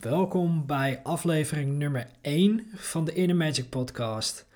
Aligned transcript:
Welkom 0.00 0.66
bij 0.66 1.00
aflevering 1.02 1.78
nummer 1.78 2.06
1 2.20 2.66
van 2.74 3.04
de 3.04 3.12
Inner 3.12 3.36
Magic 3.36 3.68
podcast. 3.68 4.46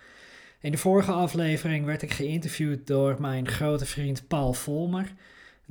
In 0.60 0.70
de 0.70 0.78
vorige 0.78 1.12
aflevering 1.12 1.84
werd 1.84 2.02
ik 2.02 2.12
geïnterviewd 2.12 2.86
door 2.86 3.20
mijn 3.20 3.48
grote 3.48 3.86
vriend 3.86 4.28
Paul 4.28 4.52
Volmer. 4.52 5.12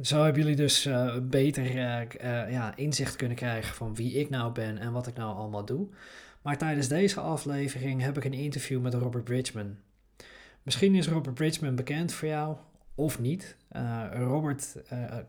Zo 0.02 0.24
hebben 0.24 0.42
jullie 0.42 0.56
dus 0.58 0.86
uh, 0.86 1.16
beter 1.22 1.66
uh, 1.66 1.74
uh, 1.76 2.52
ja, 2.52 2.76
inzicht 2.76 3.16
kunnen 3.16 3.38
krijgen 3.38 3.76
van 3.76 3.96
wie 3.96 4.14
ik 4.14 4.30
nou 4.30 4.52
ben 4.52 4.78
en 4.78 4.92
wat 4.92 5.08
ik 5.08 5.16
nou 5.16 5.36
allemaal 5.36 5.66
doe. 5.66 5.88
Maar 6.42 6.58
tijdens 6.58 6.88
deze 6.88 7.20
aflevering 7.20 8.02
heb 8.02 8.18
ik 8.18 8.24
een 8.24 8.34
interview 8.34 8.82
met 8.82 8.94
Robert 8.94 9.24
Bridgman. 9.24 9.76
Misschien 10.64 10.96
is 10.96 11.08
Robert 11.08 11.36
Bridgman 11.36 11.76
bekend 11.76 12.14
voor 12.14 12.28
jou 12.28 12.56
of 12.96 13.20
niet. 13.20 13.56
Robert 14.12 14.76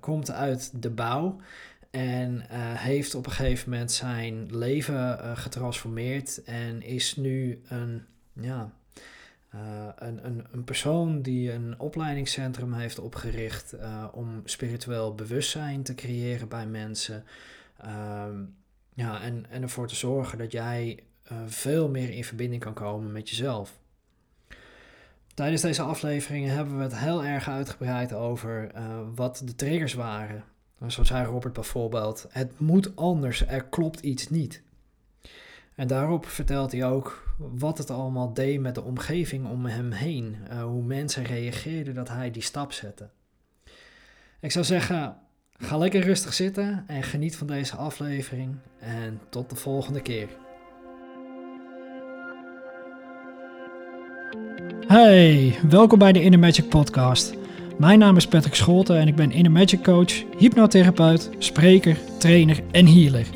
komt 0.01 0.31
uit 0.31 0.83
de 0.83 0.91
bouw 0.91 1.37
en 1.91 2.35
uh, 2.35 2.75
heeft 2.75 3.15
op 3.15 3.27
een 3.27 3.33
gegeven 3.33 3.71
moment 3.71 3.93
zijn 3.93 4.57
leven 4.57 4.95
uh, 4.95 5.37
getransformeerd 5.37 6.45
en 6.45 6.83
is 6.83 7.17
nu 7.17 7.63
een, 7.69 8.05
ja, 8.33 8.73
uh, 9.55 9.89
een, 9.97 10.45
een, 10.53 10.65
persoon 10.65 11.23
die 11.23 11.53
een 11.53 11.79
opleidingscentrum 11.79 12.73
heeft 12.73 12.99
opgericht 12.99 13.77
om 14.13 14.43
spiritueel 14.45 15.15
bewustzijn 15.15 15.83
te 15.83 15.95
creëren 15.95 16.49
bij 16.49 16.67
mensen. 16.67 17.25
Ehm, 17.81 18.45
ja, 18.95 19.23
en, 19.23 19.47
en 19.51 19.63
ervoor 19.63 19.89
te 19.89 19.95
zorgen 19.95 20.39
dat 20.39 20.53
jij 20.53 21.03
veel 21.47 21.89
meer 21.89 22.11
in 22.11 22.25
verbinding 22.25 22.63
kan 22.63 22.75
komen 22.75 23.13
met 23.13 23.29
jezelf. 23.29 23.79
Tijdens 25.35 25.63
deze 25.63 25.83
afleveringen 25.83 26.55
hebben 26.55 26.77
we 26.77 26.83
het 26.83 26.99
heel 26.99 27.25
erg 27.25 27.49
uitgebreid 27.49 28.13
over 28.13 28.71
wat 29.15 29.43
de 29.45 29.55
triggers 29.55 29.95
waren 29.95 30.45
zo 30.89 31.05
zei 31.05 31.27
Robert 31.27 31.53
bijvoorbeeld: 31.53 32.27
Het 32.29 32.61
moet 32.61 32.97
anders, 32.97 33.47
er 33.47 33.65
klopt 33.65 34.01
iets 34.01 34.29
niet. 34.29 34.63
En 35.75 35.87
daarop 35.87 36.27
vertelt 36.27 36.73
hij 36.73 36.85
ook 36.85 37.35
wat 37.39 37.79
het 37.79 37.91
allemaal 37.91 38.33
deed 38.33 38.61
met 38.61 38.75
de 38.75 38.83
omgeving 38.83 39.49
om 39.49 39.67
hem 39.67 39.93
heen. 39.93 40.37
Uh, 40.53 40.63
hoe 40.63 40.83
mensen 40.83 41.25
reageerden 41.25 41.95
dat 41.95 42.09
hij 42.09 42.31
die 42.31 42.43
stap 42.43 42.73
zette. 42.73 43.09
Ik 44.41 44.53
zou 44.53 44.65
zeggen, 44.65 45.17
ga 45.53 45.77
lekker 45.77 46.01
rustig 46.01 46.33
zitten 46.33 46.85
en 46.87 47.03
geniet 47.03 47.37
van 47.37 47.47
deze 47.47 47.77
aflevering. 47.77 48.57
En 48.79 49.21
tot 49.29 49.51
de 49.51 49.57
volgende 49.57 50.03
keer. 50.03 50.29
Hey, 54.87 55.59
welkom 55.69 55.99
bij 55.99 56.13
de 56.13 56.23
Inner 56.23 56.39
Magic 56.41 56.69
Podcast. 56.69 57.46
Mijn 57.79 57.99
naam 57.99 58.17
is 58.17 58.27
Patrick 58.27 58.55
Scholten 58.55 58.99
en 58.99 59.09
ik 59.09 59.17
ben 59.17 59.33
Inner 59.33 59.53
Magic 59.53 59.83
Coach, 59.83 60.13
hypnotherapeut, 60.39 61.31
spreker, 61.39 61.99
trainer 62.19 62.61
en 62.71 62.87
healer. 62.87 63.27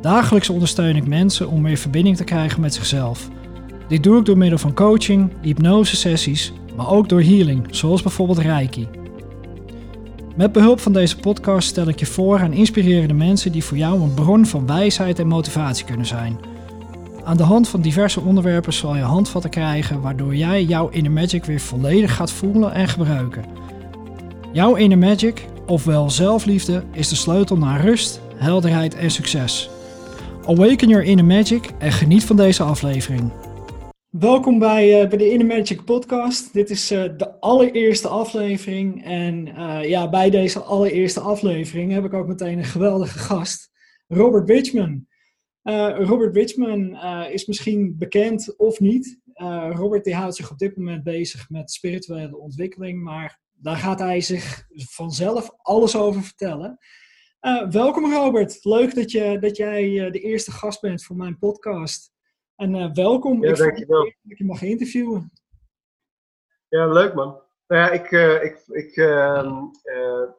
Dagelijks 0.00 0.50
ondersteun 0.50 0.96
ik 0.96 1.06
mensen 1.06 1.48
om 1.48 1.60
meer 1.60 1.76
verbinding 1.76 2.16
te 2.16 2.24
krijgen 2.24 2.60
met 2.60 2.74
zichzelf. 2.74 3.28
Dit 3.88 4.02
doe 4.02 4.18
ik 4.18 4.24
door 4.24 4.38
middel 4.38 4.58
van 4.58 4.74
coaching, 4.74 5.30
hypnose 5.42 5.96
sessies, 5.96 6.52
maar 6.76 6.90
ook 6.90 7.08
door 7.08 7.20
healing, 7.20 7.66
zoals 7.70 8.02
bijvoorbeeld 8.02 8.38
Reiki. 8.38 8.88
Met 10.36 10.52
behulp 10.52 10.80
van 10.80 10.92
deze 10.92 11.16
podcast 11.16 11.68
stel 11.68 11.88
ik 11.88 11.98
je 11.98 12.06
voor 12.06 12.40
aan 12.40 12.52
inspirerende 12.52 13.14
mensen 13.14 13.52
die 13.52 13.64
voor 13.64 13.76
jou 13.76 14.00
een 14.00 14.14
bron 14.14 14.46
van 14.46 14.66
wijsheid 14.66 15.18
en 15.18 15.26
motivatie 15.26 15.84
kunnen 15.84 16.06
zijn. 16.06 16.51
Aan 17.24 17.36
de 17.36 17.42
hand 17.42 17.68
van 17.68 17.80
diverse 17.80 18.20
onderwerpen 18.20 18.72
zal 18.72 18.96
je 18.96 19.02
handvatten 19.02 19.50
krijgen 19.50 20.00
waardoor 20.00 20.34
jij 20.34 20.62
jouw 20.62 20.88
inner 20.88 21.12
magic 21.12 21.44
weer 21.44 21.60
volledig 21.60 22.14
gaat 22.14 22.32
voelen 22.32 22.72
en 22.72 22.88
gebruiken. 22.88 23.44
Jouw 24.52 24.74
inner 24.74 24.98
magic, 24.98 25.46
ofwel 25.66 26.10
zelfliefde, 26.10 26.82
is 26.92 27.08
de 27.08 27.14
sleutel 27.14 27.56
naar 27.56 27.80
rust, 27.80 28.20
helderheid 28.34 28.94
en 28.94 29.10
succes. 29.10 29.70
Awaken 30.46 30.88
your 30.88 31.04
inner 31.04 31.24
magic 31.24 31.70
en 31.78 31.92
geniet 31.92 32.24
van 32.24 32.36
deze 32.36 32.62
aflevering. 32.62 33.32
Welkom 34.10 34.58
bij, 34.58 35.02
uh, 35.02 35.08
bij 35.08 35.18
de 35.18 35.30
Inner 35.30 35.46
Magic 35.46 35.84
podcast. 35.84 36.52
Dit 36.52 36.70
is 36.70 36.92
uh, 36.92 37.02
de 37.16 37.40
allereerste 37.40 38.08
aflevering. 38.08 39.04
En 39.04 39.48
uh, 39.48 39.88
ja, 39.88 40.10
bij 40.10 40.30
deze 40.30 40.60
allereerste 40.60 41.20
aflevering 41.20 41.92
heb 41.92 42.04
ik 42.04 42.12
ook 42.12 42.26
meteen 42.26 42.58
een 42.58 42.64
geweldige 42.64 43.18
gast. 43.18 43.70
Robert 44.08 44.46
Bitchman. 44.46 45.10
Robert 45.62 46.32
Bitchman 46.32 46.96
is 47.30 47.46
misschien 47.46 47.98
bekend 47.98 48.56
of 48.56 48.80
niet. 48.80 49.20
Robert 49.70 50.04
die 50.04 50.14
houdt 50.14 50.36
zich 50.36 50.50
op 50.50 50.58
dit 50.58 50.76
moment 50.76 51.02
bezig 51.02 51.50
met 51.50 51.72
spirituele 51.72 52.36
ontwikkeling. 52.36 53.02
Maar 53.02 53.40
daar 53.52 53.76
gaat 53.76 53.98
hij 53.98 54.20
zich 54.20 54.66
vanzelf 54.72 55.50
alles 55.56 55.96
over 55.96 56.22
vertellen. 56.22 56.78
Uh, 57.40 57.70
welkom 57.70 58.12
Robert, 58.12 58.64
leuk 58.64 58.94
dat, 58.94 59.10
je, 59.10 59.38
dat 59.38 59.56
jij 59.56 59.88
uh, 59.88 60.12
de 60.12 60.20
eerste 60.20 60.50
gast 60.50 60.80
bent 60.80 61.04
voor 61.04 61.16
mijn 61.16 61.38
podcast. 61.38 62.12
En 62.56 62.74
uh, 62.74 62.92
welkom, 62.92 63.42
ja, 63.42 63.50
ik 63.50 63.56
dankjewel. 63.56 64.02
dat 64.02 64.14
ik 64.28 64.38
je 64.38 64.44
mag 64.44 64.62
interviewen. 64.62 65.32
Ja, 66.68 66.86
leuk 66.86 67.14
man. 67.14 67.42
Nou 67.66 67.82
ja, 67.82 67.90
ik, 67.90 68.10
ik, 68.42 68.62
ik, 68.66 68.96
ehm, 68.96 69.62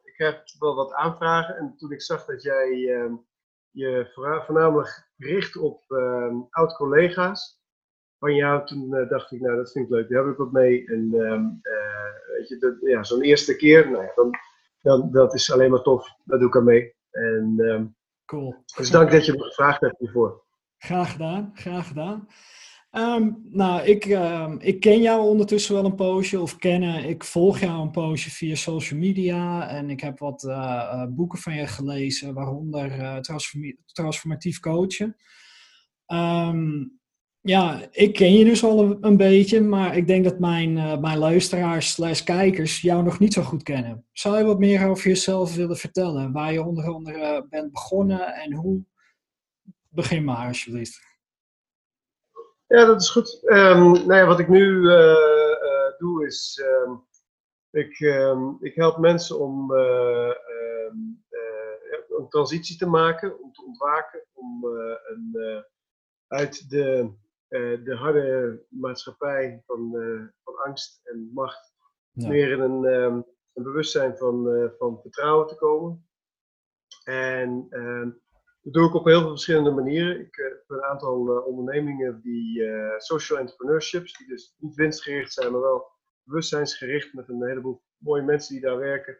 ik 0.03 0.13
heb 0.17 0.43
wel 0.59 0.75
wat 0.75 0.93
aanvragen 0.93 1.55
en 1.57 1.73
toen 1.77 1.91
ik 1.91 2.01
zag 2.01 2.25
dat 2.25 2.43
jij 2.43 2.95
ehm, 2.95 3.13
je 3.73 4.11
voornamelijk 4.45 5.09
richt 5.17 5.57
op 5.57 5.83
ehm, 5.87 6.35
oud-collega's, 6.49 7.61
van 8.23 8.35
jou, 8.35 8.65
toen 8.65 8.95
uh, 8.95 9.09
dacht 9.09 9.31
ik, 9.31 9.41
nou 9.41 9.55
dat 9.55 9.71
vind 9.71 9.85
ik 9.85 9.91
leuk, 9.91 10.09
daar 10.09 10.23
heb 10.23 10.31
ik 10.31 10.37
wat 10.37 10.51
mee. 10.51 10.87
En 10.87 11.09
uh, 11.11 11.41
weet 12.37 12.47
je, 12.47 12.77
ja, 12.81 13.03
zo'n 13.03 13.21
eerste 13.21 13.55
keer, 13.55 13.89
nou 13.91 14.03
ja, 14.03 14.11
dan, 14.15 14.31
dan, 14.81 15.11
dat 15.11 15.33
is 15.33 15.51
alleen 15.51 15.71
maar 15.71 15.81
tof, 15.81 16.07
daar 16.23 16.39
doe 16.39 16.47
ik 16.47 16.55
aan 16.55 16.63
mee. 16.63 16.95
En, 17.11 17.55
um, 17.57 17.95
cool. 18.25 18.55
Dus 18.75 18.89
dank 18.89 19.11
dat 19.11 19.25
je 19.25 19.31
me 19.31 19.43
gevraagd 19.43 19.81
hebt 19.81 19.99
hiervoor. 19.99 20.43
Graag 20.77 21.11
gedaan, 21.11 21.51
graag 21.53 21.87
gedaan. 21.87 22.27
Um, 22.95 23.47
nou, 23.49 23.81
ik, 23.81 24.05
um, 24.05 24.59
ik 24.59 24.79
ken 24.79 25.01
jou 25.01 25.27
ondertussen 25.27 25.73
wel 25.73 25.85
een 25.85 25.95
poosje, 25.95 26.41
of 26.41 26.57
kennen. 26.57 27.03
Ik 27.03 27.23
volg 27.23 27.59
jou 27.59 27.81
een 27.81 27.91
poosje 27.91 28.29
via 28.29 28.55
social 28.55 28.99
media 28.99 29.67
en 29.69 29.89
ik 29.89 29.99
heb 29.99 30.19
wat 30.19 30.43
uh, 30.43 30.51
uh, 30.53 31.05
boeken 31.09 31.39
van 31.39 31.53
je 31.53 31.67
gelezen, 31.67 32.33
waaronder 32.33 33.21
transform 33.21 33.77
Transformatief 33.85 34.59
Coachen. 34.59 35.15
Um, 36.07 36.99
ja, 37.41 37.87
ik 37.91 38.13
ken 38.13 38.33
je 38.33 38.45
dus 38.45 38.63
al 38.63 39.03
een, 39.03 39.17
beetje, 39.17 39.61
maar 39.61 39.97
ik 39.97 40.07
denk 40.07 40.23
dat 40.23 40.39
mijn, 40.39 40.73
mijn 41.01 41.17
luisteraars 41.17 41.91
slash 41.91 42.23
kijkers 42.23 42.81
jou 42.81 43.03
nog 43.03 43.19
niet 43.19 43.33
zo 43.33 43.41
goed 43.41 43.63
kennen. 43.63 44.05
Zou 44.11 44.37
je 44.37 44.43
wat 44.43 44.59
meer 44.59 44.87
over 44.87 45.07
jezelf 45.07 45.55
willen 45.55 45.77
vertellen? 45.77 46.31
Waar 46.31 46.53
je 46.53 46.63
onder 46.63 46.93
andere 46.93 47.45
bent 47.49 47.71
begonnen 47.71 48.33
en 48.33 48.53
hoe? 48.53 48.85
Begin 49.89 50.23
maar 50.23 50.47
alsjeblieft. 50.47 51.12
Ja, 52.73 52.85
dat 52.85 53.01
is 53.01 53.09
goed. 53.09 53.41
Um, 53.43 53.91
nou 53.91 54.13
ja, 54.13 54.25
wat 54.25 54.39
ik 54.39 54.47
nu 54.47 54.73
uh, 54.73 54.93
uh, 55.63 55.97
doe 55.97 56.25
is, 56.25 56.61
um, 56.63 57.05
ik, 57.69 57.99
um, 57.99 58.57
ik 58.59 58.75
help 58.75 58.97
mensen 58.97 59.39
om 59.39 59.71
een 62.11 62.29
transitie 62.29 62.77
te 62.77 62.85
maken, 62.85 63.41
om 63.41 63.53
te 63.53 63.65
ontwaken, 63.65 64.23
om 64.33 64.65
een, 64.65 65.63
uit 66.27 66.69
de 66.69 67.11
uh, 67.49 67.83
de 67.83 67.95
harde 67.95 68.59
maatschappij 68.69 69.63
van, 69.65 69.91
uh, 69.95 70.27
van 70.43 70.55
angst 70.57 71.01
en 71.03 71.31
macht 71.33 71.73
ja. 72.11 72.27
meer 72.27 72.51
in 72.51 72.59
een, 72.59 72.83
een 73.53 73.63
bewustzijn 73.63 74.17
van, 74.17 74.47
uh, 74.47 74.69
van 74.77 74.99
vertrouwen 75.01 75.47
te 75.47 75.55
komen. 75.55 76.07
En 77.03 77.67
ehm, 77.69 78.09
dat 78.63 78.73
doe 78.73 78.87
ik 78.87 78.93
op 78.93 79.05
heel 79.05 79.19
veel 79.19 79.29
verschillende 79.29 79.71
manieren. 79.71 80.19
Ik 80.19 80.35
heb 80.35 80.63
een 80.67 80.83
aantal 80.83 81.43
ondernemingen 81.45 82.21
die 82.21 82.63
social 82.97 83.39
entrepreneurships, 83.39 84.17
die 84.17 84.27
dus 84.27 84.55
niet 84.57 84.75
winstgericht 84.75 85.33
zijn, 85.33 85.51
maar 85.51 85.61
wel 85.61 85.91
bewustzijnsgericht 86.23 87.13
met 87.13 87.29
een 87.29 87.47
heleboel 87.47 87.81
mooie 87.97 88.23
mensen 88.23 88.53
die 88.53 88.63
daar 88.63 88.77
werken. 88.77 89.17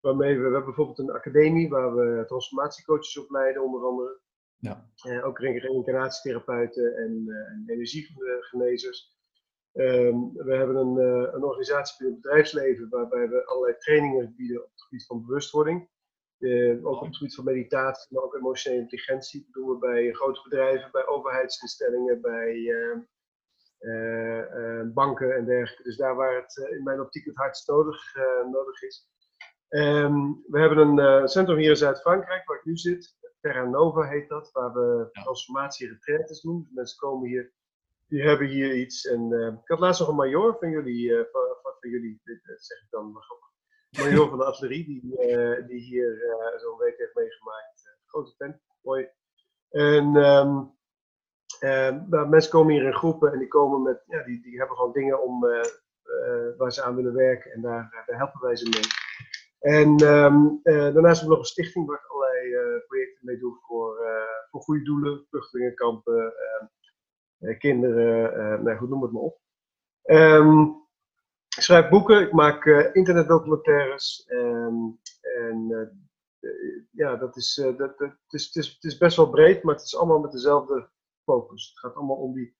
Waarmee 0.00 0.32
we, 0.34 0.36
we 0.36 0.42
hebben 0.42 0.64
bijvoorbeeld 0.64 0.98
een 0.98 1.10
academie 1.10 1.68
waar 1.68 1.94
we 1.94 2.24
transformatiecoaches 2.26 3.18
opleiden, 3.18 3.64
onder 3.64 3.84
andere. 3.84 4.20
Ja. 4.56 4.90
Uh, 5.06 5.26
ook 5.26 5.38
re 5.38 5.58
reïncarnatietherapeuten 5.58 6.96
en, 6.96 7.24
uh, 7.26 7.36
en 7.36 7.64
energiegenezers. 7.66 9.18
Um, 9.72 10.32
we 10.32 10.54
hebben 10.54 10.76
een, 10.76 10.96
uh, 10.96 11.32
een 11.32 11.44
organisatie 11.44 11.96
binnen 11.98 12.14
het 12.14 12.22
bedrijfsleven 12.22 12.88
waarbij 12.88 13.28
we 13.28 13.46
allerlei 13.46 13.76
trainingen 13.78 14.34
bieden 14.36 14.64
op 14.64 14.70
het 14.70 14.82
gebied 14.82 15.06
van 15.06 15.26
bewustwording. 15.26 15.88
Ook 16.82 17.00
op 17.00 17.06
het 17.06 17.16
gebied 17.16 17.34
van 17.34 17.44
meditatie, 17.44 18.14
maar 18.14 18.22
ook 18.22 18.34
emotionele 18.34 18.80
intelligentie. 18.80 19.42
Dat 19.44 19.52
doen 19.52 19.68
we 19.68 19.78
bij 19.78 20.12
grote 20.12 20.40
bedrijven, 20.42 20.90
bij 20.92 21.06
overheidsinstellingen, 21.06 22.20
bij 22.20 22.74
banken 24.94 25.36
en 25.36 25.44
dergelijke. 25.44 25.82
Dus 25.82 25.96
daar 25.96 26.14
waar 26.14 26.36
het 26.36 26.68
in 26.70 26.82
mijn 26.82 27.00
optiek 27.00 27.24
het 27.24 27.36
hardst 27.36 27.68
nodig, 27.68 28.14
nodig 28.50 28.82
is. 28.82 29.08
Um, 29.68 30.44
we 30.46 30.60
hebben 30.60 30.78
een 30.78 31.28
centrum 31.28 31.58
hier 31.58 31.70
in 31.70 31.76
Zuid-Frankrijk, 31.76 32.46
waar 32.46 32.56
ik 32.56 32.64
nu 32.64 32.76
zit. 32.76 33.18
Terra 33.40 33.64
Nova 33.64 34.02
heet 34.02 34.28
dat, 34.28 34.50
waar 34.52 34.72
we 34.72 35.08
ja. 35.12 35.22
transformatie-retretes 35.22 36.40
doen. 36.40 36.62
Dus 36.62 36.72
mensen 36.74 36.98
komen 36.98 37.28
hier, 37.28 37.52
die 38.08 38.22
hebben 38.22 38.46
hier 38.46 38.74
iets. 38.74 39.06
En 39.06 39.32
ik 39.62 39.68
had 39.68 39.80
laatst 39.80 40.00
nog 40.00 40.08
een 40.08 40.14
major 40.14 40.56
van 40.58 40.70
jullie, 40.70 41.08
van, 41.32 41.42
van, 41.62 41.90
jullie, 41.90 42.20
dit 42.24 42.40
zeg 42.44 42.78
ik 42.82 42.90
dan 42.90 43.12
maar 43.12 43.22
Major 43.98 44.28
van 44.28 44.38
de 44.38 44.44
artillerie, 44.44 44.84
die, 44.84 45.16
die 45.66 45.80
hier 45.80 46.18
zo'n 46.56 46.78
week 46.78 46.98
heeft 46.98 47.14
meegemaakt. 47.14 47.98
grote 48.06 48.34
tent, 48.36 48.56
mooi. 48.82 49.08
En 49.70 50.16
um, 50.16 50.78
mensen 52.30 52.50
komen 52.50 52.72
hier 52.72 52.84
in 52.84 52.94
groepen 52.94 53.32
en 53.32 53.38
die 53.38 53.48
komen 53.48 53.82
met, 53.82 54.02
ja, 54.06 54.22
die, 54.22 54.42
die 54.42 54.58
hebben 54.58 54.76
gewoon 54.76 54.92
dingen 54.92 55.22
om, 55.22 55.40
waar 56.56 56.72
ze 56.72 56.82
aan 56.82 56.96
willen 56.96 57.14
werken 57.14 57.52
en 57.52 57.60
daar, 57.60 58.04
daar 58.06 58.18
helpen 58.18 58.40
wij 58.40 58.56
ze 58.56 58.68
mee. 58.68 58.82
En 59.58 59.88
um, 59.90 60.60
daarnaast 60.62 61.20
hebben 61.20 61.22
we 61.22 61.28
nog 61.28 61.38
een 61.38 61.44
stichting 61.44 61.86
waar 61.86 61.98
ik 61.98 62.10
allerlei 62.10 62.82
projecten 62.86 63.26
mee 63.26 63.38
doe 63.38 63.58
voor, 63.60 63.96
voor 64.50 64.60
goede 64.60 64.82
doelen, 64.82 65.26
vluchtelingenkampen, 65.28 66.34
ehm, 67.38 67.58
kinderen, 67.58 68.62
nou 68.64 68.76
goed, 68.76 68.88
noem 68.88 69.02
het 69.02 69.12
maar 69.12 69.22
op. 69.22 69.40
ik 71.60 71.66
schrijf 71.66 71.88
boeken, 71.88 72.20
ik 72.20 72.32
maak 72.32 72.64
uh, 72.64 72.94
internetdocumentaires. 72.94 74.24
en 74.26 74.98
uh, 75.68 76.50
ja, 76.90 77.16
dat 77.16 77.36
is, 77.36 77.58
uh, 77.58 77.76
dat, 77.76 77.98
het, 77.98 78.12
is, 78.28 78.44
het, 78.44 78.56
is, 78.56 78.68
het 78.68 78.84
is 78.84 78.96
best 78.96 79.16
wel 79.16 79.30
breed, 79.30 79.62
maar 79.62 79.74
het 79.74 79.84
is 79.84 79.96
allemaal 79.96 80.18
met 80.18 80.32
dezelfde 80.32 80.88
focus. 81.24 81.68
Het 81.68 81.78
gaat 81.78 81.94
allemaal 81.94 82.16
om 82.16 82.34
die 82.34 82.56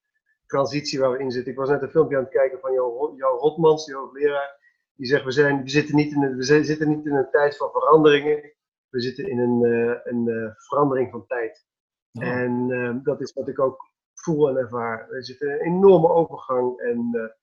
transitie 0.47 1.01
waar 1.01 1.13
we 1.13 1.19
in 1.19 1.31
zitten. 1.31 1.53
Ik 1.53 1.59
was 1.59 1.69
net 1.69 1.83
een 1.83 1.91
filmpje 1.91 2.17
aan 2.17 2.23
het 2.23 2.33
kijken 2.33 2.61
van 2.61 2.73
jouw 2.73 3.39
Rotmans, 3.39 3.85
die 3.85 3.95
hoogleraar. 3.95 4.59
Die 4.95 5.07
zegt, 5.07 5.25
we, 5.25 5.31
zijn, 5.31 5.63
we, 5.63 5.69
zitten 5.69 5.97
niet 5.97 6.13
in 6.13 6.23
een, 6.23 6.37
we 6.37 6.43
zitten 6.43 6.89
niet 6.89 7.07
in 7.07 7.15
een 7.15 7.31
tijd 7.31 7.57
van 7.57 7.71
veranderingen. 7.71 8.53
We 8.89 9.01
zitten 9.01 9.29
in 9.29 9.39
een, 9.39 9.63
een 10.05 10.55
verandering 10.57 11.11
van 11.11 11.27
tijd. 11.27 11.67
Oh. 12.13 12.25
En 12.25 13.01
dat 13.03 13.21
is 13.21 13.33
wat 13.33 13.49
ik 13.49 13.61
ook 13.61 13.91
voel 14.15 14.49
en 14.49 14.57
ervaar. 14.57 15.11
Er 15.11 15.25
zit 15.25 15.41
een 15.41 15.61
enorme 15.61 16.09
overgang 16.09 16.79
en 16.79 17.35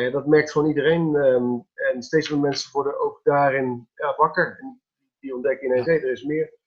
ja, 0.00 0.10
dat 0.10 0.26
merkt 0.26 0.52
gewoon 0.52 0.68
iedereen. 0.68 1.16
Ehm, 1.16 1.58
en 1.74 2.02
steeds 2.02 2.30
meer 2.30 2.40
mensen 2.40 2.72
worden 2.72 3.00
ook 3.00 3.20
daarin 3.22 3.88
ja, 3.94 4.14
wakker. 4.16 4.58
En 4.60 4.80
die 5.20 5.34
ontdekken 5.34 5.66
ineens, 5.66 5.86
hé, 5.86 5.92
er 5.92 6.12
is 6.12 6.24
meer. 6.24 6.60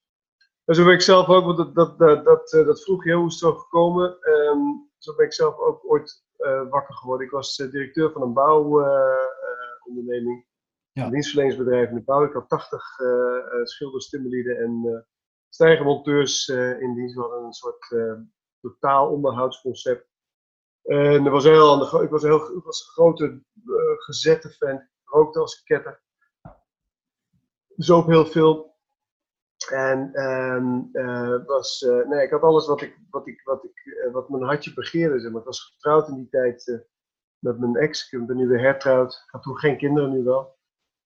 En 0.66 0.76
zo 0.76 0.86
ben 0.86 0.94
ik 0.94 1.02
zelf 1.02 1.28
ook, 1.28 1.46
want 1.46 1.58
dat, 1.58 1.76
dat, 1.76 2.00
dat, 2.00 2.26
dat, 2.26 2.54
eh, 2.54 2.66
dat 2.66 2.84
vroeg 2.84 3.04
je, 3.04 3.14
hoe 3.14 3.28
is 3.28 3.34
het 3.34 3.42
zo 3.42 3.54
gekomen? 3.54 4.22
Ehm, 4.22 4.60
zo 4.98 5.16
ben 5.16 5.26
ik 5.26 5.34
zelf 5.34 5.58
ook 5.58 5.92
ooit 5.92 6.24
uh, 6.38 6.70
wakker 6.70 6.96
geworden. 6.96 7.26
Ik 7.26 7.32
was 7.32 7.56
directeur 7.56 8.12
van 8.12 8.22
een 8.22 8.34
bouwonderneming. 8.34 10.46
ja. 10.92 11.06
Een 11.06 11.12
dienstverleningsbedrijf 11.12 11.90
in 11.90 11.96
de 11.96 12.02
bouw. 12.02 12.24
Ik 12.24 12.34
had 12.34 12.50
80 12.50 12.84
schilders, 13.64 14.10
timmerlieden 14.10 14.58
en 14.58 15.06
stijgermonteurs 15.50 16.48
in 16.80 16.96
dienst. 16.96 17.16
We 17.16 17.22
hadden 17.22 17.44
een 17.44 17.54
soort 17.54 17.96
totaal 18.60 19.12
onderhoudsconcept. 19.12 20.15
En 20.86 21.26
er 21.26 21.32
was 21.32 21.44
heel 21.44 21.72
aan 21.74 21.80
de, 21.80 22.04
ik 22.04 22.10
was, 22.10 22.24
heel, 22.24 22.58
ik 22.58 22.64
was 22.64 22.80
een 22.80 22.92
grote 22.92 23.26
uh, 23.66 23.76
gezette 23.98 24.50
fan. 24.50 24.88
Rookte 25.04 25.40
als 25.40 25.64
ketter. 25.64 26.02
Ook 27.92 28.08
heel 28.08 28.26
veel. 28.26 28.74
En 29.72 30.10
uh, 30.94 31.46
was, 31.46 31.82
uh, 31.82 32.08
nee, 32.08 32.24
ik 32.24 32.32
had 32.32 32.42
alles 32.42 32.68
wat, 32.68 32.82
ik, 32.82 32.98
wat, 33.10 33.28
ik, 33.28 33.42
wat, 33.44 33.64
ik, 33.64 34.10
wat 34.12 34.30
mijn 34.30 34.44
hartje 34.44 34.74
begeerde. 34.74 35.20
Zeg 35.20 35.32
maar. 35.32 35.40
Ik 35.40 35.48
was 35.48 35.72
getrouwd 35.74 36.08
in 36.08 36.16
die 36.16 36.30
tijd 36.30 36.86
met 37.40 37.60
mijn 37.60 37.76
ex. 37.76 38.12
Ik 38.12 38.26
ben 38.28 38.38
nu 38.38 38.48
weer 38.48 38.60
hertrouwd. 38.60 39.14
Ik 39.14 39.32
had 39.32 39.44
toen 39.44 39.58
geen 39.58 39.78
kinderen, 39.78 40.12
nu 40.12 40.24
wel. 40.24 40.58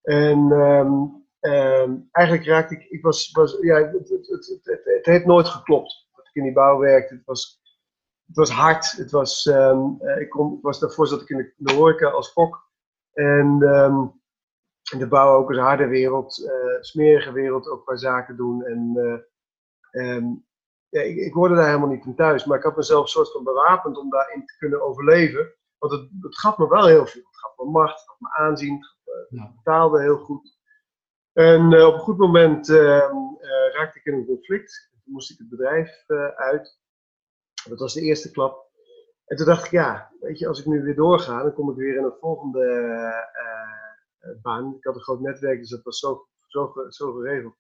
En 0.02 0.52
um, 0.52 1.26
um, 1.40 2.10
eigenlijk 2.12 2.46
raakte 2.46 2.76
ik, 2.76 2.84
ik 2.90 3.04
was, 3.04 3.32
was 3.32 3.58
ja, 3.62 3.76
het, 3.76 4.10
het, 4.10 4.28
het, 4.28 4.62
het, 4.64 4.82
het 4.84 5.06
heeft 5.06 5.26
nooit 5.26 5.48
geklopt. 5.48 6.08
Dat 6.16 6.28
ik 6.28 6.36
in 6.36 6.44
die 6.44 6.54
bouw 6.54 6.80
werkte. 6.80 7.14
Het 7.14 7.26
was 7.26 7.62
het 8.30 8.38
was 8.38 8.50
hard. 8.50 8.92
Het 8.92 9.12
was, 9.12 9.46
um, 9.46 10.02
ik, 10.20 10.30
kom, 10.30 10.54
ik 10.54 10.62
was 10.62 10.80
daarvoor 10.80 11.08
zat 11.08 11.22
ik 11.22 11.30
in 11.30 11.38
de, 11.38 11.54
de 11.58 11.74
horeca 11.74 12.10
als 12.10 12.34
kok. 12.34 12.68
En 13.14 13.62
um, 13.62 14.22
de 14.98 15.08
bouw 15.08 15.36
ook 15.36 15.50
een 15.50 15.58
harde 15.58 15.88
wereld, 15.88 16.40
uh, 16.40 16.82
smerige 16.82 17.32
wereld, 17.32 17.68
ook 17.68 17.86
qua 17.86 17.96
zaken 17.96 18.36
doen. 18.36 18.66
En 18.66 18.94
uh, 18.96 20.06
um, 20.06 20.46
ja, 20.90 21.02
ik, 21.02 21.18
ik, 21.18 21.34
hoorde 21.34 21.56
daar 21.56 21.66
helemaal 21.66 21.90
niet 21.90 22.06
in 22.06 22.16
thuis, 22.16 22.46
maar 22.46 22.58
ik 22.58 22.64
had 22.64 22.76
mezelf 22.76 23.02
een 23.02 23.08
soort 23.08 23.32
van 23.32 23.44
bewapend 23.44 23.98
om 23.98 24.10
daarin 24.10 24.46
te 24.46 24.58
kunnen 24.58 24.82
overleven. 24.82 25.54
Want 25.78 25.94
het, 25.94 26.10
het 26.22 26.40
gaf 26.40 26.58
me 26.58 26.68
wel 26.68 26.88
heel 26.88 27.06
veel. 27.06 27.22
Het 27.26 27.40
gaf 27.40 27.58
me 27.58 27.66
macht, 27.66 28.00
het 28.00 28.10
gaf 28.10 28.20
me 28.20 28.30
aanzien, 28.32 28.80
het 29.30 29.56
betaalde 29.56 30.02
heel 30.02 30.18
goed. 30.18 30.58
En 31.34 31.66
op 31.66 31.94
een 31.94 32.00
goed 32.00 32.18
moment 32.18 32.68
raakte 33.74 34.00
ik 34.00 34.06
in 34.06 34.14
een 34.14 34.26
conflict. 34.26 34.90
Toen 35.04 35.14
moest 35.14 35.32
ik 35.32 35.38
het 35.38 35.50
bedrijf 35.50 36.04
uit. 36.36 36.80
Dat 37.68 37.80
was 37.80 37.94
de 37.94 38.02
eerste 38.02 38.32
klap. 38.32 38.68
En 39.26 39.38
toen 39.38 39.46
dacht 39.46 39.66
ik, 39.66 39.72
ja, 39.72 40.12
weet 40.20 40.40
je, 40.40 40.48
als 40.48 40.60
ik 40.60 40.66
nu 40.66 40.82
weer 40.82 40.96
doorga, 40.96 41.44
dan 41.44 41.54
kom 41.54 41.70
ik 41.70 41.76
weer 41.76 41.98
in 41.98 42.04
een 42.04 42.18
volgende 42.20 42.66
uh, 44.26 44.42
baan. 44.42 44.76
Ik 44.78 44.84
had 44.84 44.96
een 44.96 45.02
groot 45.02 45.20
netwerk, 45.20 45.60
dus 45.60 45.70
dat 45.70 45.84
was 45.84 46.00
zo, 46.00 46.28
zo, 46.48 46.74
zo 46.90 47.14
geregeld. 47.14 47.56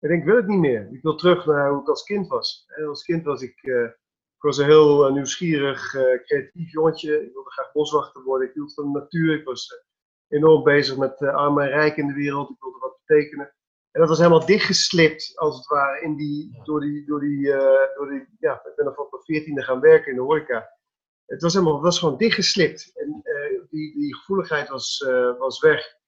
Ik 0.00 0.08
denk, 0.08 0.20
ik 0.20 0.26
wil 0.26 0.36
het 0.36 0.46
niet 0.46 0.58
meer. 0.58 0.88
Ik 0.92 1.02
wil 1.02 1.14
terug 1.14 1.46
naar 1.46 1.70
hoe 1.70 1.80
ik 1.80 1.88
als 1.88 2.02
kind 2.02 2.28
was. 2.28 2.64
En 2.66 2.86
als 2.86 3.04
kind 3.04 3.24
was 3.24 3.42
ik, 3.42 3.62
ik 3.62 4.42
was 4.42 4.58
een 4.58 4.66
heel 4.66 5.12
nieuwsgierig, 5.12 5.90
creatief 6.24 6.72
jongetje. 6.72 7.24
Ik 7.24 7.32
wilde 7.32 7.50
graag 7.50 7.72
boswachter 7.72 8.22
worden. 8.22 8.48
Ik 8.48 8.54
hield 8.54 8.74
van 8.74 8.92
de 8.92 8.98
natuur. 8.98 9.38
Ik 9.38 9.44
was 9.44 9.84
enorm 10.28 10.62
bezig 10.62 10.96
met 10.96 11.22
arm 11.22 11.60
en 11.60 11.68
rijk 11.68 11.96
in 11.96 12.06
de 12.06 12.12
wereld. 12.12 12.50
Ik 12.50 12.60
wilde 12.60 12.78
wat 12.78 12.98
betekenen. 13.06 13.54
En 13.90 14.00
dat 14.00 14.08
was 14.08 14.18
helemaal 14.18 14.46
dichtgeslipt, 14.46 15.32
als 15.34 15.56
het 15.56 15.66
ware, 15.66 16.00
in 16.00 16.16
die, 16.16 16.60
door 16.64 16.80
die, 16.80 17.06
door 17.06 17.20
die, 17.20 17.46
uh, 17.46 17.96
door 17.96 18.10
die 18.10 18.26
ja, 18.38 18.54
ik 18.54 18.72
ben 18.76 18.86
er 18.86 18.94
vanaf 18.94 19.10
mijn 19.10 19.22
veertiende 19.22 19.62
gaan 19.62 19.80
werken 19.80 20.10
in 20.10 20.16
de 20.16 20.22
horeca. 20.22 20.78
Het 21.26 21.42
was, 21.42 21.52
helemaal, 21.52 21.80
was 21.80 21.98
gewoon 21.98 22.18
dichtgeslipt. 22.18 22.92
En 22.94 23.20
uh, 23.22 23.60
die, 23.70 23.94
die 23.98 24.16
gevoeligheid 24.16 24.68
was, 24.68 25.04
uh, 25.06 25.38
was 25.38 25.60
weg. 25.60 25.98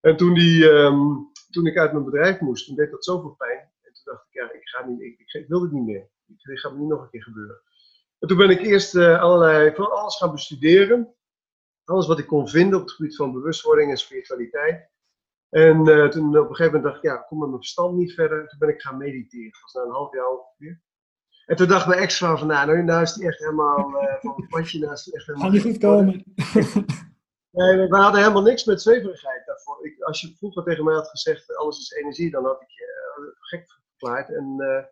En 0.00 0.16
toen, 0.16 0.34
die, 0.34 0.64
um, 0.64 1.30
toen 1.50 1.66
ik 1.66 1.76
uit 1.76 1.92
mijn 1.92 2.04
bedrijf 2.04 2.40
moest, 2.40 2.66
toen 2.66 2.76
deed 2.76 2.90
dat 2.90 3.04
zoveel 3.04 3.34
pijn. 3.34 3.58
En 3.58 3.92
toen 3.92 4.02
dacht 4.04 4.26
ik, 4.26 4.32
ja, 4.32 4.52
ik, 4.52 4.68
ga 4.68 4.86
niet, 4.86 5.00
ik, 5.00 5.18
ik, 5.18 5.32
ik 5.32 5.48
wil 5.48 5.60
dit 5.60 5.72
niet 5.72 5.86
meer. 5.86 6.10
Ik, 6.26 6.42
dit 6.42 6.60
gaat 6.60 6.72
me 6.72 6.78
niet 6.78 6.88
nog 6.88 7.02
een 7.02 7.10
keer 7.10 7.22
gebeuren. 7.22 7.60
En 8.18 8.28
toen 8.28 8.36
ben 8.36 8.50
ik 8.50 8.60
eerst 8.60 8.96
allerlei, 8.96 9.74
van 9.74 9.90
alles 9.90 10.16
gaan 10.16 10.32
bestuderen. 10.32 11.14
Alles 11.84 12.06
wat 12.06 12.18
ik 12.18 12.26
kon 12.26 12.48
vinden 12.48 12.78
op 12.78 12.84
het 12.84 12.94
gebied 12.94 13.16
van 13.16 13.32
bewustwording 13.32 13.90
en 13.90 13.96
spiritualiteit. 13.96 14.88
En 15.50 15.88
uh, 15.88 16.08
toen 16.08 16.38
op 16.38 16.48
een 16.48 16.54
gegeven 16.54 16.64
moment 16.64 16.82
dacht 16.82 16.96
ik, 16.96 17.02
ja, 17.02 17.14
ik 17.14 17.26
kom 17.26 17.38
met 17.38 17.48
mijn 17.48 17.60
verstand 17.60 17.96
niet 17.96 18.14
verder. 18.14 18.48
Toen 18.48 18.58
ben 18.58 18.68
ik 18.68 18.80
gaan 18.80 18.96
mediteren. 18.96 19.50
Dat 19.50 19.60
was 19.60 19.72
na 19.72 19.82
een 19.82 19.96
half 19.96 20.14
jaar 20.14 20.28
ongeveer. 20.28 20.82
En 21.46 21.56
toen 21.56 21.68
dacht 21.68 21.86
mijn 21.86 22.00
ex-vrouw 22.00 22.36
van, 22.36 22.46
nou, 22.46 22.66
nou, 22.66 22.82
nou 22.82 23.02
is 23.02 23.12
die 23.12 23.26
echt 23.26 23.38
helemaal 23.38 24.02
uh, 24.02 24.14
van 24.20 24.34
het 24.36 24.48
padje 24.48 24.78
naast 24.78 25.08
echt 25.08 25.26
helemaal... 25.26 25.46
Gaat 25.46 25.56
niet 25.56 25.72
goed 25.72 25.78
komen. 25.78 26.12
nee, 27.58 27.88
we 27.88 27.96
hadden 27.96 28.20
helemaal 28.20 28.42
niks 28.42 28.64
met 28.64 28.82
zweverigheid 28.82 29.46
daarvoor. 29.46 29.86
Ik, 29.86 30.02
als 30.02 30.20
je 30.20 30.34
vroeger 30.36 30.64
tegen 30.64 30.84
mij 30.84 30.94
had 30.94 31.08
gezegd, 31.08 31.56
alles 31.56 31.78
is 31.78 31.90
energie, 31.90 32.30
dan 32.30 32.44
had 32.44 32.62
ik 32.62 32.70
je 32.70 33.14
uh, 33.18 33.26
gek 33.40 33.70
verklaard. 33.88 34.28
En 34.28 34.54
uh, 34.58 34.84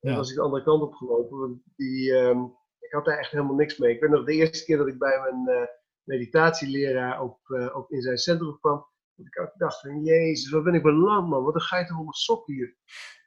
ja. 0.00 0.16
was 0.16 0.30
ik 0.30 0.36
de 0.36 0.42
andere 0.42 0.62
kant 0.62 0.82
op 0.82 0.94
gelopen. 0.94 1.62
Die, 1.76 2.12
um, 2.12 2.56
ik 2.78 2.92
had 2.92 3.04
daar 3.04 3.18
echt 3.18 3.30
helemaal 3.30 3.54
niks 3.54 3.78
mee. 3.78 3.94
Ik 3.94 4.00
weet 4.00 4.10
nog 4.10 4.24
de 4.24 4.32
eerste 4.32 4.64
keer 4.64 4.76
dat 4.76 4.86
ik 4.86 4.98
bij 4.98 5.20
mijn 5.20 5.68
meditatieleraar 6.02 7.22
op, 7.22 7.38
op 7.74 7.90
in 7.90 8.02
zijn 8.02 8.18
centrum 8.18 8.58
kwam 8.60 8.86
dat 9.16 9.26
ik 9.26 9.52
dacht 9.54 9.80
van, 9.80 10.04
jezus, 10.04 10.50
wat 10.50 10.64
ben 10.64 10.74
ik 10.74 10.82
beland 10.82 11.28
man, 11.28 11.44
wat 11.44 11.54
een 11.54 11.60
geit 11.60 11.90
om 11.90 11.96
mijn 11.96 12.12
sok 12.12 12.46
hier. 12.46 12.76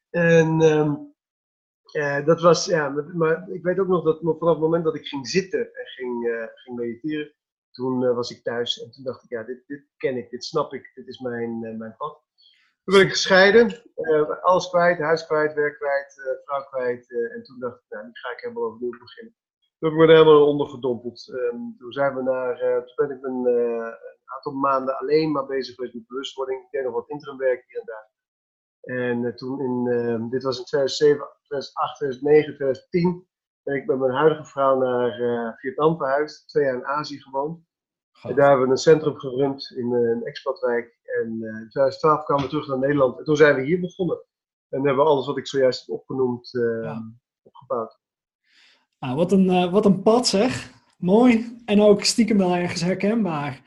En 0.09 0.61
um, 0.61 1.13
uh, 1.93 2.25
dat 2.25 2.41
was, 2.41 2.65
ja, 2.65 2.89
maar 3.13 3.49
ik 3.49 3.63
weet 3.63 3.79
ook 3.79 3.87
nog 3.87 4.03
dat 4.03 4.19
vanaf 4.19 4.39
het 4.39 4.59
moment 4.59 4.83
dat 4.83 4.95
ik 4.95 5.07
ging 5.07 5.27
zitten 5.27 5.59
en 5.59 5.85
ging, 5.85 6.25
uh, 6.25 6.43
ging 6.53 6.77
mediteren, 6.77 7.33
toen 7.71 8.01
uh, 8.01 8.15
was 8.15 8.31
ik 8.31 8.43
thuis 8.43 8.83
en 8.83 8.91
toen 8.91 9.03
dacht 9.03 9.23
ik, 9.23 9.29
ja, 9.29 9.43
dit, 9.43 9.63
dit 9.67 9.85
ken 9.97 10.17
ik, 10.17 10.29
dit 10.29 10.45
snap 10.45 10.73
ik, 10.73 10.91
dit 10.93 11.07
is 11.07 11.19
mijn, 11.19 11.77
mijn 11.77 11.95
pad. 11.97 12.21
Toen 12.83 12.97
ben 12.97 13.05
ik 13.05 13.11
gescheiden, 13.11 13.83
alles 14.41 14.69
kwijt, 14.69 14.99
huis 14.99 15.25
kwijt, 15.25 15.53
werk 15.53 15.77
kwijt, 15.77 16.39
vrouw 16.45 16.63
kwijt. 16.63 17.11
en 17.33 17.43
toen 17.43 17.59
dacht 17.59 17.77
ik, 17.77 17.85
nou, 17.89 18.05
nu 18.05 18.11
ga 18.13 18.31
ik 18.31 18.39
helemaal 18.39 18.63
overnieuw 18.63 18.99
beginnen. 18.99 19.35
Toen 19.79 19.89
heb 19.89 19.99
ik 19.99 20.05
me 20.05 20.13
er 20.13 20.19
helemaal 20.19 20.47
ondergedompeld. 20.47 21.27
Um, 21.27 21.75
toen 21.77 21.91
zijn 21.91 22.15
we 22.15 22.21
naar, 22.21 22.57
toen 22.85 23.07
ben 23.07 23.15
ik 23.15 23.21
mijn 23.21 23.43
aantal 24.35 24.53
maanden 24.53 24.97
alleen 24.97 25.31
maar 25.31 25.45
bezig 25.45 25.75
geweest 25.75 25.93
met 25.93 26.07
bewustwording. 26.07 26.61
Ik 26.61 26.71
deed 26.71 26.83
nog 26.83 26.93
wat 26.93 27.09
interimwerk 27.09 27.63
hier 27.67 27.79
en 27.79 27.85
daar. 27.85 28.09
En 28.81 29.23
uh, 29.23 29.33
toen 29.33 29.61
in, 29.61 29.85
uh, 29.85 30.29
dit 30.29 30.43
was 30.43 30.57
in 30.57 30.65
2007, 30.65 31.27
2008, 31.43 31.97
2009, 31.97 32.55
2010, 32.55 33.27
ben 33.63 33.75
ik 33.75 33.85
met 33.85 33.99
mijn 33.99 34.11
huidige 34.11 34.45
vrouw 34.45 34.77
naar 34.77 35.19
uh, 35.19 35.51
Vietnam 35.55 35.97
verhuisd. 35.97 36.47
Twee 36.47 36.63
jaar 36.63 36.75
in 36.75 36.85
Azië 36.85 37.21
gewoond. 37.21 37.67
En 38.21 38.35
daar 38.35 38.47
hebben 38.49 38.65
we 38.65 38.71
een 38.71 38.77
centrum 38.77 39.19
gerund 39.19 39.71
in 39.75 39.91
een 39.93 40.23
expatwijk. 40.23 40.99
En 41.03 41.27
in 41.27 41.67
2012 41.69 42.23
kwamen 42.23 42.43
we 42.43 42.49
terug 42.49 42.67
naar 42.67 42.79
Nederland. 42.79 43.17
En 43.17 43.23
toen 43.23 43.35
zijn 43.35 43.55
we 43.55 43.61
hier 43.61 43.79
begonnen. 43.79 44.17
En 44.69 44.85
hebben 44.85 45.03
we 45.03 45.09
alles 45.09 45.25
wat 45.25 45.37
ik 45.37 45.47
zojuist 45.47 45.85
heb 45.85 45.95
opgenoemd, 45.95 46.49
ja. 46.51 47.13
opgebouwd. 47.41 47.99
Nou, 48.99 49.15
wat 49.15 49.31
een, 49.31 49.71
wat 49.71 49.85
een 49.85 50.01
pad 50.01 50.27
zeg. 50.27 50.71
Mooi. 50.97 51.61
En 51.65 51.81
ook 51.81 52.03
stiekem 52.03 52.37
wel 52.37 52.55
ergens 52.55 52.81
herkenbaar. 52.81 53.61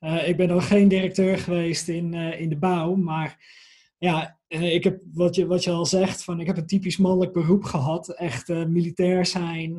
Uh, 0.00 0.28
ik 0.28 0.36
ben 0.36 0.48
nog 0.48 0.66
geen 0.66 0.88
directeur 0.88 1.38
geweest 1.38 1.88
in, 1.88 2.14
uh, 2.14 2.40
in 2.40 2.48
de 2.48 2.56
bouw, 2.56 2.94
maar 2.94 3.44
ja, 3.98 4.38
uh, 4.48 4.74
ik 4.74 4.84
heb 4.84 5.02
wat 5.12 5.34
je, 5.34 5.46
wat 5.46 5.64
je 5.64 5.70
al 5.70 5.86
zegt, 5.86 6.24
van 6.24 6.40
ik 6.40 6.46
heb 6.46 6.56
een 6.56 6.66
typisch 6.66 6.96
mannelijk 6.96 7.32
beroep 7.32 7.64
gehad. 7.64 8.14
Echt 8.14 8.48
militair 8.48 9.26
zijn, 9.26 9.78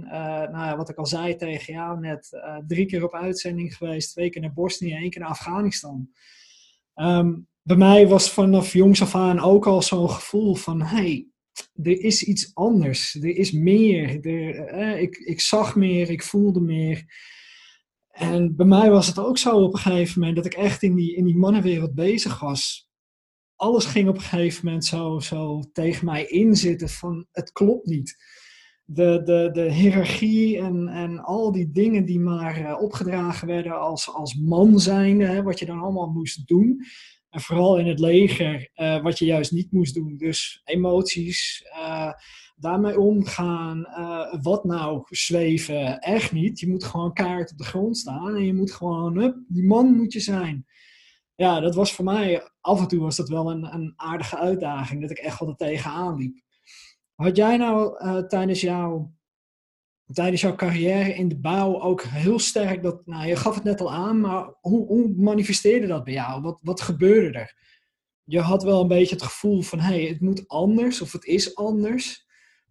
nou 0.52 0.52
ja, 0.52 0.78
wat 0.78 0.90
ik 0.90 0.98
al 0.98 1.06
zei 1.06 1.36
tegen 1.36 1.74
jou 1.74 2.00
net, 2.00 2.30
drie 2.68 2.86
keer 2.86 3.04
op 3.04 3.14
uitzending 3.14 3.76
geweest, 3.76 4.12
twee 4.12 4.30
keer 4.30 4.42
naar 4.42 4.54
Bosnië, 4.54 4.94
één 4.94 5.10
keer 5.10 5.22
naar 5.22 5.30
Afghanistan. 5.30 6.10
Um, 6.96 7.48
bij 7.62 7.78
mij 7.78 8.08
was 8.08 8.32
vanaf 8.32 8.74
jongs 8.74 9.02
af 9.02 9.16
aan 9.16 9.40
ook 9.40 9.68
al 9.68 9.82
zo'n 9.82 10.10
gevoel 10.10 10.56
van, 10.56 10.82
hey, 10.82 11.28
er 11.84 12.02
is 12.02 12.24
iets 12.24 12.52
anders. 12.54 13.16
Er 13.16 13.38
is 13.38 13.52
meer. 13.52 14.26
Er, 14.26 15.00
ik, 15.00 15.18
ik 15.18 15.42
zag 15.42 15.76
meer, 15.76 16.10
ik 16.10 16.24
voelde 16.24 16.62
meer. 16.62 17.06
En 18.18 18.56
bij 18.56 18.66
mij 18.66 18.90
was 18.90 19.08
het 19.08 19.20
ook 19.20 19.38
zo 19.38 19.58
op 19.58 19.74
een 19.74 19.80
gegeven 19.80 20.20
moment 20.20 20.38
dat 20.38 20.46
ik 20.46 20.54
echt 20.54 20.84
in 20.84 20.96
die, 20.96 21.16
in 21.16 21.26
die 21.26 21.38
mannenwereld 21.38 21.96
bezig 21.96 22.40
was. 22.40 22.90
Alles 23.56 23.86
ging 23.86 24.10
op 24.10 24.16
een 24.16 24.22
gegeven 24.22 24.66
moment 24.66 24.86
zo, 24.86 25.20
zo 25.20 25.64
tegen 25.72 26.06
mij 26.06 26.26
inzitten 26.26 26.90
van 26.90 27.28
het 27.32 27.52
klopt 27.52 27.86
niet. 27.86 28.16
De, 28.84 29.22
de, 29.24 29.50
de 29.54 29.72
hiërarchie 29.72 30.58
en, 30.58 30.88
en 30.88 31.20
al 31.20 31.52
die 31.52 31.72
dingen 31.72 32.06
die 32.06 32.20
maar 32.20 32.62
uh, 32.62 32.82
opgedragen 32.82 33.48
werden 33.48 33.80
als, 33.80 34.14
als 34.14 34.36
man 34.36 34.80
zijnde, 34.80 35.26
hè, 35.26 35.44
wat 35.44 35.60
je 35.60 35.66
dan 35.66 35.80
allemaal 35.80 36.10
moest 36.10 36.48
doen. 36.48 36.86
En 37.30 37.42
vooral 37.42 37.78
in 37.78 37.88
het 37.88 38.00
leger, 38.00 38.70
uh, 38.76 39.02
wat 39.02 39.20
je 39.20 39.26
juist 39.26 39.52
niet 39.52 39.72
moest 39.72 39.94
doen. 39.94 40.18
Dus 40.18 40.62
emoties, 40.64 41.66
uh, 41.74 42.12
daarmee 42.56 43.00
omgaan. 43.00 43.80
Uh, 43.80 44.42
wat 44.42 44.64
nou 44.64 45.04
zweven? 45.10 46.00
Echt 46.00 46.32
niet. 46.32 46.60
Je 46.60 46.70
moet 46.70 46.84
gewoon 46.84 47.14
kaart 47.14 47.52
op 47.52 47.58
de 47.58 47.64
grond 47.64 47.98
staan 47.98 48.36
en 48.36 48.46
je 48.46 48.54
moet 48.54 48.72
gewoon, 48.72 49.18
hup, 49.18 49.38
die 49.48 49.66
man 49.66 49.96
moet 49.96 50.14
je 50.14 50.20
zijn. 50.20 50.66
Ja, 51.36 51.60
dat 51.60 51.76
was 51.76 51.94
voor 51.94 52.06
mij, 52.06 52.52
af 52.62 52.80
en 52.80 52.88
toe 52.88 53.00
was 53.00 53.16
dat 53.16 53.30
wel 53.30 53.52
een, 53.52 53.74
een 53.74 53.94
aardige 53.96 54.38
uitdaging, 54.38 55.02
dat 55.02 55.12
ik 55.12 55.18
echt 55.18 55.40
wel 55.40 55.50
er 55.50 55.56
tegenaan 55.56 56.18
liep. 56.18 56.42
Had 57.16 57.36
jij 57.36 57.58
nou 57.58 57.98
tijdens 58.28 58.62
jouw 58.62 59.17
tijdens 60.14 60.42
jouw 60.42 60.56
carrière 60.56 61.14
in 61.14 61.28
de 61.28 61.40
bouw 61.40 61.82
ook 61.82 62.02
heel 62.02 62.40
sterk 62.40 62.84
dat, 62.84 63.06
nou 63.06 63.28
je 63.28 63.36
gaf 63.36 63.56
het 63.56 63.64
net 63.64 63.82
al 63.82 63.94
aan, 63.94 64.20
maar 64.20 64.54
hoe, 64.62 64.88
hoe 64.88 65.14
manifesteerde 65.18 65.88
dat 65.88 66.04
bij 66.04 66.14
jou? 66.14 66.42
Wat, 66.42 66.60
wat 66.64 66.82
gebeurde 66.82 67.38
er? 67.38 67.56
Je 68.24 68.40
had 68.40 68.64
wel 68.64 68.82
een 68.82 68.88
beetje 68.88 69.16
het 69.16 69.24
gevoel 69.24 69.62
van, 69.62 69.80
hé, 69.80 69.96
hey, 69.96 70.08
het 70.08 70.22
moet 70.22 70.48
anders 70.48 71.02
of 71.02 71.12
het 71.12 71.26
is 71.26 71.56
anders. 71.56 72.26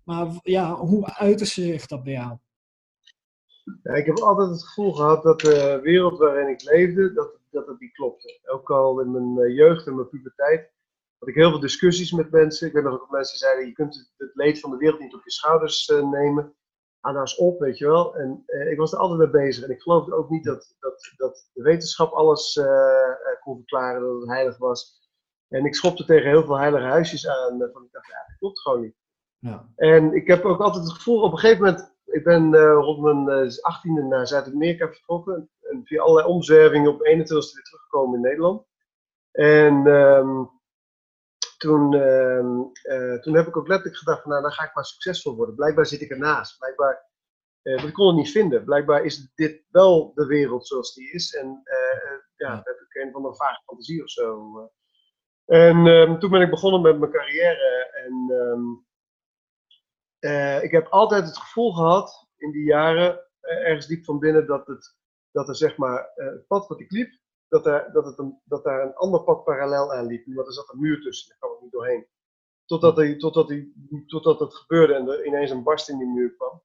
Maar 0.05 0.28
ja, 0.43 0.75
hoe 0.75 1.07
uitte 1.14 1.45
zich 1.45 1.87
dat 1.87 2.02
bij 2.02 2.12
jou? 2.12 2.37
Ja, 3.83 3.93
ik 3.93 4.07
heb 4.07 4.19
altijd 4.19 4.50
het 4.50 4.64
gevoel 4.64 4.93
gehad 4.93 5.23
dat 5.23 5.40
de 5.40 5.81
wereld 5.83 6.19
waarin 6.19 6.49
ik 6.49 6.62
leefde, 6.62 7.12
dat, 7.12 7.38
dat 7.50 7.66
het 7.66 7.81
niet 7.81 7.93
klopte. 7.93 8.40
Ook 8.45 8.71
al 8.71 9.00
in 9.00 9.11
mijn 9.11 9.47
eh, 9.47 9.57
jeugd 9.57 9.87
en 9.87 9.95
mijn 9.95 10.09
puberteit 10.09 10.71
had 11.19 11.28
ik 11.28 11.35
heel 11.35 11.50
veel 11.50 11.61
discussies 11.61 12.12
met 12.12 12.31
mensen. 12.31 12.66
Ik 12.66 12.73
weet 12.73 12.83
nog 12.83 12.93
ook 12.93 13.11
mensen 13.11 13.38
zeiden, 13.38 13.66
je 13.66 13.73
kunt 13.73 14.12
het 14.16 14.31
leed 14.35 14.61
van 14.61 14.71
de 14.71 14.76
wereld 14.76 15.00
niet 15.00 15.14
op 15.14 15.25
je 15.25 15.31
schouders 15.31 15.88
uh, 15.88 16.11
nemen 16.11 16.55
aan 17.07 17.27
op, 17.37 17.61
weet 17.61 17.79
je 17.79 17.87
wel. 17.87 18.17
En 18.17 18.45
uh, 18.47 18.71
ik 18.71 18.79
was 18.79 18.93
er 18.93 18.99
altijd 18.99 19.19
mee 19.19 19.45
bezig. 19.45 19.65
En 19.65 19.71
ik 19.71 19.81
geloofde 19.81 20.15
ook 20.15 20.31
niet 20.31 20.45
dat, 20.45 20.75
dat, 20.81 21.13
dat 21.17 21.51
de 21.53 21.63
wetenschap 21.63 22.13
alles 22.13 22.57
uh, 22.57 22.67
kon 23.41 23.57
verklaren, 23.57 24.01
dat 24.01 24.21
het 24.21 24.31
heilig 24.31 24.59
was. 24.59 25.05
En 25.49 25.65
ik 25.65 25.75
schopte 25.75 26.05
tegen 26.05 26.29
heel 26.29 26.45
veel 26.45 26.59
heilige 26.59 26.85
huisjes 26.85 27.29
aan. 27.29 27.59
van 27.73 27.85
ik 27.85 27.93
dacht, 27.93 28.07
ja, 28.07 28.25
dat 28.27 28.39
klopt 28.39 28.61
gewoon 28.61 28.81
niet. 28.81 28.97
Ja. 29.39 29.69
En 29.77 30.15
ik 30.15 30.27
heb 30.27 30.45
ook 30.45 30.61
altijd 30.61 30.85
het 30.85 30.93
gevoel, 30.93 31.23
op 31.23 31.33
een 31.33 31.39
gegeven 31.39 31.65
moment, 31.65 31.95
ik 32.05 32.25
ben 32.25 32.57
rond 32.57 33.01
mijn 33.01 33.51
18e 33.51 34.09
naar 34.09 34.27
Zuid-Amerika 34.27 34.89
vertrokken. 34.89 35.51
En 35.61 35.81
via 35.85 36.03
allerlei 36.03 36.29
omzwervingen 36.29 36.91
op 36.91 37.05
21 37.05 37.51
e 37.51 37.55
weer 37.55 37.65
teruggekomen 37.65 38.15
in 38.15 38.21
Nederland. 38.21 38.65
En 39.33 39.87
um, 39.87 40.51
toen, 41.57 41.95
ehm, 41.95 42.61
eh, 42.83 43.21
toen 43.21 43.35
heb 43.35 43.47
ik 43.47 43.57
ook 43.57 43.69
letterlijk 43.69 43.97
gedacht 43.97 44.23
van 44.23 44.31
nou, 44.31 44.43
dan 44.43 44.53
ga 44.53 44.65
ik 44.65 44.75
maar 44.75 44.85
succesvol 44.85 45.37
worden. 45.37 45.55
Blijkbaar 45.55 45.87
zit 45.87 46.01
ik 46.01 46.11
ernaast. 46.11 46.59
Blijkbaar, 46.59 47.05
want 47.63 47.83
ik 47.83 47.93
kon 47.93 48.07
het 48.07 48.17
niet 48.17 48.31
vinden. 48.31 48.65
Blijkbaar 48.65 49.05
is 49.05 49.33
dit 49.35 49.65
wel 49.71 50.13
de 50.15 50.27
wereld 50.27 50.67
zoals 50.67 50.95
die 50.95 51.13
is. 51.13 51.35
En 51.35 51.63
uh, 51.65 52.19
ja, 52.37 52.55
heb 52.55 52.81
ik 52.89 53.03
een 53.03 53.13
van 53.13 53.23
mijn 53.23 53.35
vage 53.35 53.63
fantasie 53.65 54.03
of 54.03 54.11
zo. 54.11 54.71
En 55.45 55.87
um, 55.87 56.19
toen 56.19 56.31
ben 56.31 56.41
ik 56.41 56.51
begonnen 56.51 56.81
met 56.81 56.99
mijn 56.99 57.13
carrière. 57.13 57.91
En 58.05 58.31
um, 58.31 58.85
ik 60.63 60.71
heb 60.71 60.87
altijd 60.87 61.25
het 61.25 61.39
gevoel 61.39 61.73
gehad 61.73 62.29
in 62.37 62.51
die 62.51 62.65
jaren, 62.65 63.21
ergens 63.41 63.87
diep 63.87 64.05
van 64.05 64.19
binnen, 64.19 64.47
dat, 64.47 64.67
het, 64.67 64.97
dat 65.31 65.49
er 65.49 65.57
zeg 65.57 65.77
maar 65.77 66.11
het 66.15 66.47
pad 66.47 66.69
wat 66.69 66.81
ik 66.81 66.91
liep, 66.91 67.19
dat, 67.49 67.67
er, 67.67 67.93
dat, 67.93 68.05
het 68.05 68.19
een, 68.19 68.41
dat 68.45 68.65
daar 68.65 68.83
een 68.83 68.95
ander 68.95 69.23
pad 69.23 69.45
parallel 69.45 69.93
aan 69.95 70.07
liep. 70.07 70.26
Want 70.26 70.47
er 70.47 70.53
zat 70.53 70.73
een 70.73 70.81
muur 70.81 71.00
tussen, 71.00 71.29
daar 71.29 71.38
kwam 71.38 71.55
ik 71.55 71.62
niet 71.62 71.73
doorheen. 71.73 72.07
Totdat, 72.65 72.99
er, 72.99 73.19
totdat, 73.19 73.49
die, 73.49 74.05
totdat 74.07 74.41
het 74.41 74.55
gebeurde 74.55 74.95
en 74.95 75.09
er 75.09 75.26
ineens 75.26 75.50
een 75.50 75.62
barst 75.62 75.88
in 75.88 75.99
die 75.99 76.09
muur 76.09 76.35
kwam. 76.37 76.62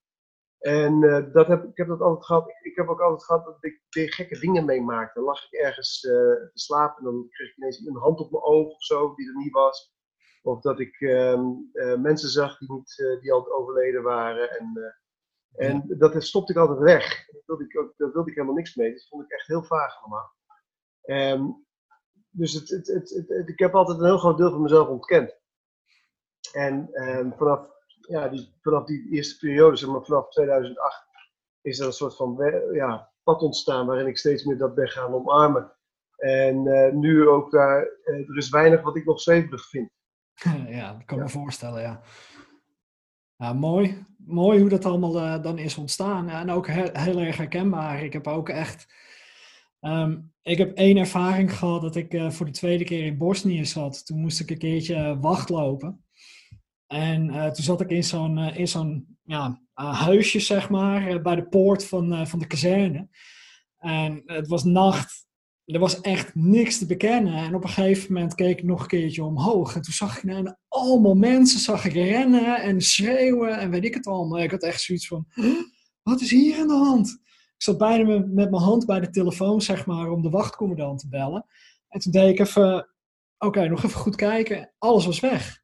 En 0.61 1.01
uh, 1.01 1.33
dat 1.33 1.47
heb, 1.47 1.63
ik 1.63 1.77
heb 1.77 1.87
dat 1.87 2.01
altijd 2.01 2.25
gehad. 2.25 2.49
Ik, 2.61 2.75
heb 2.75 2.87
ook 2.87 3.01
altijd 3.01 3.23
gehad 3.23 3.45
dat 3.45 3.57
ik 3.63 3.81
gekke 3.89 4.39
dingen 4.39 4.65
meemaakte. 4.65 5.13
Dan 5.13 5.23
lag 5.23 5.45
ik 5.45 5.59
ergens 5.59 6.03
uh, 6.03 6.11
te 6.11 6.51
slapen 6.53 6.97
en 6.97 7.03
dan 7.03 7.27
kreeg 7.29 7.49
ik 7.49 7.57
ineens 7.57 7.85
een 7.85 7.95
hand 7.95 8.19
op 8.19 8.31
mijn 8.31 8.43
oog 8.43 8.73
of 8.73 8.83
zo, 8.83 9.15
die 9.15 9.27
er 9.27 9.35
niet 9.35 9.51
was. 9.51 9.93
Of 10.41 10.61
dat 10.61 10.79
ik 10.79 10.99
uh, 10.99 11.41
mensen 11.97 12.29
zag 12.29 12.57
die, 12.57 12.71
niet, 12.71 13.17
die 13.21 13.31
al 13.31 13.51
overleden 13.51 14.03
waren. 14.03 14.49
En, 14.49 14.95
en 15.55 15.95
dat 15.97 16.23
stopte 16.23 16.51
ik 16.51 16.59
altijd 16.59 16.79
weg. 16.79 17.25
Daar 17.31 17.41
wilde 17.45 17.63
ik, 17.63 17.79
ook, 17.79 17.93
daar 17.97 18.11
wilde 18.11 18.29
ik 18.29 18.35
helemaal 18.35 18.55
niks 18.55 18.75
mee. 18.75 18.91
Dat 18.91 19.07
vond 19.07 19.23
ik 19.23 19.31
echt 19.31 19.47
heel 19.47 19.63
vaag 19.63 20.01
allemaal. 20.01 20.33
Um, 21.05 21.65
dus 22.29 22.53
het, 22.53 22.69
het, 22.69 22.87
het, 22.87 23.49
ik 23.49 23.59
heb 23.59 23.75
altijd 23.75 23.99
een 23.99 24.05
heel 24.05 24.17
groot 24.17 24.37
deel 24.37 24.51
van 24.51 24.61
mezelf 24.61 24.87
ontkend. 24.87 25.39
En 26.51 26.89
um, 26.93 27.33
vanaf, 27.37 27.67
ja, 28.01 28.27
die, 28.27 28.53
vanaf 28.61 28.85
die 28.85 29.11
eerste 29.11 29.37
periode, 29.37 29.75
zeg 29.75 29.89
maar 29.89 30.03
vanaf 30.03 30.29
2008, 30.29 31.05
is 31.61 31.79
er 31.79 31.85
een 31.85 31.93
soort 31.93 32.15
van 32.15 32.37
ja, 32.71 33.11
pad 33.23 33.41
ontstaan 33.41 33.85
waarin 33.85 34.07
ik 34.07 34.17
steeds 34.17 34.43
meer 34.43 34.57
dat 34.57 34.75
ben 34.75 34.89
gaan 34.89 35.13
omarmen. 35.13 35.71
En 36.15 36.65
uh, 36.65 36.91
nu 36.91 37.27
ook 37.27 37.51
daar, 37.51 37.81
uh, 37.81 38.29
er 38.29 38.37
is 38.37 38.49
weinig 38.49 38.81
wat 38.81 38.95
ik 38.95 39.05
nog 39.05 39.21
zweverig 39.21 39.69
vind. 39.69 39.89
Ja, 40.67 40.93
dat 40.93 41.05
kan 41.05 41.17
ja. 41.17 41.23
me 41.23 41.29
voorstellen, 41.29 41.81
ja. 41.81 42.01
Mooi. 43.53 44.05
Mooi 44.17 44.59
hoe 44.59 44.69
dat 44.69 44.85
allemaal 44.85 45.15
uh, 45.15 45.43
dan 45.43 45.57
is 45.57 45.77
ontstaan. 45.77 46.29
En 46.29 46.51
ook 46.51 46.67
heel 46.67 47.19
erg 47.19 47.37
herkenbaar. 47.37 48.03
Ik 48.03 48.13
heb 48.13 48.27
ook 48.27 48.49
echt 48.49 48.93
Um, 49.81 50.31
ik 50.41 50.57
heb 50.57 50.77
één 50.77 50.97
ervaring 50.97 51.57
gehad 51.57 51.81
dat 51.81 51.95
ik 51.95 52.13
uh, 52.13 52.29
voor 52.31 52.45
de 52.45 52.51
tweede 52.51 52.83
keer 52.83 53.05
in 53.05 53.17
Bosnië 53.17 53.65
zat. 53.65 54.05
Toen 54.05 54.19
moest 54.19 54.39
ik 54.39 54.49
een 54.49 54.57
keertje 54.57 54.95
uh, 54.95 55.21
wachtlopen. 55.21 56.05
En 56.87 57.27
uh, 57.27 57.45
toen 57.45 57.63
zat 57.63 57.81
ik 57.81 57.89
in 57.89 58.03
zo'n 58.03 58.37
in 58.37 58.67
zo'n 58.67 59.17
huisje, 59.73 60.39
zeg 60.39 60.69
maar, 60.69 61.21
bij 61.21 61.35
de 61.35 61.47
poort 61.47 61.85
van, 61.85 62.27
van 62.27 62.39
de 62.39 62.47
kazerne. 62.47 63.07
En 63.77 64.21
het 64.25 64.47
was 64.47 64.63
nacht. 64.63 65.25
Er 65.65 65.79
was 65.79 66.01
echt 66.01 66.35
niks 66.35 66.77
te 66.77 66.85
bekennen. 66.85 67.33
En 67.33 67.55
op 67.55 67.63
een 67.63 67.69
gegeven 67.69 68.13
moment 68.13 68.35
keek 68.35 68.57
ik 68.57 68.63
nog 68.63 68.81
een 68.81 68.87
keertje 68.87 69.23
omhoog. 69.23 69.75
En 69.75 69.81
toen 69.81 69.93
zag 69.93 70.17
ik 70.17 70.23
nou, 70.23 70.55
allemaal 70.67 71.15
mensen 71.15 71.59
zag 71.59 71.85
ik 71.85 71.93
rennen 71.93 72.61
en 72.61 72.81
schreeuwen 72.81 73.59
en 73.59 73.69
weet 73.69 73.85
ik 73.85 73.93
het 73.93 74.07
allemaal. 74.07 74.41
Ik 74.41 74.51
had 74.51 74.63
echt 74.63 74.81
zoiets 74.81 75.07
van, 75.07 75.27
wat 76.03 76.21
is 76.21 76.31
hier 76.31 76.59
aan 76.59 76.67
de 76.67 76.73
hand? 76.73 77.21
Ik 77.61 77.67
zat 77.67 77.77
bijna 77.77 78.17
met, 78.17 78.49
mijn 78.49 78.63
hand 78.63 78.85
bij 78.85 78.99
de 78.99 79.09
telefoon, 79.09 79.61
zeg 79.61 79.85
maar, 79.85 80.09
om 80.09 80.21
de 80.21 80.29
wachtcommandant 80.29 80.99
te 80.99 81.07
bellen. 81.07 81.45
En 81.87 81.99
toen 81.99 82.11
deed 82.11 82.29
ik 82.29 82.39
even, 82.39 82.89
oké, 83.37 83.67
nog 83.67 83.83
even 83.83 83.99
goed 83.99 84.15
kijken. 84.15 84.73
Alles 84.77 85.05
was 85.05 85.19
weg. 85.19 85.61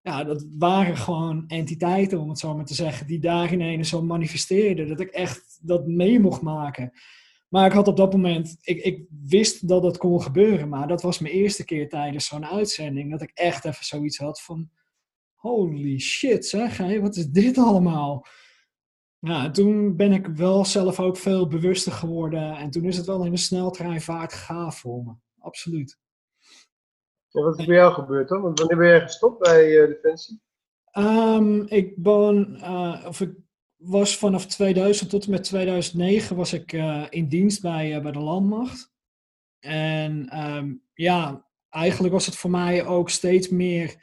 Ja, 0.00 0.24
dat 0.24 0.46
waren 0.58 0.96
gewoon 0.96 1.44
entiteiten, 1.46 2.20
om 2.20 2.28
het 2.28 2.38
zo 2.38 2.54
maar 2.54 2.64
te 2.64 2.74
zeggen, 2.74 3.06
die 3.06 3.18
daar 3.18 3.52
ineens 3.52 3.88
zo 3.88 4.02
manifesteerden. 4.02 4.88
Dat 4.88 5.00
ik 5.00 5.10
echt 5.10 5.58
dat 5.62 5.86
mee 5.86 6.20
mocht 6.20 6.42
maken. 6.42 6.92
Maar 7.48 7.66
ik 7.66 7.72
had 7.72 7.88
op 7.88 7.96
dat 7.96 8.12
moment, 8.12 8.56
ik, 8.60 8.82
ik 8.82 9.06
wist 9.26 9.68
dat 9.68 9.82
dat 9.82 9.96
kon 9.96 10.22
gebeuren, 10.22 10.68
maar 10.68 10.88
dat 10.88 11.02
was 11.02 11.18
mijn 11.18 11.34
eerste 11.34 11.64
keer 11.64 11.88
tijdens 11.88 12.26
zo'n 12.26 12.46
uitzending, 12.46 13.10
dat 13.10 13.22
ik 13.22 13.30
echt 13.34 13.64
even 13.64 13.84
zoiets 13.84 14.18
had 14.18 14.42
van, 14.42 14.70
holy 15.34 15.98
shit 15.98 16.46
zeg, 16.46 16.76
hé, 16.76 17.00
wat 17.00 17.16
is 17.16 17.26
dit 17.26 17.58
allemaal? 17.58 18.26
Ja, 19.18 19.50
toen 19.50 19.96
ben 19.96 20.12
ik 20.12 20.26
wel 20.26 20.64
zelf 20.64 21.00
ook 21.00 21.16
veel 21.16 21.46
bewuster 21.46 21.92
geworden. 21.92 22.56
En 22.56 22.70
toen 22.70 22.84
is 22.84 22.96
het 22.96 23.06
wel 23.06 23.24
in 23.24 23.32
een 23.32 23.38
sneltreinvaart 23.38 24.32
gegaan 24.32 24.72
voor 24.72 25.02
me. 25.04 25.12
Absoluut. 25.38 25.98
Ja, 27.28 27.42
wat 27.42 27.58
is 27.58 27.66
bij 27.66 27.74
jou 27.74 27.92
gebeurd 27.92 28.28
dan? 28.28 28.42
Want 28.42 28.58
wanneer 28.58 28.76
ben 28.76 28.88
jij 28.88 29.00
gestopt 29.00 29.38
bij 29.38 29.68
uh, 29.70 29.86
Defensie? 29.86 30.40
Um, 30.98 31.66
ik 31.68 32.02
ben, 32.02 32.58
uh, 32.60 33.04
of 33.08 33.20
ik 33.20 33.34
was 33.76 34.16
vanaf 34.16 34.46
2000 34.46 35.10
tot 35.10 35.24
en 35.24 35.30
met 35.30 35.44
2009 35.44 36.36
was 36.36 36.52
ik 36.52 36.72
uh, 36.72 37.06
in 37.10 37.28
dienst 37.28 37.62
bij, 37.62 38.02
bij 38.02 38.12
de 38.12 38.18
landmacht. 38.18 38.92
En 39.60 40.38
um, 40.46 40.82
ja, 40.94 41.46
eigenlijk 41.70 42.14
was 42.14 42.26
het 42.26 42.36
voor 42.36 42.50
mij 42.50 42.86
ook 42.86 43.10
steeds 43.10 43.48
meer 43.48 43.96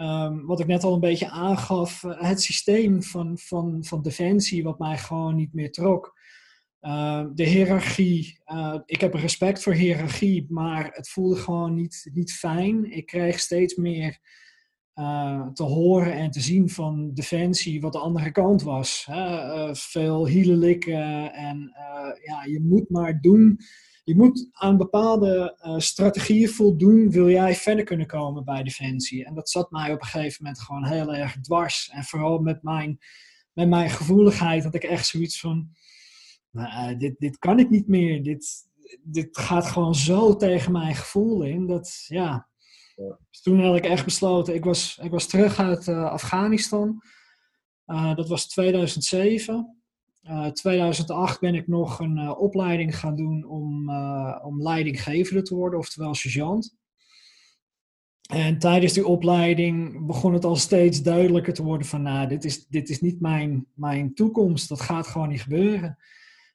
Um, 0.00 0.46
wat 0.46 0.60
ik 0.60 0.66
net 0.66 0.84
al 0.84 0.94
een 0.94 1.00
beetje 1.00 1.28
aangaf, 1.28 2.04
eh, 2.04 2.20
het 2.20 2.42
systeem 2.42 3.02
van, 3.02 3.38
van, 3.38 3.84
van 3.84 4.02
defensie 4.02 4.62
wat 4.62 4.78
mij 4.78 4.98
gewoon 4.98 5.34
niet 5.34 5.54
meer 5.54 5.72
trok. 5.72 6.16
Uh, 6.80 7.24
de 7.34 7.44
hiërarchie, 7.44 8.40
uh, 8.46 8.78
ik 8.84 9.00
heb 9.00 9.14
respect 9.14 9.62
voor 9.62 9.72
hiërarchie, 9.72 10.46
maar 10.48 10.90
het 10.92 11.08
voelde 11.08 11.36
gewoon 11.36 11.74
niet, 11.74 12.10
niet 12.12 12.32
fijn. 12.32 12.92
Ik 12.92 13.06
kreeg 13.06 13.38
steeds 13.38 13.74
meer 13.74 14.18
uh, 14.94 15.48
te 15.48 15.62
horen 15.62 16.12
en 16.12 16.30
te 16.30 16.40
zien 16.40 16.68
van 16.68 17.10
defensie 17.14 17.80
wat 17.80 17.92
de 17.92 17.98
andere 17.98 18.30
kant 18.30 18.62
was. 18.62 19.04
Hè? 19.10 19.76
veel 19.76 20.26
hielen 20.26 20.58
likken 20.58 21.32
en 21.32 21.72
ja, 22.22 22.44
je 22.44 22.60
moet 22.60 22.90
maar 22.90 23.20
doen 23.20 23.58
je 24.08 24.16
moet 24.16 24.48
aan 24.52 24.76
bepaalde 24.76 25.58
uh, 25.62 25.78
strategieën 25.78 26.48
voldoen, 26.48 27.10
wil 27.10 27.28
jij 27.30 27.54
verder 27.54 27.84
kunnen 27.84 28.06
komen 28.06 28.44
bij 28.44 28.62
Defensie. 28.62 29.24
En 29.24 29.34
dat 29.34 29.50
zat 29.50 29.70
mij 29.70 29.92
op 29.92 30.00
een 30.00 30.06
gegeven 30.06 30.44
moment 30.44 30.62
gewoon 30.62 30.86
heel 30.86 31.14
erg 31.14 31.40
dwars. 31.40 31.88
En 31.92 32.04
vooral 32.04 32.38
met 32.38 32.62
mijn, 32.62 32.98
met 33.52 33.68
mijn 33.68 33.90
gevoeligheid 33.90 34.64
had 34.64 34.74
ik 34.74 34.84
echt 34.84 35.06
zoiets 35.06 35.40
van, 35.40 35.68
nou, 36.50 36.96
dit, 36.96 37.14
dit 37.18 37.38
kan 37.38 37.58
ik 37.58 37.70
niet 37.70 37.88
meer. 37.88 38.22
Dit, 38.22 38.68
dit 39.02 39.38
gaat 39.38 39.66
gewoon 39.66 39.94
zo 39.94 40.36
tegen 40.36 40.72
mijn 40.72 40.94
gevoel 40.94 41.42
in. 41.42 41.66
Dat, 41.66 42.04
ja. 42.06 42.48
Dus 43.30 43.40
toen 43.42 43.64
had 43.64 43.76
ik 43.76 43.84
echt 43.84 44.04
besloten, 44.04 44.54
ik 44.54 44.64
was, 44.64 44.98
ik 45.02 45.10
was 45.10 45.26
terug 45.26 45.58
uit 45.58 45.88
Afghanistan. 45.88 47.02
dat 48.14 48.28
was 48.28 48.46
2007. 48.46 49.77
2008 50.52 51.34
eh, 51.34 51.40
ben 51.40 51.54
ik 51.54 51.68
nog 51.68 52.00
een 52.00 52.18
uh, 52.18 52.40
opleiding 52.40 52.98
gaan 52.98 53.16
doen 53.16 53.44
om, 53.44 53.90
uh, 53.90 54.38
om 54.42 54.62
leidinggevende 54.62 55.42
te 55.42 55.54
worden, 55.54 55.78
oftewel 55.78 56.14
sergeant. 56.14 56.76
En 58.30 58.58
tijdens 58.58 58.92
die 58.92 59.06
opleiding 59.06 60.06
begon 60.06 60.32
het 60.32 60.44
al 60.44 60.56
steeds 60.56 61.02
duidelijker 61.02 61.54
te 61.54 61.62
worden 61.62 61.86
van, 61.86 62.02
nou, 62.02 62.28
dit 62.28 62.44
is, 62.44 62.66
dit 62.66 62.88
is 62.88 63.00
niet 63.00 63.20
mijn, 63.20 63.66
mijn 63.74 64.14
toekomst, 64.14 64.68
dat 64.68 64.80
gaat 64.80 65.06
gewoon 65.06 65.28
niet 65.28 65.42
gebeuren. 65.42 65.98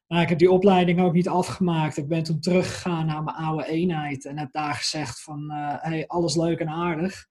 Nou, 0.07 0.21
ik 0.21 0.29
heb 0.29 0.39
die 0.39 0.51
opleiding 0.51 1.01
ook 1.01 1.13
niet 1.13 1.29
afgemaakt. 1.29 1.97
Ik 1.97 2.07
ben 2.07 2.23
toen 2.23 2.39
teruggegaan 2.39 3.05
naar 3.05 3.23
mijn 3.23 3.37
oude 3.37 3.67
eenheid 3.67 4.25
en 4.25 4.37
heb 4.37 4.51
daar 4.51 4.73
gezegd 4.73 5.21
van, 5.21 5.51
hey, 5.81 6.07
alles 6.07 6.35
leuk 6.35 6.59
en 6.59 6.69
aardig. 6.69 7.27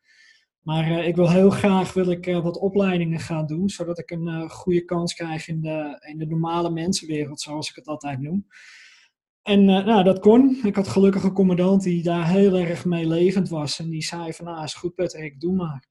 Maar 0.62 0.90
uh, 0.90 1.06
ik 1.06 1.16
wil 1.16 1.30
heel 1.30 1.50
graag 1.50 1.92
wil 1.92 2.10
ik, 2.10 2.26
uh, 2.26 2.42
wat 2.42 2.58
opleidingen 2.58 3.20
gaan 3.20 3.46
doen, 3.46 3.68
zodat 3.68 3.98
ik 3.98 4.10
een 4.10 4.26
uh, 4.26 4.50
goede 4.50 4.84
kans 4.84 5.14
krijg 5.14 5.48
in 5.48 5.60
de, 5.60 6.06
in 6.08 6.18
de 6.18 6.26
normale 6.26 6.70
mensenwereld, 6.70 7.40
zoals 7.40 7.68
ik 7.68 7.74
het 7.74 7.86
altijd 7.86 8.20
noem. 8.20 8.46
En 9.42 9.64
nou, 9.64 10.02
dat 10.04 10.18
kon. 10.18 10.60
Ik 10.64 10.76
had 10.76 10.88
gelukkig 10.88 11.22
een 11.22 11.32
commandant 11.32 11.82
die 11.82 12.02
daar 12.02 12.28
heel 12.28 12.56
erg 12.56 12.84
mee 12.84 13.06
levend 13.06 13.48
was. 13.48 13.78
En 13.78 13.90
die 13.90 14.02
zei 14.02 14.32
van, 14.32 14.44
nou 14.44 14.62
is 14.64 14.74
goed 14.74 14.94
Patrick, 14.94 15.40
doe 15.40 15.54
maar. 15.54 15.86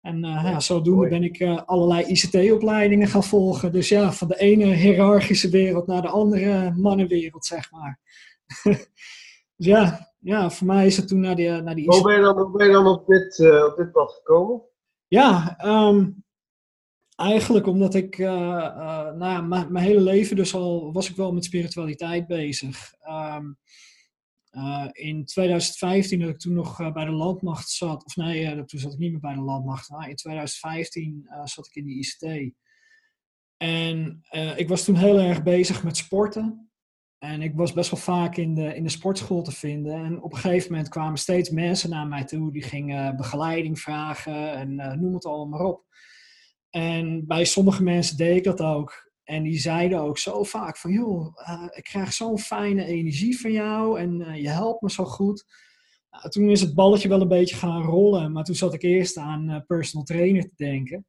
En 0.00 0.18
ja, 0.20 0.60
zodoende 0.60 1.08
ben 1.08 1.22
ik 1.22 1.42
allerlei 1.42 2.04
ICT-opleidingen 2.04 3.08
gaan 3.08 3.24
volgen. 3.24 3.72
Dus 3.72 3.88
ja, 3.88 4.12
van 4.12 4.28
de 4.28 4.38
ene 4.38 4.64
hiërarchische 4.64 5.50
wereld 5.50 5.86
naar 5.86 6.02
de 6.02 6.08
andere 6.08 6.72
mannenwereld, 6.76 7.44
zeg 7.44 7.70
maar. 7.70 8.00
dus 9.56 9.66
ja, 9.66 10.13
ja, 10.24 10.50
voor 10.50 10.66
mij 10.66 10.86
is 10.86 10.96
het 10.96 11.08
toen 11.08 11.20
naar 11.20 11.36
die, 11.36 11.50
naar 11.50 11.74
die 11.74 11.88
Hoe 11.88 12.02
ben 12.02 12.14
je 12.14 12.20
dan, 12.20 12.38
hoe 12.38 12.56
ben 12.56 12.66
je 12.66 12.72
dan 12.72 12.86
op, 12.86 13.06
dit, 13.06 13.38
uh, 13.38 13.64
op 13.64 13.76
dit 13.76 13.92
pad 13.92 14.12
gekomen? 14.12 14.62
Ja, 15.06 15.58
um, 15.64 16.24
eigenlijk 17.16 17.66
omdat 17.66 17.94
ik, 17.94 18.18
uh, 18.18 18.28
uh, 18.28 19.12
nou 19.12 19.46
mijn 19.46 19.76
hele 19.76 20.00
leven 20.00 20.36
dus 20.36 20.54
al 20.54 20.92
was 20.92 21.10
ik 21.10 21.16
wel 21.16 21.32
met 21.32 21.44
spiritualiteit 21.44 22.26
bezig. 22.26 22.92
Um, 23.08 23.58
in 24.92 25.24
2015, 25.24 26.20
dat 26.20 26.28
ik 26.28 26.38
toen 26.38 26.54
nog 26.54 26.92
bij 26.92 27.04
de 27.04 27.12
landmacht 27.12 27.68
zat, 27.68 28.04
of 28.04 28.16
nee, 28.16 28.64
toen 28.64 28.80
zat 28.80 28.92
ik 28.92 28.98
niet 28.98 29.10
meer 29.10 29.20
bij 29.20 29.34
de 29.34 29.40
landmacht, 29.40 29.90
maar 29.90 30.08
in 30.08 30.16
2015 30.16 31.28
zat 31.44 31.66
ik 31.66 31.74
in 31.74 31.84
de 31.84 31.92
ICT. 31.92 32.54
En 33.56 34.22
ik 34.56 34.68
was 34.68 34.84
toen 34.84 34.96
heel 34.96 35.18
erg 35.18 35.42
bezig 35.42 35.84
met 35.84 35.96
sporten. 35.96 36.72
En 37.24 37.42
ik 37.42 37.54
was 37.54 37.72
best 37.72 37.90
wel 37.90 38.00
vaak 38.00 38.36
in 38.36 38.54
de, 38.54 38.74
in 38.74 38.82
de 38.82 38.88
sportschool 38.88 39.42
te 39.42 39.52
vinden. 39.52 40.04
En 40.04 40.22
op 40.22 40.32
een 40.32 40.38
gegeven 40.38 40.70
moment 40.70 40.88
kwamen 40.88 41.18
steeds 41.18 41.50
mensen 41.50 41.90
naar 41.90 42.06
mij 42.06 42.24
toe. 42.24 42.52
Die 42.52 42.62
gingen 42.62 43.16
begeleiding 43.16 43.80
vragen 43.80 44.52
en 44.52 44.70
uh, 44.70 44.92
noem 44.92 45.14
het 45.14 45.24
allemaal 45.24 45.46
maar 45.46 45.66
op. 45.66 45.84
En 46.70 47.26
bij 47.26 47.44
sommige 47.44 47.82
mensen 47.82 48.16
deed 48.16 48.36
ik 48.36 48.44
dat 48.44 48.60
ook. 48.60 49.12
En 49.24 49.42
die 49.42 49.58
zeiden 49.58 50.00
ook 50.00 50.18
zo 50.18 50.42
vaak 50.42 50.76
van... 50.76 50.92
joh, 50.92 51.36
uh, 51.48 51.66
ik 51.70 51.84
krijg 51.84 52.12
zo'n 52.12 52.38
fijne 52.38 52.84
energie 52.84 53.40
van 53.40 53.52
jou 53.52 54.00
en 54.00 54.20
uh, 54.20 54.42
je 54.42 54.48
helpt 54.48 54.82
me 54.82 54.90
zo 54.90 55.04
goed. 55.04 55.44
Nou, 56.10 56.28
toen 56.28 56.50
is 56.50 56.60
het 56.60 56.74
balletje 56.74 57.08
wel 57.08 57.20
een 57.20 57.28
beetje 57.28 57.56
gaan 57.56 57.82
rollen. 57.82 58.32
Maar 58.32 58.44
toen 58.44 58.54
zat 58.54 58.74
ik 58.74 58.82
eerst 58.82 59.16
aan 59.16 59.64
personal 59.66 60.06
trainer 60.06 60.42
te 60.42 60.54
denken. 60.56 61.06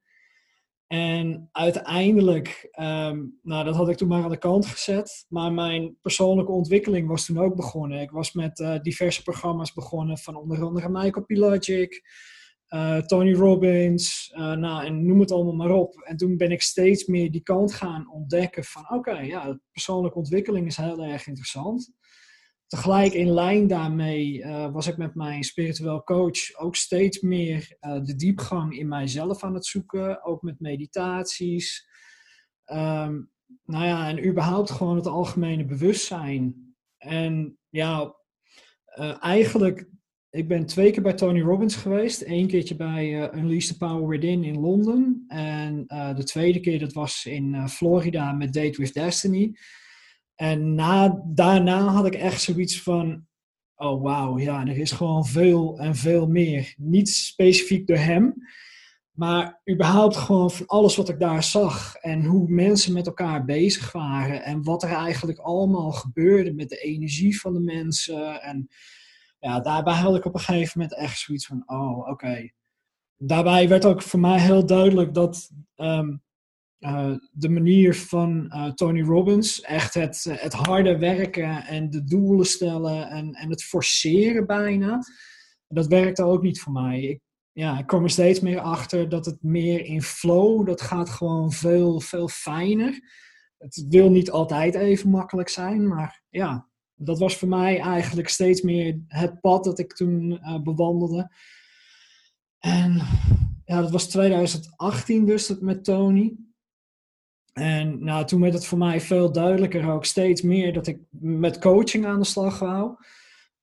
En 0.88 1.50
uiteindelijk, 1.52 2.68
um, 2.80 3.40
nou 3.42 3.64
dat 3.64 3.76
had 3.76 3.90
ik 3.90 3.98
toen 3.98 4.08
maar 4.08 4.24
aan 4.24 4.30
de 4.30 4.38
kant 4.38 4.66
gezet. 4.66 5.26
Maar 5.30 5.54
mijn 5.54 5.98
persoonlijke 6.02 6.52
ontwikkeling 6.52 7.08
was 7.08 7.26
toen 7.26 7.40
ook 7.40 7.56
begonnen. 7.56 8.02
Ik 8.02 8.12
was 8.12 8.34
met 8.34 8.60
uh, 8.60 8.80
diverse 8.82 9.24
programma's 9.24 9.74
begonnen 9.74 10.18
van 10.18 10.36
onder 10.36 10.64
andere 10.64 10.90
Michael 10.90 11.26
Pilagic, 11.26 12.04
uh, 12.70 12.98
Tony 12.98 13.34
Robbins, 13.34 14.32
uh, 14.36 14.52
nou 14.52 14.86
en 14.86 15.06
noem 15.06 15.20
het 15.20 15.32
allemaal 15.32 15.56
maar 15.56 15.72
op. 15.72 16.02
En 16.02 16.18
toen 16.18 16.38
ben 16.38 16.52
ik 16.52 16.62
steeds 16.62 17.06
meer 17.06 17.32
die 17.32 17.44
kant 17.44 17.74
gaan 17.74 18.12
ontdekken 18.12 18.64
van 18.64 18.90
oké, 18.90 19.20
ja, 19.20 19.60
persoonlijke 19.72 20.18
ontwikkeling 20.18 20.68
is 20.68 20.78
heel 20.78 21.04
erg 21.04 21.28
interessant 21.28 21.94
tegelijk 22.68 23.14
in 23.14 23.30
lijn 23.30 23.68
daarmee 23.68 24.38
uh, 24.38 24.72
was 24.72 24.88
ik 24.88 24.98
met 24.98 25.16
mijn 25.16 25.44
spiritueel 25.44 26.04
coach 26.04 26.56
ook 26.58 26.76
steeds 26.76 27.20
meer 27.20 27.78
uh, 27.82 28.04
de 28.04 28.16
diepgang 28.16 28.78
in 28.78 28.88
mijzelf 28.88 29.44
aan 29.44 29.54
het 29.54 29.66
zoeken. 29.66 30.24
Ook 30.24 30.42
met 30.42 30.60
meditaties. 30.60 31.88
Um, 32.66 33.32
nou 33.66 33.86
ja, 33.86 34.08
en 34.08 34.26
überhaupt 34.28 34.72
gewoon 34.72 34.96
het 34.96 35.08
algemene 35.08 35.66
bewustzijn. 35.66 36.76
En 36.98 37.58
ja, 37.70 38.16
uh, 39.00 39.24
eigenlijk, 39.24 39.90
ik 40.30 40.48
ben 40.48 40.66
twee 40.66 40.92
keer 40.92 41.04
bij 41.04 41.14
Tony 41.14 41.42
Robbins 41.42 41.76
geweest. 41.76 42.24
Eén 42.26 42.48
keertje 42.48 42.76
bij 42.76 43.34
Unleash 43.36 43.68
the 43.68 43.78
Power 43.78 44.08
Within 44.08 44.44
in 44.44 44.60
Londen. 44.60 45.24
En 45.28 45.84
de 46.16 46.24
tweede 46.24 46.60
keer, 46.60 46.80
dat 46.80 46.94
was 46.94 47.26
in 47.26 47.70
Florida 47.70 48.32
met 48.32 48.54
Date 48.54 48.82
with 48.82 48.94
Destiny. 48.94 49.56
En 50.36 50.76
na, 50.76 51.22
daarna 51.26 51.80
had 51.80 52.06
ik 52.06 52.16
echt 52.16 52.42
zoiets 52.42 52.82
van, 52.82 53.26
oh 53.76 54.04
wauw, 54.04 54.40
ja, 54.40 54.68
er 54.68 54.78
is 54.78 54.92
gewoon 54.92 55.26
veel 55.26 55.80
en 55.80 55.96
veel 55.96 56.28
meer. 56.28 56.74
Niet 56.78 57.10
specifiek 57.10 57.88
door 57.88 57.98
hem, 57.98 58.34
maar 59.12 59.62
überhaupt 59.72 60.16
gewoon 60.16 60.52
van 60.52 60.66
alles 60.66 60.96
wat 60.96 61.10
ik 61.10 61.20
daar 61.20 61.44
zag. 61.44 61.96
En 61.96 62.26
hoe 62.26 62.50
mensen 62.50 62.94
met 62.94 63.08
elkaar 63.08 63.46
bezig 63.46 63.92
waren. 63.92 64.44
En 64.44 64.64
wat 64.64 64.84
er 64.84 64.92
eigenlijk 64.92 65.40
allemaal 65.40 65.92
gebeurde 65.92 66.54
met 66.54 66.70
de 66.70 66.78
energie 66.78 67.40
van 67.40 67.54
de 67.54 67.60
mensen. 67.60 68.42
En 68.42 68.68
ja, 69.40 69.60
daarbij 69.60 69.94
had 69.94 70.16
ik 70.16 70.26
op 70.26 70.34
een 70.34 70.40
gegeven 70.40 70.80
moment 70.80 71.00
echt 71.00 71.20
zoiets 71.20 71.46
van, 71.46 71.64
oh 71.66 72.08
oké. 72.10 72.50
Daarbij 73.18 73.68
werd 73.68 73.86
ook 73.86 74.02
voor 74.02 74.20
mij 74.20 74.40
heel 74.40 74.66
duidelijk 74.66 75.14
dat 75.14 75.52
um, 75.76 76.24
uh, 76.86 77.16
de 77.32 77.50
manier 77.50 77.96
van 77.96 78.46
uh, 78.50 78.72
Tony 78.72 79.02
Robbins, 79.02 79.62
echt 79.62 79.94
het, 79.94 80.26
het 80.30 80.54
harde 80.54 80.98
werken 80.98 81.66
en 81.66 81.90
de 81.90 82.04
doelen 82.04 82.46
stellen 82.46 83.10
en, 83.10 83.34
en 83.34 83.50
het 83.50 83.64
forceren 83.64 84.46
bijna, 84.46 85.00
dat 85.68 85.88
werkte 85.88 86.24
ook 86.24 86.42
niet 86.42 86.62
voor 86.62 86.72
mij. 86.72 87.02
Ik, 87.02 87.20
ja, 87.52 87.80
ik 87.80 87.88
kom 87.88 88.04
er 88.04 88.10
steeds 88.10 88.40
meer 88.40 88.60
achter 88.60 89.10
dat 89.10 89.26
het 89.26 89.44
meer 89.44 89.86
in 89.86 90.02
flow, 90.02 90.68
dat 90.68 90.82
gaat 90.82 91.10
gewoon 91.10 91.52
veel, 91.52 92.00
veel 92.00 92.28
fijner. 92.28 93.00
Het 93.58 93.86
wil 93.90 94.10
niet 94.10 94.32
altijd 94.32 94.76
even 94.76 95.10
makkelijk 95.10 95.50
zijn, 95.50 95.88
maar 95.88 96.24
ja, 96.30 96.68
dat 96.96 97.20
was 97.20 97.38
voor 97.38 97.48
mij 97.48 97.80
eigenlijk 97.80 98.30
steeds 98.30 98.62
meer 98.62 99.00
het 99.08 99.42
pad 99.42 99.64
dat 99.64 99.80
ik 99.80 99.94
toen 99.94 100.40
bewandelde. 100.64 101.32
En 102.60 103.02
ja, 103.66 103.82
dat 103.82 103.92
was 103.92 104.08
2018 104.08 105.26
dus 105.26 105.60
met 105.60 105.84
Tony. 105.84 106.36
En 107.56 108.04
nou, 108.04 108.26
toen 108.26 108.42
werd 108.42 108.54
het 108.54 108.66
voor 108.66 108.78
mij 108.78 109.02
veel 109.02 109.32
duidelijker 109.32 109.92
ook 109.92 110.06
steeds 110.06 110.42
meer 110.42 110.74
dat 110.74 110.88
ik 110.88 111.00
met 111.20 111.60
coaching 111.60 112.06
aan 112.06 112.20
de 112.20 112.26
slag 112.26 112.60
wou. 112.60 112.96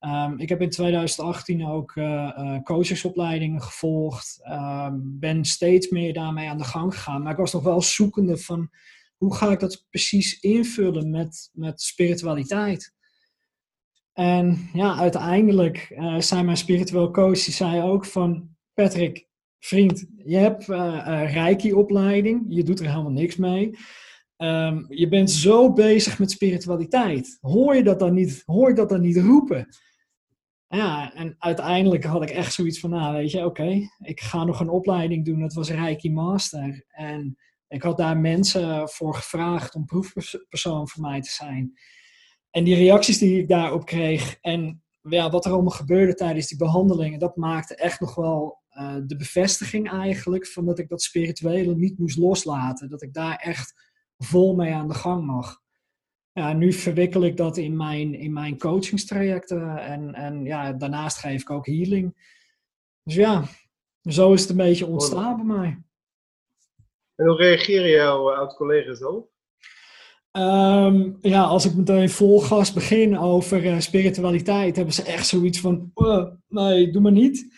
Um, 0.01 0.39
ik 0.39 0.49
heb 0.49 0.61
in 0.61 0.71
2018 0.71 1.67
ook 1.67 1.95
uh, 1.95 2.05
uh, 2.05 2.63
coachesopleidingen 2.63 3.63
gevolgd. 3.63 4.41
Um, 4.51 5.19
ben 5.19 5.45
steeds 5.45 5.89
meer 5.89 6.13
daarmee 6.13 6.49
aan 6.49 6.59
de 6.59 6.65
gang 6.65 6.95
gegaan. 6.95 7.23
Maar 7.23 7.33
ik 7.33 7.39
was 7.39 7.53
nog 7.53 7.63
wel 7.63 7.83
zoekende 7.83 8.37
van 8.37 8.71
hoe 9.17 9.35
ga 9.35 9.51
ik 9.51 9.61
dat 9.61 9.87
precies 9.91 10.41
invullen 10.41 11.11
met, 11.11 11.51
met 11.53 11.83
spiritualiteit. 11.83 12.95
En 14.13 14.71
ja, 14.73 14.97
uiteindelijk 14.97 15.93
uh, 15.99 16.21
zei 16.21 16.43
mijn 16.43 16.57
spiritueel 16.57 17.11
coach, 17.11 17.45
die 17.45 17.55
zei 17.55 17.83
ook 17.83 18.05
van 18.05 18.57
Patrick, 18.75 19.27
vriend, 19.65 20.07
je 20.17 20.37
hebt 20.37 20.69
uh, 20.69 21.33
Reiki-opleiding, 21.33 22.45
je 22.49 22.63
doet 22.63 22.81
er 22.81 22.89
helemaal 22.89 23.11
niks 23.11 23.37
mee. 23.37 23.77
Um, 24.37 24.87
je 24.89 25.09
bent 25.09 25.31
zo 25.31 25.73
bezig 25.73 26.19
met 26.19 26.31
spiritualiteit. 26.31 27.39
Hoor 27.41 27.77
je 27.77 27.83
dat 27.83 27.99
dan 27.99 28.15
niet, 28.15 28.43
hoor 28.47 28.69
je 28.69 28.75
dat 28.75 28.89
dan 28.89 29.01
niet 29.01 29.17
roepen? 29.17 29.69
Ja, 30.69 31.15
en 31.15 31.35
uiteindelijk 31.39 32.05
had 32.05 32.23
ik 32.23 32.31
echt 32.31 32.53
zoiets 32.53 32.81
van, 32.81 32.91
nou 32.91 33.15
weet 33.15 33.31
je, 33.31 33.45
oké, 33.45 33.89
ik 33.99 34.21
ga 34.21 34.45
nog 34.45 34.61
een 34.61 34.69
opleiding 34.69 35.25
doen. 35.25 35.41
Dat 35.41 35.53
was 35.53 35.71
Reiki 35.71 36.13
Master. 36.13 36.85
En 36.89 37.37
ik 37.69 37.83
had 37.83 37.97
daar 37.97 38.17
mensen 38.17 38.89
voor 38.89 39.15
gevraagd 39.15 39.75
om 39.75 39.85
proefpersoon 39.85 40.89
voor 40.89 41.03
mij 41.03 41.21
te 41.21 41.31
zijn. 41.31 41.73
En 42.51 42.65
die 42.65 42.75
reacties 42.75 43.19
die 43.19 43.39
ik 43.39 43.49
daarop 43.49 43.87
kreeg 43.87 44.37
en 44.41 44.83
ja, 45.03 45.31
wat 45.31 45.45
er 45.45 45.53
allemaal 45.53 45.71
gebeurde 45.71 46.15
tijdens 46.15 46.49
die 46.49 46.59
behandelingen, 46.59 47.19
dat 47.19 47.37
maakte 47.37 47.75
echt 47.75 48.01
nog 48.01 48.15
wel 48.15 48.62
uh, 48.79 48.97
de 49.07 49.17
bevestiging 49.17 49.91
eigenlijk 49.91 50.47
van 50.47 50.67
dat 50.67 50.79
ik 50.79 50.89
dat 50.89 51.03
spirituele 51.03 51.75
niet 51.75 51.99
moest 51.99 52.17
loslaten. 52.17 52.89
Dat 52.89 53.03
ik 53.03 53.13
daar 53.13 53.37
echt 53.37 53.91
vol 54.19 54.55
mee 54.55 54.75
aan 54.75 54.89
de 54.89 54.95
gang 54.95 55.27
mag. 55.27 55.61
ja, 56.33 56.53
nu 56.53 56.73
verwikkel 56.73 57.25
ik 57.25 57.37
dat 57.37 57.57
in 57.57 57.77
mijn, 57.77 58.15
in 58.15 58.33
mijn 58.33 58.59
coachingstrajecten 58.59 59.79
en, 59.79 60.15
en 60.15 60.45
ja, 60.45 60.73
daarnaast 60.73 61.19
geef 61.19 61.41
ik 61.41 61.51
ook 61.51 61.67
healing. 61.67 62.15
Dus 63.03 63.15
ja, 63.15 63.45
zo 64.03 64.33
is 64.33 64.41
het 64.41 64.51
een 64.51 64.57
beetje 64.57 64.87
ontstaan 64.87 65.37
bij 65.37 65.57
mij. 65.57 65.83
En 67.15 67.27
hoe 67.27 67.37
reageren 67.37 67.91
jouw 67.91 68.31
eh, 68.31 68.39
oud-collega's 68.39 68.99
dan? 68.99 69.27
Um, 70.33 71.19
ja, 71.21 71.43
als 71.43 71.65
ik 71.65 71.75
meteen 71.75 72.11
vol 72.11 72.41
gas 72.41 72.73
begin 72.73 73.19
over 73.19 73.65
uh, 73.65 73.79
spiritualiteit, 73.79 74.77
hebben 74.77 74.95
ze 74.95 75.03
echt 75.03 75.27
zoiets 75.27 75.61
van: 75.61 75.91
uh, 75.95 76.27
nee, 76.49 76.91
doe 76.91 77.03
maar 77.03 77.13
niet. 77.13 77.55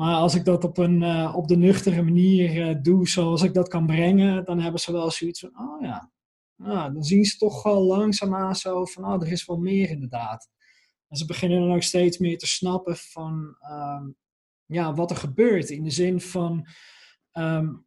Maar 0.00 0.14
als 0.14 0.34
ik 0.34 0.44
dat 0.44 0.64
op, 0.64 0.78
een, 0.78 1.02
uh, 1.02 1.32
op 1.36 1.48
de 1.48 1.56
nuchtere 1.56 2.02
manier 2.02 2.82
doe, 2.82 3.08
zoals 3.08 3.42
ik 3.42 3.54
dat 3.54 3.68
kan 3.68 3.86
brengen, 3.86 4.44
dan 4.44 4.60
hebben 4.60 4.80
ze 4.80 4.92
wel 4.92 5.10
zoiets 5.10 5.40
van: 5.40 5.58
oh 5.58 5.80
ja, 5.80 6.10
nou, 6.56 6.92
dan 6.92 7.04
zien 7.04 7.24
ze 7.24 7.36
toch 7.36 7.64
al 7.64 7.82
langzaamaan 7.82 8.56
zo 8.56 8.84
van: 8.84 9.04
oh, 9.04 9.22
er 9.22 9.32
is 9.32 9.46
wel 9.46 9.56
meer 9.56 9.90
inderdaad. 9.90 10.48
En 11.08 11.16
ze 11.16 11.24
beginnen 11.26 11.60
dan 11.60 11.74
ook 11.74 11.82
steeds 11.82 12.18
meer 12.18 12.38
te 12.38 12.46
snappen 12.46 12.96
van 12.96 13.56
um, 13.72 14.16
ja, 14.66 14.94
wat 14.94 15.10
er 15.10 15.16
gebeurt. 15.16 15.70
In 15.70 15.84
de 15.84 15.90
zin 15.90 16.20
van. 16.20 16.66
Um, 17.32 17.86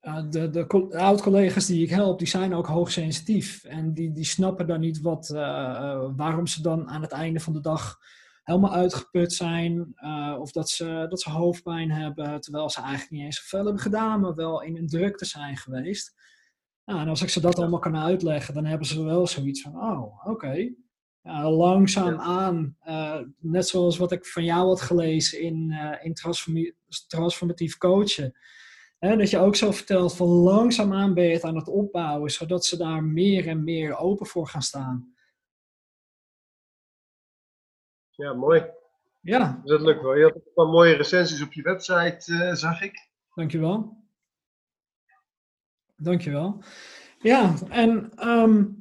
de, 0.00 0.30
de, 0.30 0.50
de 0.50 0.98
oud-collega's 0.98 1.66
die 1.66 1.82
ik 1.82 1.90
help, 1.90 2.18
die 2.18 2.28
zijn 2.28 2.54
ook 2.54 2.66
hoogsensitief. 2.66 3.64
En 3.64 3.94
die, 3.94 4.12
die 4.12 4.24
snappen 4.24 4.66
dan 4.66 4.80
niet 4.80 5.00
wat, 5.00 5.28
waarom 6.16 6.46
ze 6.46 6.62
dan 6.62 6.88
aan 6.88 7.02
het 7.02 7.12
einde 7.12 7.40
van 7.40 7.52
de 7.52 7.60
dag 7.60 7.98
helemaal 8.42 8.72
uitgeput 8.72 9.32
zijn. 9.32 9.92
Uh, 9.96 10.36
of 10.40 10.52
dat 10.52 10.68
ze, 10.68 11.06
dat 11.08 11.20
ze 11.20 11.30
hoofdpijn 11.30 11.90
hebben, 11.90 12.40
terwijl 12.40 12.70
ze 12.70 12.80
eigenlijk 12.80 13.10
niet 13.10 13.22
eens 13.22 13.36
zoveel 13.36 13.64
hebben 13.64 13.82
gedaan, 13.82 14.20
maar 14.20 14.34
wel 14.34 14.62
in 14.62 14.76
een 14.76 14.86
drukte 14.86 15.24
zijn 15.24 15.56
geweest. 15.56 16.14
Nou, 16.84 17.00
en 17.00 17.08
als 17.08 17.22
ik 17.22 17.28
ze 17.28 17.40
dat 17.40 17.58
allemaal 17.58 17.78
kan 17.78 17.96
uitleggen, 17.96 18.54
dan 18.54 18.64
hebben 18.64 18.86
ze 18.86 19.04
wel 19.04 19.26
zoiets 19.26 19.62
van, 19.62 19.76
oh, 19.76 20.18
oké. 20.18 20.30
Okay. 20.30 20.74
Ja, 21.22 21.50
langzaam 21.50 22.18
aan, 22.18 22.76
net 23.38 23.68
zoals 23.68 23.96
wat 23.96 24.12
ik 24.12 24.26
van 24.26 24.44
jou 24.44 24.66
had 24.66 24.80
gelezen 24.80 25.40
in, 25.40 25.74
in 26.02 26.14
transformatief 27.06 27.76
coachen 27.76 28.34
dat 29.00 29.30
je 29.30 29.38
ook 29.38 29.56
zo 29.56 29.70
vertelt 29.70 30.16
van 30.16 30.26
langzaamaan 30.26 31.14
ben 31.14 31.24
je 31.24 31.32
het 31.32 31.44
aan 31.44 31.56
het 31.56 31.68
opbouwen, 31.68 32.30
zodat 32.30 32.66
ze 32.66 32.76
daar 32.76 33.04
meer 33.04 33.48
en 33.48 33.64
meer 33.64 33.96
open 33.96 34.26
voor 34.26 34.46
gaan 34.46 34.62
staan. 34.62 35.14
Ja, 38.20 38.32
mooi. 38.32 38.64
Ja. 39.20 39.60
Dat 39.64 39.80
lukt 39.80 40.02
wel. 40.02 40.16
Je 40.16 40.24
had 40.24 40.34
een 40.34 40.52
paar 40.54 40.66
mooie 40.66 40.94
recensies 40.94 41.42
op 41.42 41.52
je 41.52 41.62
website, 41.62 42.32
uh, 42.32 42.54
zag 42.54 42.82
ik. 42.82 43.08
Dankjewel. 43.34 43.96
Dankjewel. 45.96 46.62
Ja, 47.18 47.54
en 47.68 48.12
um, 48.28 48.78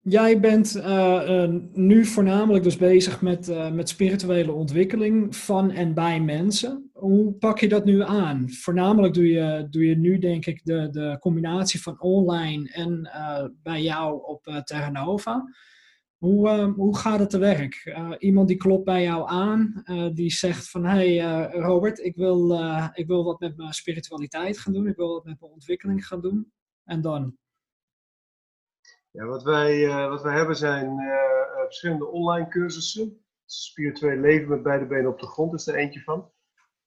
Jij 0.00 0.40
bent 0.40 0.76
uh, 0.76 0.84
uh, 1.28 1.60
nu 1.72 2.04
voornamelijk 2.04 2.64
dus 2.64 2.76
bezig 2.76 3.22
met, 3.22 3.72
met 3.72 3.88
spirituele 3.88 4.52
ontwikkeling 4.52 5.36
van 5.36 5.70
en 5.70 5.94
bij 5.94 6.20
mensen. 6.20 6.90
Hoe 6.92 7.32
pak 7.32 7.58
je 7.58 7.68
dat 7.68 7.84
nu 7.84 8.02
aan? 8.02 8.50
Voornamelijk 8.50 9.14
doe 9.14 9.28
je, 9.28 9.66
doe 9.70 9.86
je 9.86 9.96
nu 9.96 10.18
denk 10.18 10.46
ik 10.46 10.64
de, 10.64 10.88
de 10.90 11.16
combinatie 11.20 11.82
van 11.82 12.00
online 12.00 12.70
en 12.72 13.10
bij 13.62 13.82
jou 13.82 14.26
op 14.26 14.62
Terranova. 14.64 15.44
Hoe, 16.18 16.72
hoe 16.76 16.96
gaat 16.96 17.18
het 17.18 17.30
te 17.30 17.38
werk? 17.38 17.96
iemand 18.18 18.48
die 18.48 18.56
klopt 18.56 18.84
bij 18.84 19.02
jou 19.02 19.28
aan, 19.28 19.82
die 20.14 20.30
zegt 20.30 20.70
van 20.70 20.84
hey 20.84 21.18
Robert, 21.50 21.98
ik 21.98 22.16
wil, 22.16 22.52
ik 22.92 23.06
wil 23.06 23.24
wat 23.24 23.40
met 23.40 23.56
mijn 23.56 23.72
spiritualiteit 23.72 24.58
gaan 24.58 24.72
doen, 24.72 24.86
ik 24.86 24.96
wil 24.96 25.08
wat 25.08 25.24
met 25.24 25.40
mijn 25.40 25.52
ontwikkeling 25.52 26.06
gaan 26.06 26.20
doen. 26.20 26.52
En 26.84 27.00
dan? 27.00 27.36
Ja, 29.10 29.24
wat, 29.24 29.42
wij, 29.42 29.88
wat 30.08 30.22
wij 30.22 30.36
hebben 30.36 30.56
zijn 30.56 30.96
verschillende 31.64 32.06
online 32.06 32.48
cursussen. 32.48 33.24
Spiritueel 33.44 34.20
leven 34.20 34.48
met 34.48 34.62
beide 34.62 34.86
benen 34.86 35.10
op 35.10 35.20
de 35.20 35.26
grond 35.26 35.54
is 35.54 35.66
er 35.66 35.74
eentje 35.74 36.00
van. 36.00 36.30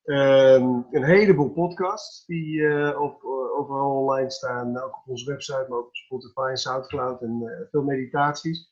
Um, 0.03 0.87
een 0.91 1.03
heleboel 1.03 1.49
podcasts 1.49 2.25
die 2.25 2.67
op, 2.99 3.23
overal 3.57 3.97
online 3.97 4.31
staan, 4.31 4.77
ook 4.77 4.97
op 4.97 5.03
onze 5.05 5.25
website, 5.25 5.65
maar 5.69 5.77
ook 5.77 5.87
op 5.87 5.95
Spotify 5.95 6.47
en 6.49 6.57
Soundcloud 6.57 7.21
en 7.21 7.67
veel 7.71 7.83
meditaties. 7.83 8.70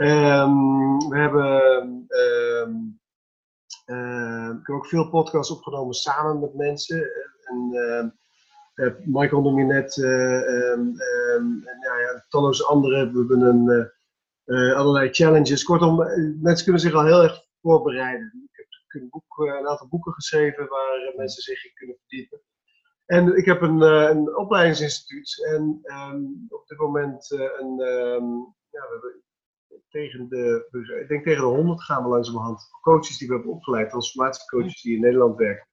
Um, 0.00 0.98
we 1.08 1.18
hebben 1.18 1.62
um, 2.08 3.00
ik 4.60 4.66
heb 4.66 4.76
ook 4.76 4.86
veel 4.86 5.08
podcasts 5.08 5.52
opgenomen 5.52 5.94
samen 5.94 6.40
met 6.40 6.54
mensen. 6.54 7.10
En, 7.44 7.70
uh, 8.74 8.94
Michael 9.04 9.42
noem 9.42 9.58
je 9.58 9.64
net, 9.64 9.96
um, 9.96 10.92
nou 11.80 12.00
ja, 12.00 12.24
talloze 12.28 12.64
anderen. 12.64 13.12
We 13.12 13.18
hebben 13.18 13.40
een, 13.40 13.92
uh, 14.44 14.76
allerlei 14.76 15.08
challenges. 15.12 15.64
Kortom, 15.64 15.96
mensen 16.42 16.64
kunnen 16.64 16.82
zich 16.82 16.94
al 16.94 17.04
heel 17.04 17.22
erg 17.22 17.46
voorbereiden. 17.60 18.48
Ik 18.52 18.56
heb 18.56 19.02
een, 19.02 19.08
boek, 19.10 19.38
een 19.38 19.68
aantal 19.68 19.88
boeken 19.88 20.12
geschreven 20.12 20.68
waar 20.68 21.12
mensen 21.16 21.42
zich 21.42 21.64
in 21.64 21.74
kunnen 21.74 21.96
verdiepen. 21.98 22.40
En 23.06 23.36
ik 23.36 23.44
heb 23.44 23.62
een, 23.62 23.80
een 23.80 24.36
opleidingsinstituut 24.36 25.46
en 25.52 25.80
op 26.48 26.66
dit 26.66 26.78
moment 26.78 27.30
een, 27.30 27.76
ja, 28.70 28.80
we 28.80 28.88
hebben 28.90 29.22
tegen 29.88 30.28
de, 30.28 30.68
ik 31.00 31.08
denk 31.08 31.24
tegen 31.24 31.42
de 31.42 31.48
100 31.48 31.82
gaan 31.82 32.02
we 32.02 32.08
langzamerhand. 32.08 32.68
Coaches 32.80 33.18
die 33.18 33.28
we 33.28 33.34
hebben 33.34 33.52
opgeleid, 33.52 33.88
transformatiecoaches 33.88 34.82
die 34.82 34.94
in 34.94 35.00
Nederland 35.00 35.36
werken. 35.36 35.68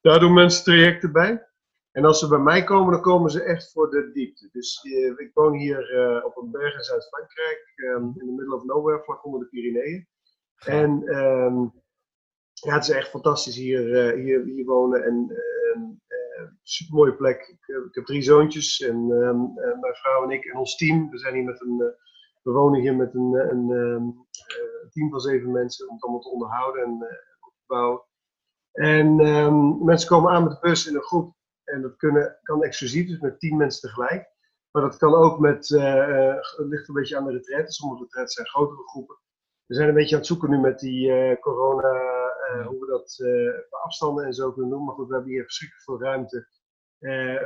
Daar 0.00 0.20
doen 0.20 0.32
mensen 0.32 0.64
trajecten 0.64 1.12
bij. 1.12 1.46
En 1.92 2.04
als 2.04 2.18
ze 2.18 2.28
bij 2.28 2.38
mij 2.38 2.64
komen, 2.64 2.92
dan 2.92 3.02
komen 3.02 3.30
ze 3.30 3.42
echt 3.42 3.72
voor 3.72 3.90
de 3.90 4.10
diepte. 4.12 4.48
Dus 4.52 4.84
uh, 4.84 5.18
ik 5.18 5.30
woon 5.34 5.54
hier 5.54 5.94
uh, 5.94 6.24
op 6.24 6.36
een 6.36 6.50
berg 6.50 6.74
in 6.74 6.82
Zuid-Frankrijk, 6.82 7.72
um, 7.76 8.14
in 8.16 8.26
the 8.26 8.32
middle 8.36 8.54
of 8.54 8.64
nowhere, 8.64 9.02
vlak 9.02 9.24
onder 9.24 9.40
de 9.40 9.46
Pyreneeën. 9.46 10.06
En 10.64 11.16
um, 11.18 11.72
ja, 12.52 12.74
het 12.74 12.82
is 12.82 12.90
echt 12.90 13.08
fantastisch 13.08 13.56
hier, 13.56 13.88
uh, 13.88 14.24
hier, 14.24 14.44
hier 14.44 14.64
wonen. 14.64 15.04
En 15.04 15.36
super 16.62 16.94
mooie 16.94 17.14
plek. 17.14 17.40
Ik, 17.40 17.76
ik, 17.86 17.94
heb 17.94 18.04
drie 18.04 18.22
zoontjes 18.22 18.80
en 18.80 19.06
mijn 19.80 19.94
vrouw 19.94 20.22
en 20.22 20.30
ik 20.30 20.44
en 20.44 20.56
ons 20.56 20.76
team. 20.76 21.10
We 21.10 21.18
zijn 21.18 21.34
hier 21.34 21.44
met 21.44 21.60
een, 21.60 21.94
we 22.42 22.50
wonen 22.50 22.80
hier 22.80 22.96
met 22.96 23.14
een, 23.14 23.34
een 23.50 24.26
team 24.90 25.10
van 25.10 25.20
zeven 25.20 25.50
mensen 25.50 25.88
om 25.88 25.94
het 25.94 26.02
allemaal 26.02 26.20
te 26.20 26.30
onderhouden 26.30 26.84
en 26.84 26.92
op 27.40 27.52
te 27.54 27.64
bouwen. 27.66 28.02
En 28.72 29.16
mensen 29.84 30.08
komen 30.08 30.32
aan 30.32 30.42
met 30.42 30.52
de 30.52 30.58
bus 30.60 30.86
in 30.86 30.94
een 30.94 31.02
groep 31.02 31.34
en 31.64 31.82
dat 31.82 31.96
kunnen, 31.96 32.38
kan 32.42 32.62
exclusief, 32.62 33.08
dus 33.08 33.20
met 33.20 33.40
tien 33.40 33.56
mensen 33.56 33.80
tegelijk. 33.80 34.30
Maar 34.70 34.82
dat 34.82 34.96
kan 34.96 35.14
ook 35.14 35.38
met, 35.38 35.68
het 35.68 36.66
ligt 36.68 36.88
een 36.88 36.94
beetje 36.94 37.16
aan 37.16 37.24
de 37.24 37.32
retretten. 37.32 37.72
Sommige 37.72 38.02
retretten 38.02 38.34
zijn 38.34 38.46
grotere 38.46 38.88
groepen. 38.88 39.16
We 39.66 39.74
zijn 39.74 39.88
een 39.88 39.94
beetje 39.94 40.14
aan 40.14 40.20
het 40.20 40.28
zoeken 40.28 40.50
nu 40.50 40.58
met 40.58 40.78
die 40.78 41.38
corona, 41.38 41.90
hoe 42.66 42.80
we 42.80 42.86
dat 42.86 43.18
uh, 43.18 43.82
afstanden 43.84 44.24
en 44.24 44.34
zo 44.34 44.52
kunnen 44.52 44.70
doen. 44.70 44.84
Maar 44.84 44.94
goed, 44.94 45.08
we 45.08 45.14
hebben 45.14 45.32
hier 45.32 45.42
verschrikkelijk 45.42 45.84
veel 45.84 46.00
ruimte. 46.00 46.46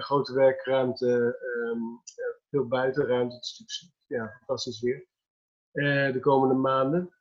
grote 0.03 0.35
werkruimte, 0.35 1.39
um, 1.73 2.03
veel 2.51 2.67
buitenruimte. 2.67 3.35
Het 3.35 3.45
is 3.45 3.59
natuurlijk 3.59 4.03
ja, 4.07 4.37
fantastisch 4.39 4.81
weer. 4.81 5.07
de 6.13 6.21
komende 6.21 6.55
maanden. 6.55 7.17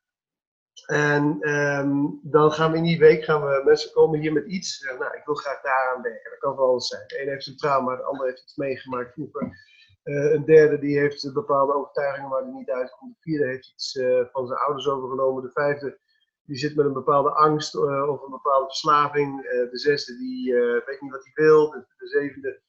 En 0.86 1.50
um, 1.50 2.20
dan 2.24 2.52
gaan 2.52 2.72
we 2.72 2.78
in 2.78 2.84
die 2.84 3.00
week, 3.00 3.24
gaan 3.24 3.42
we, 3.42 3.62
mensen 3.66 3.92
komen 3.92 4.20
hier 4.20 4.34
met 4.34 4.46
iets. 4.46 4.82
Nou, 5.00 5.18
ik 5.18 5.26
wil 5.26 5.36
graag 5.36 5.62
daaraan 5.62 6.02
werken. 6.02 6.30
Dat 6.30 6.40
kan 6.40 6.56
wel 6.56 6.68
alles 6.68 6.88
zijn. 6.88 7.08
De 7.08 7.22
een 7.22 7.30
heeft 7.30 7.48
een 7.48 7.58
trauma, 7.58 7.96
de 7.96 8.04
ander 8.04 8.26
heeft 8.26 8.44
iets 8.44 8.56
meegemaakt 8.56 9.14
vroeger. 9.14 9.74
Uh, 10.04 10.32
een 10.34 10.46
derde 10.46 10.80
die 10.80 11.00
heeft 11.00 11.34
bepaalde 11.34 11.74
overtuigingen 11.74 12.30
waar 12.30 12.42
hij 12.42 12.52
niet 12.52 12.70
uitkomt. 12.70 13.14
De 13.14 13.22
vierde 13.22 13.46
heeft 13.46 13.72
iets 13.74 13.96
uh, 13.96 14.26
van 14.32 14.48
zijn 14.48 14.60
ouders 14.60 14.88
overgenomen. 14.88 15.44
De 15.44 15.52
vijfde 15.52 16.00
die 16.44 16.58
zit 16.58 16.76
met 16.76 16.86
een 16.86 16.94
bepaalde 16.94 17.32
angst 17.32 17.76
uh, 17.76 18.10
of 18.10 18.22
een 18.22 18.32
bepaalde 18.32 18.66
verslaving. 18.66 19.42
de 19.42 19.80
zesde 19.80 20.18
die 20.18 20.54
weet 20.86 21.02
niet 21.02 21.12
wat 21.12 21.24
hij 21.24 21.46
wil. 21.46 21.70
De, 21.70 21.86
de 21.98 22.08
zevende 22.08 22.52
die 22.52 22.65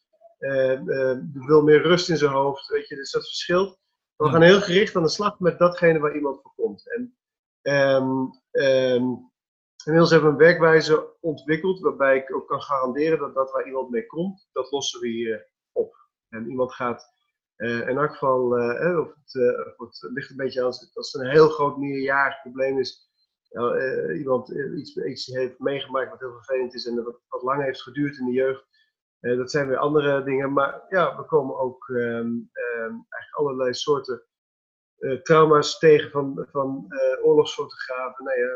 wil 1.33 1.63
meer 1.63 1.83
rust 1.83 2.09
in 2.09 2.17
zijn 2.17 2.33
hoofd. 2.33 2.69
Weet 2.69 2.89
je, 2.89 2.97
dus 2.97 3.11
dat 3.11 3.27
verschilt. 3.27 3.79
We 4.17 4.29
gaan 4.29 4.43
heel 4.43 4.61
gericht 4.61 4.97
aan 4.97 5.03
de 5.03 5.09
slag 5.09 5.39
met 5.39 5.59
datgene 5.59 5.99
waar 5.99 6.15
iemand 6.15 6.41
voor 6.43 6.53
komt. 6.55 6.91
En 6.91 7.17
Um, 7.67 8.31
um, 8.51 9.31
inmiddels 9.85 10.11
hebben 10.11 10.29
we 10.29 10.35
een 10.37 10.47
werkwijze 10.47 11.17
ontwikkeld 11.21 11.81
waarbij 11.81 12.17
ik 12.17 12.35
ook 12.35 12.49
kan 12.49 12.63
garanderen 12.63 13.19
dat 13.19 13.35
dat 13.35 13.53
waar 13.53 13.67
iemand 13.67 13.91
mee 13.91 14.07
komt, 14.07 14.49
dat 14.53 14.71
lossen 14.71 15.01
we 15.01 15.09
hier 15.09 15.49
op. 15.73 15.97
En 16.29 16.49
iemand 16.49 16.73
gaat 16.73 17.15
uh, 17.57 17.89
in 17.89 17.99
elk 17.99 18.11
geval, 18.11 18.59
uh, 18.59 18.99
of, 18.99 19.15
het, 19.15 19.35
uh, 19.35 19.67
of, 19.77 19.89
het, 19.89 20.11
ligt 20.13 20.31
een 20.31 20.37
beetje 20.37 20.61
aan, 20.61 20.67
als 20.67 21.13
het 21.13 21.15
een 21.15 21.31
heel 21.31 21.49
groot 21.49 21.77
meerjarig 21.77 22.41
probleem 22.43 22.79
is, 22.79 23.11
iemand 24.19 24.51
iets, 24.77 24.97
iets, 24.97 25.27
heeft 25.27 25.59
meegemaakt 25.59 26.11
wat 26.11 26.21
heel 26.21 26.33
vervelend 26.43 26.75
is 26.75 26.87
en 26.87 27.05
wat, 27.05 27.21
wat 27.29 27.43
lang 27.43 27.63
heeft 27.63 27.83
geduurd 27.83 28.19
in 28.19 28.25
de 28.25 28.33
jeugd. 28.33 28.65
Dat 29.35 29.51
zijn 29.51 29.69
weer 29.69 29.77
andere 29.77 30.23
dingen, 30.25 30.53
maar 30.53 30.85
ja, 30.89 31.17
we 31.17 31.25
komen 31.25 31.59
ook 31.59 31.89
um, 31.89 32.51
eigenlijk 33.09 33.35
allerlei 33.35 33.75
soorten 33.75 34.23
uh, 34.99 35.21
trauma's 35.21 35.79
tegen 35.79 36.11
van, 36.11 36.47
van 36.51 36.85
uh, 36.89 37.27
oorlogsfotografen, 37.27 38.25
nou 38.25 38.39
ja, 38.39 38.49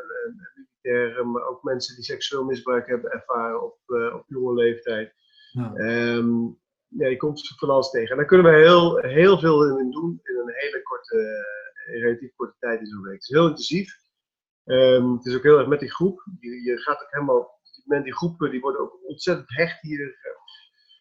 militairen, 0.55 1.31
maar 1.31 1.47
ook 1.47 1.63
mensen 1.63 1.95
die 1.95 2.05
seksueel 2.05 2.45
misbruik 2.45 2.87
hebben 2.87 3.11
ervaren 3.11 3.63
op, 3.63 3.79
op 4.15 4.25
jonge 4.27 4.55
leeftijd. 4.55 5.15
Ja. 5.51 5.75
Um, 5.75 6.59
ja, 6.89 7.07
je 7.07 7.17
komt 7.17 7.55
van 7.57 7.71
alles 7.71 7.91
tegen. 7.91 8.11
En 8.11 8.17
daar 8.17 8.27
kunnen 8.27 8.53
we 8.53 8.59
heel, 8.59 8.97
heel 8.97 9.39
veel 9.39 9.79
in 9.79 9.91
doen 9.91 10.21
in 10.23 10.37
een 10.37 10.55
hele 10.55 10.83
korte, 10.83 11.45
relatief 11.87 12.35
korte 12.37 12.57
tijd 12.59 12.81
in 12.81 12.87
zo'n 12.87 13.03
week. 13.03 13.13
Het 13.13 13.23
is 13.23 13.29
heel 13.29 13.47
intensief. 13.47 13.99
Het 14.65 15.27
is 15.27 15.37
ook 15.37 15.43
heel 15.43 15.59
erg 15.59 15.69
met 15.69 15.81
die 15.81 15.93
groep. 15.93 16.27
Je, 16.41 16.63
je 16.63 16.77
gaat 16.77 17.03
ook 17.03 17.11
helemaal, 17.11 17.61
die 17.85 18.15
groepen 18.15 18.51
die 18.51 18.61
worden 18.61 18.81
ook 18.81 18.99
ontzettend 19.03 19.57
hecht 19.57 19.81
hier. 19.81 20.19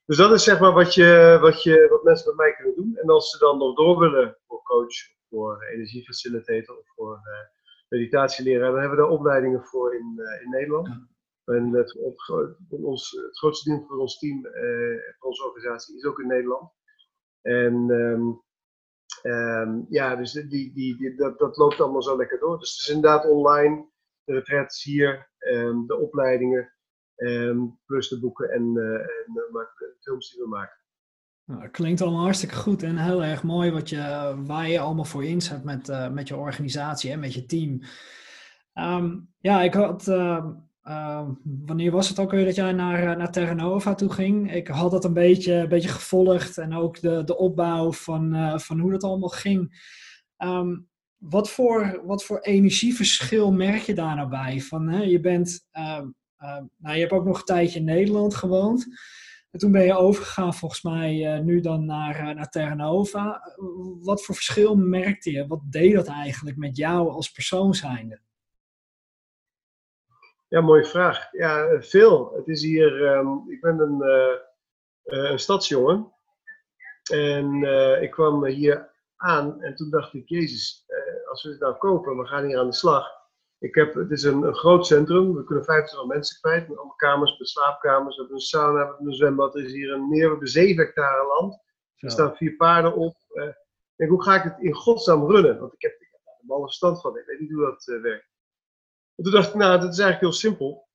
Dus 0.10 0.18
dat 0.18 0.32
is 0.32 0.44
zeg 0.44 0.60
maar 0.60 0.74
wat, 0.74 0.94
je, 0.94 1.38
wat, 1.42 1.64
je, 1.64 1.88
wat 1.90 2.04
mensen 2.04 2.28
met 2.28 2.38
mij 2.38 2.54
kunnen 2.54 2.76
doen. 2.76 2.98
En 2.98 3.10
als 3.10 3.30
ze 3.30 3.38
dan 3.38 3.58
nog 3.58 3.76
door 3.76 4.00
willen 4.00 4.38
voor 4.48 4.64
coach, 4.64 4.96
voor 5.30 5.64
energiefacilitator 5.64 6.78
of 6.78 6.88
voor 6.96 7.14
uh, 7.14 7.48
meditatieleraar, 7.90 8.72
dan 8.72 8.80
hebben 8.80 8.98
we 8.98 9.04
daar 9.04 9.14
opleidingen 9.14 9.64
voor 9.64 9.96
in, 9.96 10.14
uh, 10.18 10.42
in 10.42 10.50
Nederland. 10.50 10.88
En 11.46 11.74
het, 11.74 11.98
ons, 12.70 13.12
het 13.12 13.38
grootste 13.38 13.70
deel 13.70 13.86
van 13.88 14.00
ons 14.00 14.20
team, 14.20 14.42
van 15.20 15.30
onze 15.30 15.46
organisatie, 15.46 15.96
is 15.98 16.06
ook 16.06 16.20
in 16.20 16.28
Nederland. 16.28 16.72
En 17.42 17.90
um, 17.90 18.42
um, 19.24 19.86
ja, 19.90 20.16
dus 20.16 20.32
die, 20.32 20.74
die, 20.74 20.98
die, 20.98 21.16
dat, 21.16 21.40
dat 21.40 21.58
loopt 21.58 21.82
allemaal 21.82 22.04
zo 22.04 22.18
lekker 22.18 22.40
door. 22.40 22.60
Dus 22.60 22.72
het 22.72 22.80
is 22.80 22.94
inderdaad 22.96 23.26
online, 23.26 23.90
de 24.24 24.34
retraites 24.34 24.84
hier, 24.84 25.30
um, 25.40 25.88
de 25.88 25.98
opleidingen, 25.98 26.74
plus 27.86 28.10
de 28.10 28.20
boeken 28.20 28.50
en, 28.50 28.74
uh, 28.76 28.94
en 28.94 29.34
de 29.34 29.96
films 30.00 30.32
die 30.32 30.42
we 30.42 30.48
maken. 30.48 30.78
Nou, 31.46 31.68
klinkt 31.68 32.02
allemaal 32.02 32.24
hartstikke 32.24 32.56
goed 32.56 32.84
en 32.84 32.98
heel 32.98 33.24
erg 33.24 33.44
mooi 33.44 33.72
wat 33.72 33.90
je, 33.90 34.34
waar 34.46 34.70
je 34.70 34.80
allemaal 34.80 35.06
voor 35.06 35.26
inzet 35.26 35.64
met, 35.64 35.90
uh, 35.90 36.10
met 36.10 36.28
je 36.28 36.36
organisatie 36.36 37.12
en 37.12 37.20
met 37.20 37.34
je 37.34 37.46
team. 37.46 37.82
Um, 38.74 39.30
ja, 39.40 39.62
ik 39.62 39.74
had, 39.74 40.08
uh, 40.08 40.46
uh, 40.84 41.30
wanneer 41.66 41.92
was 41.92 42.10
het 42.10 42.20
ook 42.20 42.32
weer 42.32 42.46
dat 42.46 42.56
jij 42.56 42.72
naar, 42.72 43.18
naar 43.18 43.32
Terranova 43.32 43.96
toe 43.96 44.12
ging? 44.12 44.54
Ik 44.54 44.68
had 44.68 44.92
dat 44.92 45.06
een 45.06 45.14
beetje, 45.14 45.54
een 45.54 45.70
beetje 45.70 45.90
gevolgd 45.90 46.58
en 46.58 46.74
ook 46.74 47.02
de, 47.02 47.24
de 47.24 47.38
opbouw 47.38 47.92
van, 47.92 48.60
van 48.60 48.80
hoe 48.80 48.92
dat 48.92 49.04
allemaal 49.04 49.30
ging. 49.30 49.88
Um, 50.38 50.88
wat, 51.18 51.50
voor, 51.50 52.02
wat 52.06 52.24
voor 52.24 52.40
energieverschil 52.40 53.52
merk 53.52 53.82
je 53.82 53.94
daar 53.94 54.16
nou 54.16 54.30
bij? 54.30 54.62
Van, 54.62 54.88
hè, 54.88 55.02
je, 55.02 55.20
bent, 55.20 55.68
nou, 56.78 56.96
je 56.96 57.00
hebt 57.00 57.12
ook 57.12 57.26
nog 57.26 57.40
een 57.40 57.46
tijdje 57.46 57.80
in 57.80 57.86
Nederland 57.86 58.36
gewoond. 58.36 58.88
En 59.52 59.60
toen 59.60 59.72
ben 59.72 59.84
je 59.84 59.98
overgegaan 59.98 60.54
volgens 60.54 60.82
mij 60.82 61.38
uh, 61.38 61.44
nu 61.44 61.62
dan 61.62 61.86
naar, 61.86 62.20
uh, 62.20 62.36
naar 62.36 62.50
Terranova. 62.50 63.54
Wat 64.02 64.24
voor 64.24 64.36
verschil 64.36 64.76
merkte 64.76 65.32
je? 65.32 65.48
Wat 65.48 65.62
deed 65.64 65.94
dat 65.94 66.08
eigenlijk 66.08 66.58
met 66.58 66.78
jou 66.78 67.10
als 67.10 67.32
persoon 67.32 67.74
zijnde? 67.74 68.20
Ja, 70.48 70.62
mooie 70.62 70.86
vraag. 70.86 71.32
Ja, 71.32 71.82
veel. 71.82 72.34
Het 72.36 72.48
is 72.48 72.62
hier, 72.62 73.18
um, 73.18 73.52
ik 73.52 73.62
ben 73.62 73.80
een, 73.80 74.02
uh, 74.02 75.30
een 75.30 75.40
stadsjongen. 75.40 76.14
En 77.12 77.64
ik 78.02 78.12
kwam 78.12 78.46
hier 78.46 78.92
aan 79.16 79.62
en 79.62 79.76
toen 79.76 79.90
dacht 79.90 80.14
ik, 80.14 80.30
Jezus, 80.30 80.86
als 81.30 81.44
we 81.44 81.50
het 81.50 81.60
nou 81.60 81.76
kopen, 81.76 82.18
we 82.18 82.26
gaan 82.26 82.46
hier 82.46 82.60
aan 82.60 82.70
de 82.70 82.74
slag 82.74 83.19
ik 83.60 83.76
heb, 83.76 83.94
het 83.94 84.12
is 84.12 84.24
een, 84.24 84.44
een 84.44 84.56
groot 84.56 84.86
centrum. 84.86 85.36
We 85.36 85.44
kunnen 85.44 85.66
25 85.66 86.08
mensen 86.08 86.40
kwijt. 86.42 86.68
Met 86.68 86.78
allemaal 86.78 86.96
kamers, 86.96 87.38
met 87.38 87.50
slaapkamers. 87.50 88.16
We 88.16 88.22
hebben 88.22 88.40
een 88.40 88.46
sauna, 88.48 88.80
we 88.80 88.88
hebben 88.88 89.08
een 89.08 89.14
zwembad. 89.14 89.56
Er 89.56 89.66
is 89.66 89.72
hier 89.72 89.92
een 89.92 90.08
meer. 90.10 90.24
We 90.24 90.30
hebben 90.30 90.48
7 90.48 90.86
hectare 90.86 91.28
land. 91.28 91.62
Er 91.96 92.12
staan 92.12 92.36
vier 92.36 92.56
paarden 92.56 92.96
op. 92.96 93.16
Uh, 93.34 93.44
denk, 93.96 94.12
hoe 94.12 94.24
ga 94.24 94.36
ik 94.36 94.44
het 94.44 94.60
in 94.60 94.74
godsnaam 94.74 95.32
runnen? 95.32 95.60
Want 95.60 95.74
ik 95.74 95.82
heb, 95.82 95.92
ik 95.92 96.10
heb 96.12 96.22
er 96.48 96.56
alle 96.56 96.64
verstand 96.64 97.02
van. 97.02 97.18
Ik 97.18 97.26
weet 97.26 97.40
niet 97.40 97.52
hoe 97.52 97.62
dat 97.62 97.88
uh, 97.88 98.02
werkt. 98.02 98.30
En 99.16 99.24
toen 99.24 99.34
dacht 99.34 99.48
ik, 99.48 99.56
nou, 99.56 99.80
dat 99.80 99.94
is 99.94 100.00
eigenlijk 100.00 100.20
heel 100.20 100.52
simpel. 100.52 100.88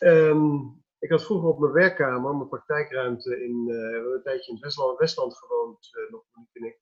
Um, 0.00 0.82
ik 0.98 1.10
had 1.10 1.24
vroeger 1.24 1.48
op 1.48 1.58
mijn 1.58 1.72
werkkamer, 1.72 2.36
mijn 2.36 2.48
praktijkruimte, 2.48 3.44
in, 3.44 3.64
uh, 3.68 4.12
een 4.14 4.20
tijdje 4.22 4.52
in 4.52 4.60
Westland, 4.60 4.98
Westland 4.98 5.38
gewoond, 5.38 5.90
nog 6.10 6.24
niet 6.32 6.64
ik. 6.64 6.80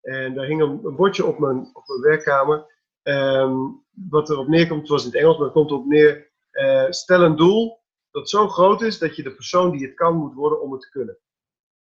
En 0.00 0.34
daar 0.34 0.46
hing 0.46 0.62
een, 0.62 0.84
een 0.84 0.96
bordje 0.96 1.24
op 1.24 1.38
mijn, 1.38 1.70
op 1.72 1.88
mijn 1.88 2.00
werkkamer. 2.00 2.73
Um, 3.04 3.84
wat 4.10 4.30
erop 4.30 4.48
neerkomt, 4.48 4.80
het 4.80 4.90
was 4.90 5.04
in 5.04 5.10
het 5.10 5.18
Engels, 5.18 5.36
maar 5.36 5.44
het 5.44 5.54
komt 5.54 5.70
erop 5.70 5.86
neer. 5.86 6.32
Uh, 6.52 6.90
stel 6.90 7.22
een 7.22 7.36
doel 7.36 7.82
dat 8.10 8.30
zo 8.30 8.48
groot 8.48 8.82
is 8.82 8.98
dat 8.98 9.16
je 9.16 9.22
de 9.22 9.34
persoon 9.34 9.70
die 9.70 9.86
het 9.86 9.94
kan 9.94 10.16
moet 10.16 10.34
worden 10.34 10.60
om 10.60 10.72
het 10.72 10.80
te 10.80 10.90
kunnen. 10.90 11.18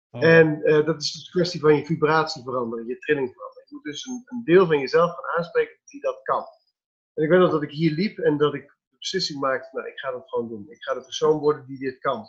Oh. 0.09 0.23
En 0.23 0.61
uh, 0.63 0.85
dat 0.85 1.01
is 1.01 1.11
dus 1.11 1.25
een 1.25 1.31
kwestie 1.31 1.59
van 1.59 1.75
je 1.75 1.85
vibratie 1.85 2.43
veranderen, 2.43 2.85
je 2.85 2.97
trilling 2.97 3.31
veranderen. 3.33 3.63
Je 3.67 3.75
moet 3.75 3.83
dus 3.83 4.05
een, 4.05 4.23
een, 4.25 4.43
deel 4.43 4.65
van 4.65 4.79
jezelf 4.79 5.11
gaan 5.11 5.37
aanspreken 5.37 5.77
die 5.85 6.01
dat 6.01 6.19
kan. 6.23 6.45
En 7.13 7.23
ik 7.23 7.29
weet 7.29 7.39
nog 7.39 7.51
dat 7.51 7.63
ik 7.63 7.71
hier 7.71 7.91
liep 7.91 8.17
en 8.17 8.37
dat 8.37 8.53
ik 8.53 8.67
de 8.89 8.97
beslissing 8.97 9.39
maakte, 9.39 9.69
nou 9.71 9.87
ik 9.87 9.99
ga 9.99 10.11
dat 10.11 10.29
gewoon 10.29 10.47
doen. 10.47 10.65
Ik 10.69 10.83
ga 10.83 10.93
de 10.93 11.01
persoon 11.01 11.39
worden 11.39 11.65
die 11.65 11.79
dit 11.79 11.99
kan. 11.99 12.25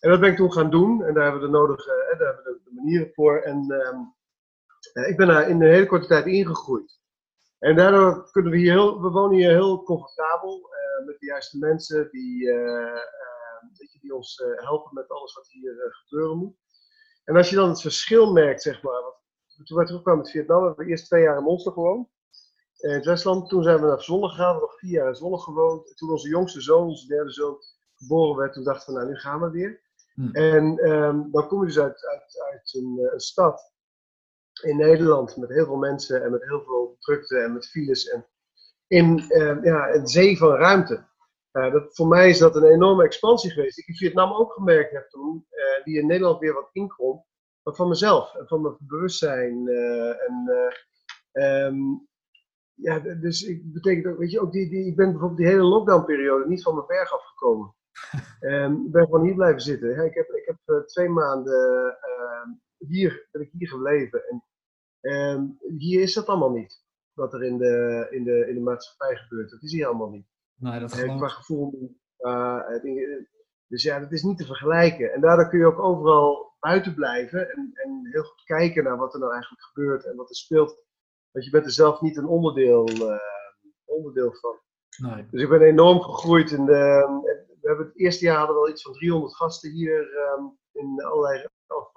En 0.00 0.10
dat 0.10 0.20
ben 0.20 0.30
ik 0.30 0.36
toen 0.36 0.52
gaan 0.52 0.70
doen 0.70 1.04
en 1.04 1.14
daar 1.14 1.22
hebben 1.22 1.40
we 1.40 1.46
de 1.46 1.52
nodige, 1.52 1.92
eh, 1.92 2.18
daar 2.18 2.26
hebben 2.26 2.44
we 2.44 2.60
de, 2.64 2.70
de 2.70 2.74
manieren 2.74 3.10
voor. 3.14 3.38
En 3.38 3.70
um, 3.70 4.14
ik 5.08 5.16
ben 5.16 5.26
daar 5.26 5.48
in 5.48 5.62
een 5.62 5.70
hele 5.70 5.86
korte 5.86 6.06
tijd 6.06 6.26
ingegroeid. 6.26 6.99
En 7.60 7.76
daardoor 7.76 8.30
kunnen 8.30 8.52
we 8.52 8.58
hier 8.58 8.72
heel, 8.72 9.00
we 9.00 9.08
wonen 9.08 9.36
hier 9.36 9.50
heel 9.50 9.82
comfortabel 9.82 10.56
uh, 10.58 11.06
met 11.06 11.18
de 11.18 11.26
juiste 11.26 11.58
mensen 11.58 12.10
die, 12.10 12.42
uh, 12.42 12.54
uh, 12.54 14.00
die 14.00 14.14
ons 14.14 14.42
helpen 14.54 14.94
met 14.94 15.08
alles 15.08 15.34
wat 15.34 15.48
hier 15.48 15.74
gebeuren 15.90 16.36
moet. 16.36 16.56
En 17.24 17.36
als 17.36 17.50
je 17.50 17.56
dan 17.56 17.68
het 17.68 17.80
verschil 17.80 18.32
merkt, 18.32 18.62
zeg 18.62 18.82
maar, 18.82 19.02
want 19.02 19.14
toen 19.64 19.76
wij 19.76 19.86
terugkwamen 19.86 20.22
uit 20.22 20.32
Vietnam, 20.32 20.64
hebben 20.64 20.84
we 20.84 20.90
eerst 20.90 21.06
twee 21.06 21.22
jaar 21.22 21.36
in 21.36 21.42
Monster 21.42 21.72
gewoond. 21.72 22.08
In 22.76 22.90
het 22.90 23.04
Westland, 23.04 23.48
toen 23.48 23.62
zijn 23.62 23.80
we 23.80 23.86
naar 23.86 24.02
Zwolle 24.02 24.28
gegaan, 24.28 24.44
we 24.44 24.50
hebben 24.50 24.68
nog 24.68 24.78
vier 24.78 24.90
jaar 24.90 25.08
in 25.08 25.14
Zwolle 25.14 25.38
gewoond. 25.38 25.88
En 25.88 25.94
toen 25.94 26.10
onze 26.10 26.28
jongste 26.28 26.60
zoon, 26.60 26.86
onze 26.86 27.06
derde 27.06 27.30
zoon, 27.30 27.58
geboren 27.94 28.36
werd, 28.36 28.52
toen 28.52 28.64
dachten 28.64 28.92
we, 28.92 28.98
nou 28.98 29.10
nu 29.10 29.16
gaan 29.18 29.40
we 29.40 29.50
weer. 29.50 29.80
Hm. 30.14 30.30
En 30.30 30.90
um, 30.90 31.30
dan 31.32 31.48
kom 31.48 31.60
je 31.60 31.66
dus 31.66 31.78
uit, 31.78 32.06
uit, 32.06 32.42
uit 32.52 32.74
een, 32.74 33.08
een 33.12 33.20
stad 33.20 33.72
in 34.62 34.76
Nederland 34.76 35.36
met 35.36 35.48
heel 35.48 35.64
veel 35.64 35.76
mensen 35.76 36.24
en 36.24 36.30
met 36.30 36.44
heel 36.44 36.62
veel 36.62 36.96
drukte 36.98 37.38
en 37.38 37.52
met 37.52 37.66
files 37.66 38.08
en 38.08 38.26
in 38.86 39.24
uh, 39.28 39.62
ja, 39.62 39.94
een 39.94 40.06
zee 40.06 40.38
van 40.38 40.54
ruimte. 40.54 41.08
Uh, 41.52 41.72
dat, 41.72 41.94
voor 41.94 42.06
mij 42.06 42.28
is 42.28 42.38
dat 42.38 42.56
een 42.56 42.64
enorme 42.64 43.04
expansie 43.04 43.50
geweest. 43.50 43.78
Ik 43.78 43.86
in 43.86 43.94
Vietnam 43.94 44.32
ook 44.32 44.52
gemerkt 44.52 44.92
heb 44.92 45.08
toen, 45.08 45.46
uh, 45.50 45.84
die 45.84 45.98
in 45.98 46.06
Nederland 46.06 46.38
weer 46.38 46.52
wat 46.52 46.70
maar 47.62 47.74
van 47.74 47.88
mezelf 47.88 48.34
en 48.34 48.46
van 48.46 48.62
mijn 48.62 48.76
bewustzijn. 48.78 49.68
en, 50.18 50.50
um, 51.32 52.08
ja, 52.74 52.98
dus 52.98 53.42
ik 53.42 53.72
betekent 53.72 54.06
ook, 54.06 54.18
weet 54.18 54.30
je, 54.30 54.40
ook 54.40 54.52
die, 54.52 54.68
die, 54.68 54.86
ik 54.86 54.96
ben 54.96 55.10
bijvoorbeeld 55.10 55.40
die 55.40 55.48
hele 55.48 55.62
lockdownperiode 55.62 56.48
niet 56.48 56.62
van 56.62 56.74
mijn 56.74 56.86
berg 56.86 57.12
afgekomen. 57.12 57.74
um, 58.40 58.82
ik 58.86 58.92
ben 58.92 59.04
gewoon 59.04 59.24
hier 59.24 59.34
blijven 59.34 59.60
zitten. 59.60 60.04
Ik 60.04 60.14
heb, 60.14 60.28
ik 60.28 60.44
heb 60.46 60.86
twee 60.86 61.08
maanden 61.08 61.96
ehm, 62.00 62.48
hier, 62.78 63.28
ben 63.30 63.42
ik 63.42 63.50
hier 63.52 63.68
gebleven. 63.68 64.28
En 64.28 64.44
Um, 65.00 65.58
hier 65.78 66.00
is 66.02 66.14
dat 66.14 66.26
allemaal 66.26 66.50
niet. 66.50 66.84
Wat 67.12 67.34
er 67.34 67.44
in 67.44 67.58
de, 67.58 68.06
in 68.10 68.24
de, 68.24 68.46
in 68.48 68.54
de 68.54 68.60
maatschappij 68.60 69.16
gebeurt. 69.16 69.50
Dat 69.50 69.62
is 69.62 69.72
hier 69.72 69.86
allemaal 69.86 70.10
niet. 70.10 70.26
Nee, 70.54 70.80
dat 70.80 70.92
geloof 70.92 71.12
ik. 71.12 71.16
Qua 71.16 71.28
gevoel. 71.28 71.96
Uh, 72.18 72.60
dus 73.66 73.82
ja, 73.82 73.98
dat 73.98 74.12
is 74.12 74.22
niet 74.22 74.38
te 74.38 74.46
vergelijken. 74.46 75.12
En 75.12 75.20
daardoor 75.20 75.48
kun 75.48 75.58
je 75.58 75.66
ook 75.66 75.78
overal 75.78 76.56
buiten 76.60 76.94
blijven. 76.94 77.50
En, 77.50 77.70
en 77.74 78.08
heel 78.10 78.22
goed 78.22 78.44
kijken 78.44 78.84
naar 78.84 78.96
wat 78.96 79.14
er 79.14 79.20
nou 79.20 79.32
eigenlijk 79.32 79.62
gebeurt 79.62 80.04
en 80.04 80.16
wat 80.16 80.28
er 80.28 80.36
speelt. 80.36 80.82
Want 81.30 81.44
je 81.44 81.50
bent 81.50 81.64
er 81.64 81.72
zelf 81.72 82.00
niet 82.00 82.16
een 82.16 82.26
onderdeel, 82.26 82.90
uh, 82.90 83.18
onderdeel 83.84 84.34
van. 84.34 84.58
Nee. 84.96 85.26
Dus 85.30 85.42
ik 85.42 85.48
ben 85.48 85.60
enorm 85.60 86.00
gegroeid. 86.00 86.50
In 86.50 86.64
de, 86.64 87.06
we 87.60 87.68
hebben 87.68 87.86
het 87.86 87.98
eerste 87.98 88.24
jaar 88.24 88.36
hadden 88.36 88.56
we 88.56 88.62
al 88.62 88.70
iets 88.70 88.82
van 88.82 88.92
300 88.92 89.36
gasten 89.36 89.70
hier 89.70 90.00
um, 90.38 90.58
in 90.72 91.04
allerlei, 91.04 91.46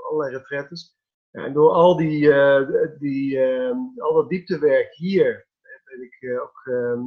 allerlei 0.09 0.35
retretes. 0.35 0.97
En 1.33 1.53
door 1.53 1.71
al, 1.71 1.97
die, 1.97 2.21
uh, 2.21 2.69
die, 2.99 3.35
uh, 3.35 3.75
al 3.97 4.13
dat 4.13 4.29
dieptewerk 4.29 4.93
hier 4.93 5.47
ben 5.83 6.01
ik 6.03 6.21
uh, 6.21 6.41
ook, 6.41 6.61
ehm, 6.63 7.01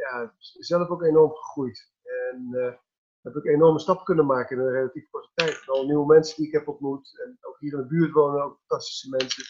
ja, 0.00 0.34
zelf 0.58 0.88
ook 0.88 1.02
enorm 1.02 1.32
gegroeid. 1.32 1.92
En 2.02 2.78
heb 3.22 3.34
ik 3.34 3.44
enorme 3.44 3.78
stappen 3.78 4.04
kunnen 4.04 4.26
maken 4.26 4.56
in 4.56 4.62
een 4.62 4.72
relatief 4.72 5.10
korte 5.10 5.30
tijd. 5.34 5.62
Al 5.66 5.86
nieuwe 5.86 6.06
mensen 6.06 6.36
die 6.36 6.46
ik 6.46 6.52
heb 6.52 6.68
ontmoet. 6.68 7.20
En 7.24 7.38
ook 7.40 7.56
hier 7.58 7.72
in 7.72 7.78
de 7.78 7.86
buurt 7.86 8.12
wonen 8.12 8.44
ook 8.44 8.58
fantastische 8.58 9.08
mensen. 9.08 9.44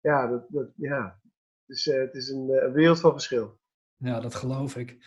Ja, 0.00 0.26
dat, 0.26 0.44
dat, 0.48 0.70
ja. 0.76 1.20
Het, 1.66 1.76
is, 1.76 1.84
het 1.84 2.14
is 2.14 2.28
een, 2.28 2.64
een 2.64 2.72
wereld 2.72 3.00
van 3.00 3.12
verschil. 3.12 3.58
Ja, 3.96 4.20
dat 4.20 4.34
geloof 4.34 4.76
ik. 4.76 4.98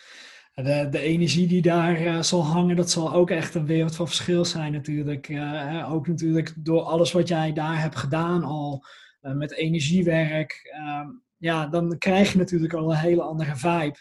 De, 0.63 0.87
de, 0.89 0.99
energie 0.99 1.47
die 1.47 1.61
daar 1.61 2.01
uh, 2.01 2.21
zal 2.21 2.43
hangen, 2.43 2.75
dat 2.75 2.89
zal 2.91 3.13
ook 3.13 3.29
echt 3.29 3.55
een 3.55 3.65
wereld 3.65 3.95
van 3.95 4.07
verschil 4.07 4.45
zijn 4.45 4.71
natuurlijk. 4.71 5.29
Uh, 5.29 5.93
ook 5.93 6.07
natuurlijk 6.07 6.53
door 6.57 6.81
alles 6.81 7.11
wat 7.11 7.27
jij 7.27 7.53
daar 7.53 7.81
hebt 7.81 7.95
gedaan 7.95 8.43
al, 8.43 8.85
uh, 9.21 9.33
met 9.33 9.53
energiewerk. 9.53 10.69
Ehm, 10.71 11.07
ja, 11.37 11.67
dan 11.67 11.97
krijg 11.97 12.31
je 12.31 12.37
natuurlijk 12.37 12.73
al 12.73 12.91
een 12.91 12.97
hele 12.97 13.21
andere 13.21 13.55
vibe. 13.55 13.97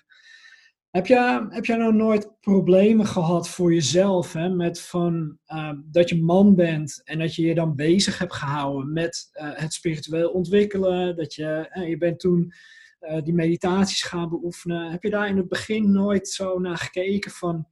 Heb 0.91 1.07
jij, 1.07 1.47
heb 1.49 1.65
jij 1.65 1.77
nou 1.77 1.95
nooit 1.95 2.41
problemen 2.41 3.07
gehad 3.07 3.49
voor 3.49 3.73
jezelf, 3.73 4.33
hè, 4.33 4.49
met 4.49 4.81
van, 4.81 5.39
ehm, 5.47 5.77
dat 5.85 6.09
je 6.09 6.23
man 6.23 6.55
bent 6.55 7.01
en 7.05 7.19
dat 7.19 7.35
je 7.35 7.43
je 7.43 7.55
dan 7.55 7.75
bezig 7.75 8.19
hebt 8.19 8.35
gehouden 8.35 8.93
met 8.93 9.29
het 9.33 9.73
spiritueel 9.73 10.31
ontwikkelen? 10.31 11.17
Dat 11.17 11.35
je, 11.35 11.71
je 11.89 11.97
bent 11.97 12.21
toen 12.21 12.53
uh, 13.09 13.23
die 13.23 13.35
meditaties 13.35 14.03
gaan 14.03 14.29
beoefenen. 14.29 14.91
Heb 14.91 15.03
je 15.03 15.11
daar 15.11 15.29
in 15.29 15.37
het 15.37 15.49
begin 15.49 15.93
nooit 15.93 16.29
zo 16.29 16.59
naar 16.59 16.77
gekeken 16.77 17.31
van, 17.31 17.67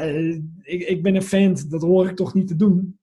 uh, 0.00 0.34
ik, 0.62 0.82
ik 0.82 1.02
ben 1.02 1.14
een 1.14 1.22
vent, 1.22 1.70
dat 1.70 1.82
hoor 1.82 2.08
ik 2.08 2.16
toch 2.16 2.34
niet 2.34 2.48
te 2.48 2.56
doen? 2.56 3.00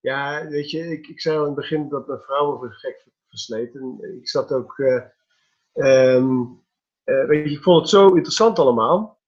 Ja, 0.00 0.46
weet 0.48 0.70
je, 0.70 0.78
ik, 0.78 1.06
ik 1.06 1.20
zei 1.20 1.36
al 1.36 1.42
in 1.42 1.46
het 1.46 1.56
begin 1.56 1.88
dat 1.88 2.06
mijn 2.06 2.20
vrouw 2.20 2.52
over 2.52 2.72
gek 2.72 3.06
versleet. 3.28 3.74
En 3.74 4.18
ik 4.20 4.28
zat 4.28 4.52
ook. 4.52 4.78
Uh, 4.78 5.04
weet 7.04 7.48
je, 7.48 7.56
ik 7.56 7.62
vond 7.62 7.80
het 7.80 7.88
zo 7.88 8.06
interessant 8.06 8.58
allemaal. 8.58 9.20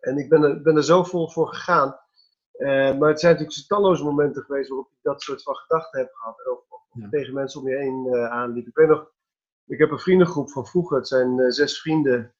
En 0.00 0.18
ik 0.18 0.28
ben 0.28 0.42
er, 0.42 0.62
ben 0.62 0.76
er 0.76 0.84
zo 0.84 1.02
vol 1.02 1.30
voor 1.30 1.48
gegaan. 1.48 2.00
Maar 2.98 3.08
het 3.08 3.20
zijn 3.20 3.32
natuurlijk 3.32 3.68
talloze 3.68 4.04
momenten 4.04 4.42
geweest 4.42 4.68
waarop 4.68 4.90
ik 4.90 4.98
dat 5.02 5.22
soort 5.22 5.42
van 5.42 5.54
gedachten 5.54 6.00
heb 6.00 6.12
gehad. 6.12 6.46
Of, 6.46 6.64
of 6.68 7.10
tegen 7.10 7.34
mensen 7.34 7.60
om 7.60 7.68
je 7.68 7.76
heen 7.76 8.28
aanliep. 8.28 8.66
Ik 8.66 8.76
weet 8.76 8.88
nog, 8.88 9.12
ik 9.66 9.78
heb 9.78 9.90
een 9.90 9.98
vriendengroep 9.98 10.50
van 10.50 10.66
vroeger. 10.66 10.96
Het 10.96 11.08
zijn 11.08 11.52
zes 11.52 11.80
vrienden. 11.80 12.34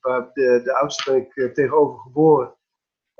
waar 0.00 0.30
de, 0.32 0.60
de 0.64 0.78
oudste 0.78 1.10
ben 1.12 1.20
ik 1.20 1.54
tegenover 1.54 2.00
geboren. 2.00 2.54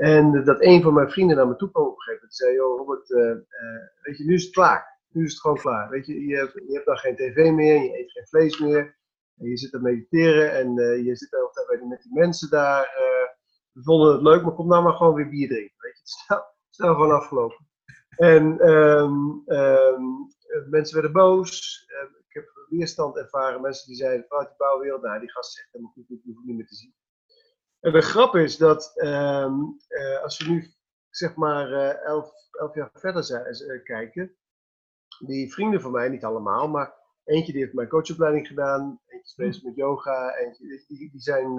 En 0.00 0.44
dat 0.44 0.62
een 0.62 0.82
van 0.82 0.94
mijn 0.94 1.10
vrienden 1.10 1.36
naar 1.36 1.48
me 1.48 1.56
toe 1.56 1.70
kwam 1.70 1.84
op 1.84 1.90
een 1.90 2.00
gegeven 2.00 2.20
moment. 2.20 2.36
zei, 2.36 2.54
joh 2.54 2.78
Robert, 2.78 3.10
uh, 3.10 3.20
uh, 3.20 3.86
weet 4.02 4.18
je, 4.18 4.24
nu 4.24 4.34
is 4.34 4.44
het 4.44 4.52
klaar. 4.52 4.98
Nu 5.08 5.24
is 5.24 5.32
het 5.32 5.40
gewoon 5.40 5.56
klaar. 5.56 5.90
Weet 5.90 6.06
je, 6.06 6.26
je 6.26 6.36
hebt, 6.36 6.52
je 6.52 6.72
hebt 6.72 6.86
dan 6.86 6.96
geen 6.96 7.16
tv 7.16 7.50
meer, 7.50 7.82
je 7.82 7.98
eet 7.98 8.12
geen 8.12 8.26
vlees 8.26 8.58
meer. 8.58 8.98
En 9.36 9.48
je 9.48 9.56
zit 9.56 9.70
te 9.70 9.80
mediteren 9.80 10.52
en 10.52 10.78
uh, 10.78 11.04
je 11.04 11.16
zit 11.16 11.30
tijd 11.30 11.84
met 11.88 12.02
die 12.02 12.14
mensen 12.14 12.50
daar. 12.50 12.88
We 13.72 13.82
vonden 13.82 14.12
het 14.12 14.22
leuk, 14.22 14.42
maar 14.42 14.54
kom 14.54 14.68
nou 14.68 14.82
maar 14.82 14.92
gewoon 14.92 15.14
weer 15.14 15.28
bier 15.28 15.48
drinken. 15.48 15.76
Weet 15.78 15.96
je, 15.96 16.44
is 16.70 16.78
nou 16.78 16.94
gewoon 16.94 17.12
afgelopen. 17.12 17.68
En 18.08 18.68
um, 18.68 19.42
um, 19.46 20.28
mensen 20.70 20.94
werden 20.94 21.12
boos. 21.12 21.84
ik 22.28 22.34
heb 22.34 22.66
weerstand 22.68 23.16
ervaren. 23.16 23.60
Mensen 23.60 23.86
die 23.86 23.96
zeiden, 23.96 24.26
vanuit 24.28 24.48
de 24.48 24.54
bouwwereld, 24.56 25.02
nou 25.02 25.20
die 25.20 25.30
gast 25.30 25.52
zegt 25.52 25.68
helemaal 25.72 25.92
goed, 25.92 26.10
ik 26.10 26.20
hoef 26.24 26.36
het 26.36 26.44
niet 26.44 26.56
meer 26.56 26.66
te 26.66 26.74
zien. 26.74 26.94
En 27.80 27.92
de 27.92 28.00
grap 28.00 28.36
is 28.36 28.56
dat 28.56 28.92
ehm, 28.94 29.54
eh, 29.88 30.22
als 30.22 30.38
we 30.38 30.50
nu 30.50 30.72
zeg 31.10 31.34
maar 31.34 31.70
uh, 31.70 32.04
elf, 32.04 32.32
elf, 32.50 32.74
jaar 32.74 32.90
verder 32.92 33.24
zijn, 33.24 33.46
uh, 33.46 33.82
kijken, 33.82 34.36
die 35.18 35.52
vrienden 35.52 35.80
van 35.80 35.90
mij, 35.90 36.08
niet 36.08 36.24
allemaal, 36.24 36.68
maar 36.68 36.94
eentje 37.24 37.52
die 37.52 37.62
heeft 37.62 37.74
mijn 37.74 37.88
coachopleiding 37.88 38.46
gedaan, 38.46 39.00
eentje 39.06 39.26
is 39.26 39.34
bezig 39.34 39.62
met 39.62 39.76
yoga, 39.76 40.34
eentje, 40.34 40.84
die, 40.86 41.10
die 41.10 41.20
zijn, 41.20 41.58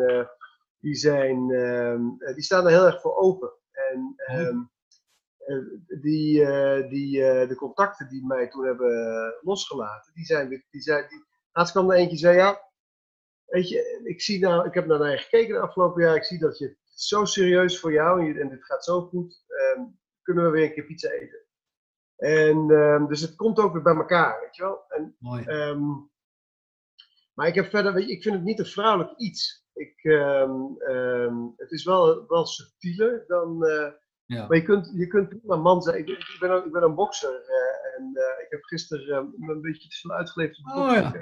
die, 0.82 0.96
zijn 0.96 1.52
ehm, 1.52 2.34
die 2.34 2.44
staan 2.44 2.66
er 2.66 2.72
heel 2.72 2.86
erg 2.86 3.02
voor 3.02 3.16
open. 3.16 3.52
En 3.72 4.16
um, 4.32 4.72
die, 6.02 6.46
die, 6.88 7.20
de 7.48 7.56
contacten 7.56 8.10
die 8.10 8.26
mij 8.26 8.50
toen 8.50 8.66
hebben 8.66 9.38
losgelaten, 9.42 10.14
die 10.14 10.26
zijn, 10.26 10.50
die 10.70 10.82
zijn, 10.82 11.10
die, 11.10 11.26
laatst 11.52 11.74
kwam 11.74 11.92
er 11.92 11.98
eentje 11.98 12.18
zei, 12.18 12.38
ja, 12.38 12.72
weet 13.46 13.70
je, 13.70 14.02
ik, 14.04 14.22
zie 14.22 14.40
nou, 14.40 14.68
ik 14.68 14.74
heb 14.74 14.86
naar 14.86 15.12
je 15.12 15.18
gekeken 15.18 15.54
de 15.54 15.60
afgelopen 15.60 16.04
jaar. 16.04 16.16
Ik 16.16 16.24
zie 16.24 16.40
dat 16.40 16.58
je 16.58 16.66
het 16.66 16.78
zo 17.02 17.26
serieus 17.26 17.80
voor 17.80 17.92
jou 17.92 18.30
en, 18.30 18.42
en 18.42 18.50
dit 18.50 18.66
gaat 18.66 18.84
zo 18.84 19.02
goed. 19.02 19.44
Um, 19.76 20.00
kunnen 20.22 20.44
we 20.44 20.50
weer 20.50 20.64
een 20.64 20.74
keer 20.74 20.86
pizza 20.86 21.10
eten? 21.10 21.46
En 22.16 22.70
um, 22.70 23.08
dus 23.08 23.22
het 23.22 23.36
komt 23.36 23.60
ook 23.60 23.74
weer 23.74 23.82
bij 23.82 23.96
elkaar, 23.96 24.42
weet 24.42 24.56
je 24.56 24.64
wel. 24.64 24.84
En, 24.88 25.16
Mooi. 25.20 25.46
Um, 25.46 26.12
maar 27.34 27.48
ik 27.48 27.56
heb 27.56 27.70
verder, 27.70 27.94
weet 27.94 28.08
je, 28.08 28.12
ik 28.12 28.24
vind 28.24 28.36
het 28.36 28.44
niet 28.44 28.60
een 28.60 28.66
vrouwelijk 28.66 29.20
iets. 29.20 29.61
Ik, 29.82 30.02
het 31.56 31.72
is 31.72 31.84
wel, 31.84 32.26
wel 32.28 32.46
subtieler 32.46 33.24
dan. 33.28 33.66
Ja. 34.32 34.48
Maar 34.48 34.58
je 34.58 34.64
kunt, 34.64 34.92
je 34.96 35.08
kunt 35.08 35.30
prima 35.30 35.56
man 35.56 35.82
zijn. 35.82 35.98
Ik, 35.98 36.08
ik, 36.08 36.38
ben, 36.40 36.52
ook, 36.52 36.66
ik 36.66 36.72
ben 36.72 36.84
een 36.84 36.96
bokser 36.96 37.32
uh, 37.32 37.98
en 37.98 38.12
uh, 38.14 38.44
ik 38.44 38.48
heb 38.50 38.64
gisteren 38.64 39.34
een 39.40 39.62
beetje 39.62 39.90
te 39.90 39.96
veel 39.96 40.12
uitgeleefd 40.12 40.60
op 40.60 40.66
de 40.66 40.80
oh, 40.80 40.94
ja. 40.94 41.14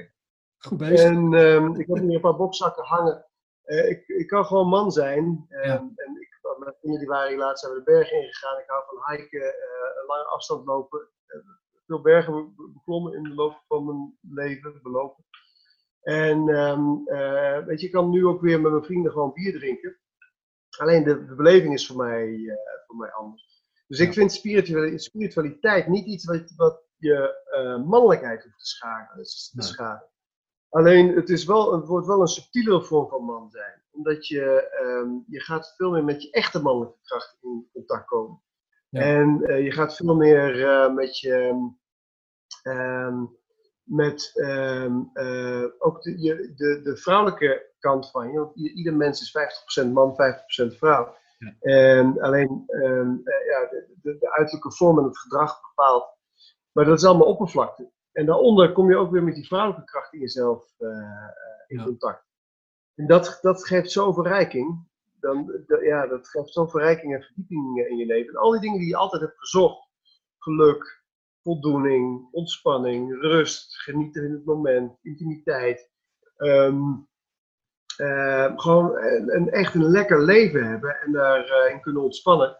Goed 0.58 0.78
bezig. 0.78 1.00
En 1.00 1.34
um, 1.34 1.80
ik 1.80 1.88
heb 1.88 1.98
hier 1.98 2.16
een 2.16 2.22
paar 2.22 2.36
bokzakken 2.36 2.86
hangen. 2.86 3.26
Ik, 3.64 4.08
ik 4.08 4.28
kan 4.28 4.46
gewoon 4.46 4.68
man 4.68 4.92
zijn. 4.92 5.46
Ja. 5.50 5.62
En 5.96 6.18
ik, 6.20 6.40
mijn 6.60 6.76
vrienden 6.80 7.00
die 7.00 7.10
waren 7.10 7.30
hier 7.30 7.38
laatst 7.38 7.64
zijn 7.64 7.74
we 7.74 7.84
de 7.84 7.92
bergen 7.92 8.18
ingegaan. 8.18 8.60
Ik 8.60 8.70
hou 8.70 8.84
van 8.86 9.16
hiken, 9.16 9.42
uh, 9.42 10.08
lange 10.08 10.26
afstand 10.26 10.66
lopen. 10.66 11.10
Veel 11.86 12.02
bergen 12.02 12.54
beklommen 12.74 13.14
in 13.14 13.24
de 13.24 13.34
loop 13.34 13.64
van 13.68 13.86
mijn 13.86 14.18
leven, 14.22 14.80
belopen. 14.82 15.26
En 16.02 16.50
um, 16.50 17.04
weet 17.66 17.80
je, 17.80 17.86
ik 17.86 17.92
kan 17.92 18.10
nu 18.10 18.26
ook 18.26 18.42
weer 18.42 18.62
met 18.62 18.72
mijn 18.72 18.84
vrienden 18.84 19.12
gewoon 19.12 19.34
bier 19.34 19.54
drinken. 19.54 19.98
Alleen 20.78 21.04
de, 21.04 21.26
de 21.26 21.36
beleving 21.36 21.74
is 21.74 21.88
voor 21.88 21.98
mij, 21.98 22.58
voor 22.88 22.96
mij 22.96 23.12
anders. 23.12 23.64
Dus 23.88 24.00
ik 24.00 24.14
vind 24.14 24.32
spiritualiteit, 24.96 25.88
niet 25.88 26.06
iets 26.06 26.26
wat, 26.26 26.54
wat 26.56 26.84
je 26.98 27.38
mannelijkheid 27.86 28.44
hoeft 28.44 28.58
te 28.58 28.66
schaden. 28.66 29.24
Te 29.24 29.84
nee. 29.84 30.00
Alleen 30.70 31.16
het, 31.16 31.30
is 31.30 31.46
wel, 31.46 31.74
het 31.74 31.88
wordt 31.88 32.08
wel 32.08 32.22
een 32.22 32.28
subtielere 32.28 32.84
vorm 32.84 33.10
van 33.10 33.24
man 33.24 33.50
zijn. 33.50 33.84
Omdat 33.92 34.28
je, 34.28 34.78
um, 34.82 35.24
je 35.28 35.42
gaat 35.42 35.74
veel 35.76 35.92
meer 35.92 36.04
met 36.04 36.24
je 36.24 36.32
echte 36.32 36.62
mannelijke 36.62 37.00
kracht 37.02 37.38
in 37.42 37.70
contact 37.74 38.06
komen. 38.06 38.42
Ja. 38.90 39.02
En 39.02 39.64
je 39.64 39.72
gaat 39.72 39.96
veel 39.96 40.16
meer 40.16 40.92
met 40.94 41.20
je. 41.20 41.70
Um, 42.64 43.39
met 43.90 44.32
um, 44.36 45.10
uh, 45.14 45.66
ook 45.78 46.02
de, 46.02 46.22
je, 46.22 46.54
de, 46.56 46.82
de 46.84 46.98
vrouwelijke 46.98 47.72
kant 47.80 48.12
van 48.12 48.32
je. 48.32 48.40
Want 48.40 48.56
ieder 48.56 48.94
mens 48.94 49.22
is 49.22 49.38
50% 49.86 49.92
man, 49.92 50.12
50% 50.12 50.78
vrouw. 50.78 51.16
Ja. 51.38 51.56
En 51.60 52.22
alleen 52.22 52.64
ja, 53.48 53.68
de, 53.70 53.96
de, 54.02 54.18
de 54.18 54.32
uiterlijke 54.32 54.72
vorm 54.72 54.98
en 54.98 55.04
het 55.04 55.18
gedrag 55.18 55.62
bepaalt. 55.62 56.18
Maar 56.72 56.86
dat 56.86 56.98
is 56.98 57.06
allemaal 57.06 57.28
oppervlakte. 57.28 57.92
En 58.12 58.26
daaronder 58.26 58.72
kom 58.72 58.90
je 58.90 58.98
ook 58.98 59.12
weer 59.12 59.24
met 59.24 59.36
die 59.36 59.48
vrouwelijke 59.48 59.86
kracht 59.86 60.14
in 60.14 60.20
jezelf 60.20 60.74
uh, 60.80 60.90
in 61.68 61.78
ja. 61.78 61.84
contact. 61.84 62.28
En 62.96 63.08
dat, 63.08 63.40
dat 63.42 63.68
geeft 63.68 63.92
zo 63.92 64.14
verrijking. 64.14 64.88
Dan, 65.20 65.66
ja, 65.82 66.08
dat 66.08 66.28
geeft 66.28 66.54
zo 66.54 66.68
verrijking 66.68 67.14
en 67.14 67.22
verdieping 67.22 67.88
in 67.90 67.98
je 67.98 68.06
leven. 68.06 68.30
En 68.30 68.40
al 68.40 68.52
die 68.52 68.62
dingen 68.62 68.80
die 68.80 68.88
je 68.88 68.96
altijd 68.96 69.22
hebt 69.22 69.40
gezocht. 69.40 69.88
Geluk, 70.38 70.99
voldoening, 71.50 72.28
ontspanning, 72.32 73.22
rust, 73.22 73.82
genieten 73.82 74.24
in 74.24 74.32
het 74.32 74.46
moment, 74.46 74.98
intimiteit. 75.02 75.90
Um, 76.38 77.08
uh, 77.98 78.52
gewoon 78.56 78.98
een, 79.28 79.50
echt 79.50 79.76
een 79.76 79.90
lekker 79.90 80.24
leven 80.24 80.68
hebben 80.68 81.02
en 81.02 81.12
daarin 81.12 81.76
uh, 81.76 81.82
kunnen 81.82 82.04
ontspannen. 82.04 82.58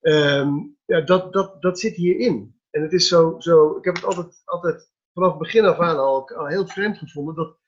Um, 0.00 0.76
ja, 0.84 1.00
dat, 1.00 1.32
dat, 1.32 1.62
dat 1.62 1.78
zit 1.78 1.94
hierin. 1.94 2.60
En 2.70 2.82
het 2.82 2.92
is 2.92 3.08
zo, 3.08 3.34
zo 3.38 3.76
ik 3.76 3.84
heb 3.84 3.94
het 3.94 4.04
altijd, 4.04 4.42
altijd 4.44 4.92
vanaf 5.12 5.30
het 5.30 5.38
begin 5.38 5.64
af 5.64 5.78
aan 5.78 5.98
al, 5.98 6.28
al 6.30 6.46
heel 6.46 6.66
vreemd 6.66 6.98
gevonden 6.98 7.34
dat 7.34 7.58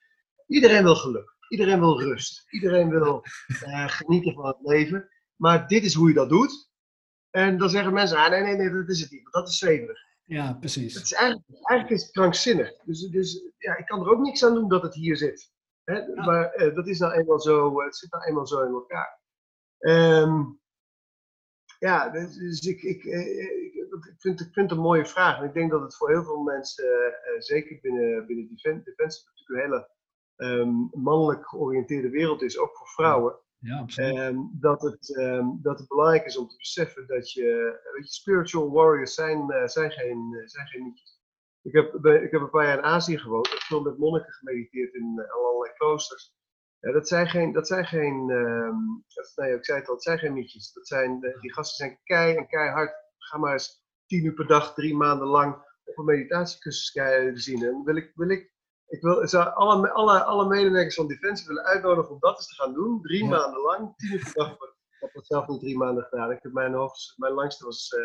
iedereen 0.47 0.83
wil 0.83 0.97
geluk. 0.97 1.37
Iedereen 1.49 1.81
wil 1.81 2.01
rust. 2.01 2.53
Iedereen 2.53 2.91
wil 2.91 3.23
uh, 3.49 3.89
genieten 3.89 4.35
van 4.35 4.47
het 4.47 4.59
leven. 4.61 5.09
Maar 5.37 5.69
dit 5.69 5.85
is 5.85 5.95
hoe 5.95 6.09
je 6.09 6.15
dat 6.15 6.29
doet. 6.29 6.71
En 7.31 7.59
dan 7.59 7.71
zeggen 7.71 7.93
mensen, 7.93 8.19
ah, 8.19 8.31
nee, 8.31 8.43
nee, 8.43 8.57
nee, 8.57 8.71
dat 8.71 8.89
is 8.89 9.01
het 9.01 9.11
niet. 9.11 9.33
Dat 9.33 9.49
is 9.49 9.59
zweverig. 9.59 10.09
Ja, 10.31 10.53
precies. 10.53 10.95
Het 10.95 11.03
is 11.03 11.13
eigenlijk, 11.13 11.47
eigenlijk 11.49 11.91
is 11.91 12.03
het 12.03 12.13
krankzinnig. 12.13 12.77
Dus, 12.85 13.09
dus 13.09 13.43
ja, 13.59 13.77
ik 13.77 13.87
kan 13.87 14.01
er 14.01 14.11
ook 14.11 14.21
niks 14.21 14.45
aan 14.45 14.55
doen 14.55 14.69
dat 14.69 14.83
het 14.83 14.95
hier 14.95 15.17
zit. 15.17 15.53
Hè? 15.85 15.99
Ja. 15.99 16.25
Maar 16.25 16.63
uh, 16.63 16.75
dat 16.75 16.87
is 16.87 16.99
nou 16.99 17.13
eenmaal 17.13 17.41
zo, 17.41 17.81
het 17.83 17.97
zit 17.97 18.13
nou 18.13 18.25
eenmaal 18.25 18.47
zo 18.47 18.61
in 18.63 18.73
elkaar. 18.73 19.21
Um, 19.79 20.61
ja, 21.79 22.09
dus, 22.09 22.37
dus 22.37 22.61
ik, 22.61 22.83
ik, 22.83 23.05
ik, 23.05 23.75
ik, 23.75 24.15
vind, 24.19 24.41
ik 24.41 24.53
vind 24.53 24.71
het 24.71 24.79
een 24.79 24.85
mooie 24.85 25.07
vraag. 25.07 25.39
En 25.39 25.45
ik 25.45 25.55
denk 25.55 25.71
dat 25.71 25.81
het 25.81 25.97
voor 25.97 26.11
heel 26.11 26.25
veel 26.25 26.43
mensen, 26.43 26.85
uh, 26.85 27.41
zeker 27.41 27.79
binnen, 27.81 28.27
binnen 28.27 28.49
Defensie, 28.85 29.25
natuurlijk 29.27 29.49
een 29.49 29.57
hele 29.57 29.91
um, 30.61 30.91
mannelijk 30.93 31.49
georiënteerde 31.49 32.11
wereld 32.11 32.43
is, 32.43 32.59
ook 32.59 32.77
voor 32.77 32.89
vrouwen. 32.89 33.39
Ja. 33.61 33.87
Um, 33.97 34.51
dat, 34.61 34.83
het, 34.83 35.17
um, 35.19 35.59
dat 35.63 35.79
het 35.79 35.89
belangrijk 35.89 36.25
is 36.25 36.37
om 36.37 36.49
te 36.49 36.57
beseffen 36.57 37.07
dat 37.07 37.33
je, 37.33 37.81
weet 37.95 38.07
je 38.07 38.13
spiritual 38.13 38.71
warriors 38.71 39.15
zijn, 39.15 39.51
uh, 39.51 39.67
zijn 39.67 39.91
geen, 39.91 40.33
uh, 40.33 40.47
zijn 40.47 40.67
geen 40.67 40.85
nietjes. 40.85 41.21
Ik 41.63 41.73
heb, 41.73 42.05
ik 42.05 42.31
heb 42.31 42.41
een 42.41 42.51
paar 42.51 42.67
jaar 42.67 42.79
in 42.79 42.85
Azië 42.85 43.19
gewoond. 43.19 43.47
Ik 43.47 43.53
heb 43.53 43.61
veel 43.61 43.83
met 43.83 43.99
monniken 43.99 44.33
gemediteerd 44.33 44.95
in 44.95 45.27
allerlei 45.29 45.73
kloosters. 45.75 46.35
Dat 46.81 47.09
zijn 47.09 47.29
geen, 47.29 47.53
dat 47.53 47.67
zijn 47.67 47.85
geen 47.85 48.31
um, 48.31 49.05
dat, 49.09 49.33
nee, 49.37 49.55
ik 49.55 49.65
zei 49.65 49.79
het 49.79 49.89
al, 49.89 49.95
het 49.95 50.03
zijn 50.03 50.19
geen 50.19 50.35
nietjes. 50.35 50.73
Dat 50.73 50.87
zijn, 50.87 51.21
die 51.41 51.53
gasten 51.53 51.87
zijn 51.87 52.01
kei 52.05 52.37
en 52.37 52.47
keihard. 52.47 52.95
Ga 53.19 53.39
maar 53.39 53.53
eens 53.53 53.85
tien 54.07 54.25
uur 54.25 54.35
per 54.35 54.47
dag, 54.47 54.75
drie 54.75 54.97
maanden 54.97 55.29
lang 55.29 55.55
op 55.85 55.99
een 55.99 56.05
meditatiecursus 56.05 57.43
zien. 57.45 57.65
En 57.65 57.85
wil 57.85 57.97
ik, 57.97 58.13
wil 58.15 58.31
ik, 58.31 58.53
ik 58.91 59.01
wil, 59.01 59.29
zou 59.29 59.55
alle, 59.55 59.91
alle, 59.91 60.25
alle 60.25 60.47
medewerkers 60.47 60.95
van 60.95 61.09
Defensie 61.09 61.47
willen 61.47 61.65
uitnodigen 61.65 62.11
om 62.11 62.21
dat 62.21 62.37
eens 62.37 62.47
te 62.47 62.63
gaan 62.63 62.75
doen. 62.75 63.03
Drie 63.03 63.25
ja. 63.25 63.29
maanden 63.29 63.61
lang, 63.61 63.97
tien 63.97 64.13
uur 64.13 64.23
per 64.23 64.33
dag. 64.35 64.53
Ik 64.53 65.07
heb 65.07 65.13
dat 65.13 65.27
zelf 65.27 65.47
niet 65.47 65.61
drie 65.61 65.77
maanden 65.77 66.05
gedaan. 66.05 66.31
Ik 66.31 66.43
heb 66.43 66.53
mijn, 66.53 66.75
hoogste, 66.75 67.15
mijn 67.17 67.33
langste 67.33 67.65
was 67.65 67.97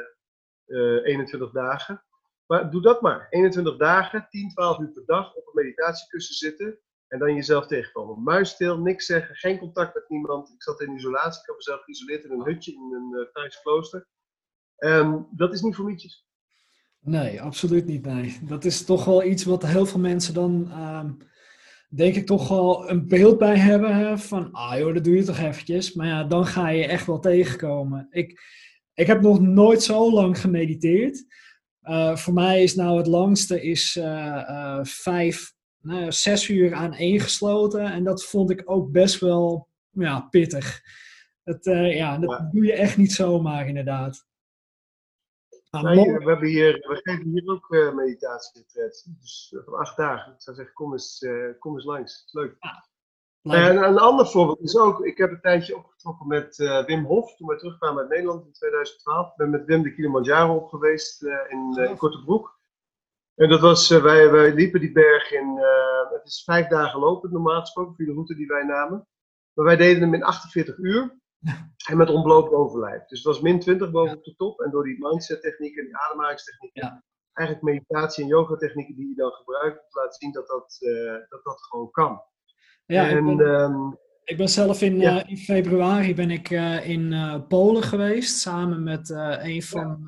uh, 0.68 0.78
uh, 0.78 1.06
21 1.06 1.52
dagen. 1.52 2.04
Maar 2.46 2.72
doe 2.72 2.82
dat 2.82 3.02
maar. 3.02 3.28
21 3.30 3.78
dagen, 3.78 4.28
10, 4.30 4.50
12 4.50 4.80
uur 4.80 4.92
per 4.92 5.06
dag 5.06 5.36
op 5.36 5.48
een 5.48 5.64
meditatiecursus 5.64 6.38
zitten. 6.38 6.80
En 7.08 7.20
dan 7.20 7.36
jezelf 7.36 7.68
tegenkomen. 7.68 8.24
Muisstil, 8.24 8.78
niks 8.78 9.06
zeggen, 9.06 9.36
geen 9.36 9.60
contact 9.60 9.94
met 9.94 10.10
niemand. 10.10 10.50
Ik 10.50 10.64
zat 10.64 10.82
in 10.82 10.96
isolatie, 10.96 11.42
ik 11.42 11.48
heb 11.48 11.56
mezelf 11.56 11.84
geïsoleerd 11.84 12.24
in 12.24 12.32
een 12.32 12.46
hutje 12.46 12.74
in 12.74 12.94
een 12.94 13.20
uh, 13.20 13.32
Thais 13.32 13.62
klooster. 13.62 14.08
Um, 14.78 15.28
dat 15.32 15.54
is 15.54 15.62
niet 15.62 15.76
voor 15.76 15.86
mietjes. 15.86 16.26
Nee, 17.06 17.42
absoluut 17.42 17.86
niet. 17.86 18.06
Nee. 18.06 18.38
Dat 18.42 18.66
is 18.66 18.84
toch 18.86 19.06
wel 19.06 19.24
iets 19.24 19.44
wat 19.44 19.66
heel 19.66 19.86
veel 19.86 20.00
mensen 20.00 20.34
dan, 20.34 20.72
um, 20.82 21.18
denk 21.90 22.16
ik, 22.16 22.26
toch 22.26 22.48
wel 22.48 22.90
een 22.90 23.08
beeld 23.08 23.38
bij 23.38 23.58
hebben. 23.58 23.96
Hè, 23.96 24.18
van, 24.18 24.52
ah 24.52 24.78
joh, 24.78 24.94
dat 24.94 25.04
doe 25.04 25.16
je 25.16 25.24
toch 25.24 25.40
eventjes. 25.40 25.94
Maar 25.94 26.08
ja, 26.08 26.24
dan 26.24 26.46
ga 26.46 26.70
je 26.70 26.86
echt 26.86 27.06
wel 27.06 27.20
tegenkomen. 27.20 28.08
Ik, 28.10 28.42
ik 28.94 29.08
heb 29.08 29.22
nog 29.22 29.40
nooit 29.40 29.84
zo 29.84 30.12
lang 30.12 30.40
gemediteerd. 30.40 31.26
voor 32.14 32.34
mij 32.34 32.64
is 32.64 32.76
nou 32.76 32.98
het 32.98 33.08
langste 33.08 33.62
is, 33.62 34.00
vijf, 34.82 35.54
nou, 35.82 36.12
zes 36.12 36.50
uur 36.50 36.74
aan 36.74 36.94
één 36.94 37.20
gesloten. 37.20 37.92
En 37.92 38.04
dat 38.04 38.26
vond 38.26 38.50
ik 38.50 38.62
ook 38.66 38.92
best 38.92 39.20
wel 39.20 39.70
ja, 39.92 40.20
pittig. 40.20 40.82
Het, 41.44 41.66
ja, 41.96 42.18
dat 42.18 42.48
doe 42.52 42.66
je 42.66 42.74
echt 42.74 42.98
niet 42.98 43.14
zomaar 43.14 43.68
inderdaad. 43.68 44.26
Nou, 45.82 46.18
we, 46.18 46.30
hebben 46.30 46.48
hier, 46.48 46.74
we 46.74 47.00
geven 47.04 47.30
hier 47.30 47.44
ook 47.46 47.70
uh, 47.70 47.94
meditatieretreats. 47.94 49.04
Dus 49.04 49.54
uh, 49.56 49.64
van 49.64 49.74
acht 49.74 49.98
dagen. 49.98 50.34
Ik 50.34 50.42
zou 50.42 50.56
zeggen, 50.56 50.74
kom 50.74 50.92
eens, 50.92 51.22
uh, 51.22 51.60
kom 51.60 51.74
eens 51.74 51.86
langs. 51.86 52.18
Het 52.18 52.26
is 52.26 52.34
leuk. 52.34 52.56
Ja, 53.42 53.70
en 53.70 53.84
een 53.84 53.98
ander 53.98 54.28
voorbeeld 54.28 54.62
is 54.62 54.78
ook, 54.78 55.06
ik 55.06 55.18
heb 55.18 55.32
een 55.32 55.42
tijdje 55.42 55.78
opgetrokken 55.78 56.28
met 56.28 56.58
Wim 56.86 57.06
Hof. 57.06 57.36
Toen 57.36 57.48
wij 57.48 57.58
terugkwamen 57.58 58.02
uit 58.02 58.10
Nederland 58.10 58.46
in 58.46 58.52
2012. 58.52 59.30
Ik 59.30 59.36
ben 59.36 59.50
met 59.50 59.66
Wim 59.66 59.84
de 59.84 59.94
Kilimanjaro 59.94 60.56
op 60.56 60.70
geweest 60.70 61.24
in, 61.24 61.88
in 61.90 61.98
Kortebroek. 61.98 62.60
En 63.36 63.50
dat 63.50 63.60
was, 63.60 63.90
wij, 63.90 64.32
wij 64.32 64.54
liepen 64.54 64.80
die 64.80 64.92
berg 64.92 65.32
in, 65.32 65.60
het 66.10 66.26
is 66.26 66.44
vijf 66.44 66.68
dagen 66.68 67.00
lopen 67.00 67.32
normaal 67.32 67.60
gesproken, 67.60 67.96
voor 67.96 68.06
de 68.06 68.12
route 68.12 68.36
die 68.36 68.48
wij 68.48 68.64
namen. 68.64 69.08
Maar 69.54 69.66
wij 69.66 69.76
deden 69.76 70.02
hem 70.02 70.14
in 70.14 70.24
48 70.24 70.78
uur. 70.78 71.20
En 71.90 71.98
met 71.98 72.10
ontbloot 72.10 72.52
overlijf. 72.52 73.06
Dus 73.06 73.18
het 73.18 73.28
was 73.28 73.42
min 73.42 73.60
20 73.60 73.92
boven 73.92 74.18
op 74.18 74.24
de 74.24 74.36
top. 74.36 74.60
En 74.60 74.72
door 74.72 74.84
die 74.84 74.98
mindset 75.00 75.42
technieken, 75.42 75.86
die 75.86 75.98
ademhalingstechnieken, 75.98 76.84
ja. 76.84 77.04
eigenlijk 77.34 77.68
meditatie 77.68 78.24
en 78.24 78.30
yoga 78.30 78.56
technieken 78.56 78.96
die 78.96 79.08
je 79.08 79.16
dan 79.16 79.32
gebruikt, 79.32 79.96
laten 79.96 80.14
zien 80.14 80.32
dat 80.32 80.48
dat, 80.48 80.78
uh, 80.80 81.12
dat, 81.30 81.44
dat 81.44 81.62
gewoon 81.62 81.92
kan. 81.92 82.22
Ja, 82.86 83.10
en, 83.10 83.28
ik, 83.28 83.38
ben, 83.38 83.48
um, 83.48 83.98
ik 84.24 84.38
ben 84.38 84.50
zelf 84.50 84.82
in, 84.82 85.00
ja. 85.00 85.24
uh, 85.24 85.30
in 85.30 85.38
februari 85.38 86.16
ben 86.16 86.32
ik 86.32 86.50
uh, 86.50 86.90
in 86.90 87.14
Polen 87.48 87.84
geweest, 87.84 88.40
samen 88.40 88.84
met 88.84 89.10
een 89.10 89.64
van, 89.64 90.04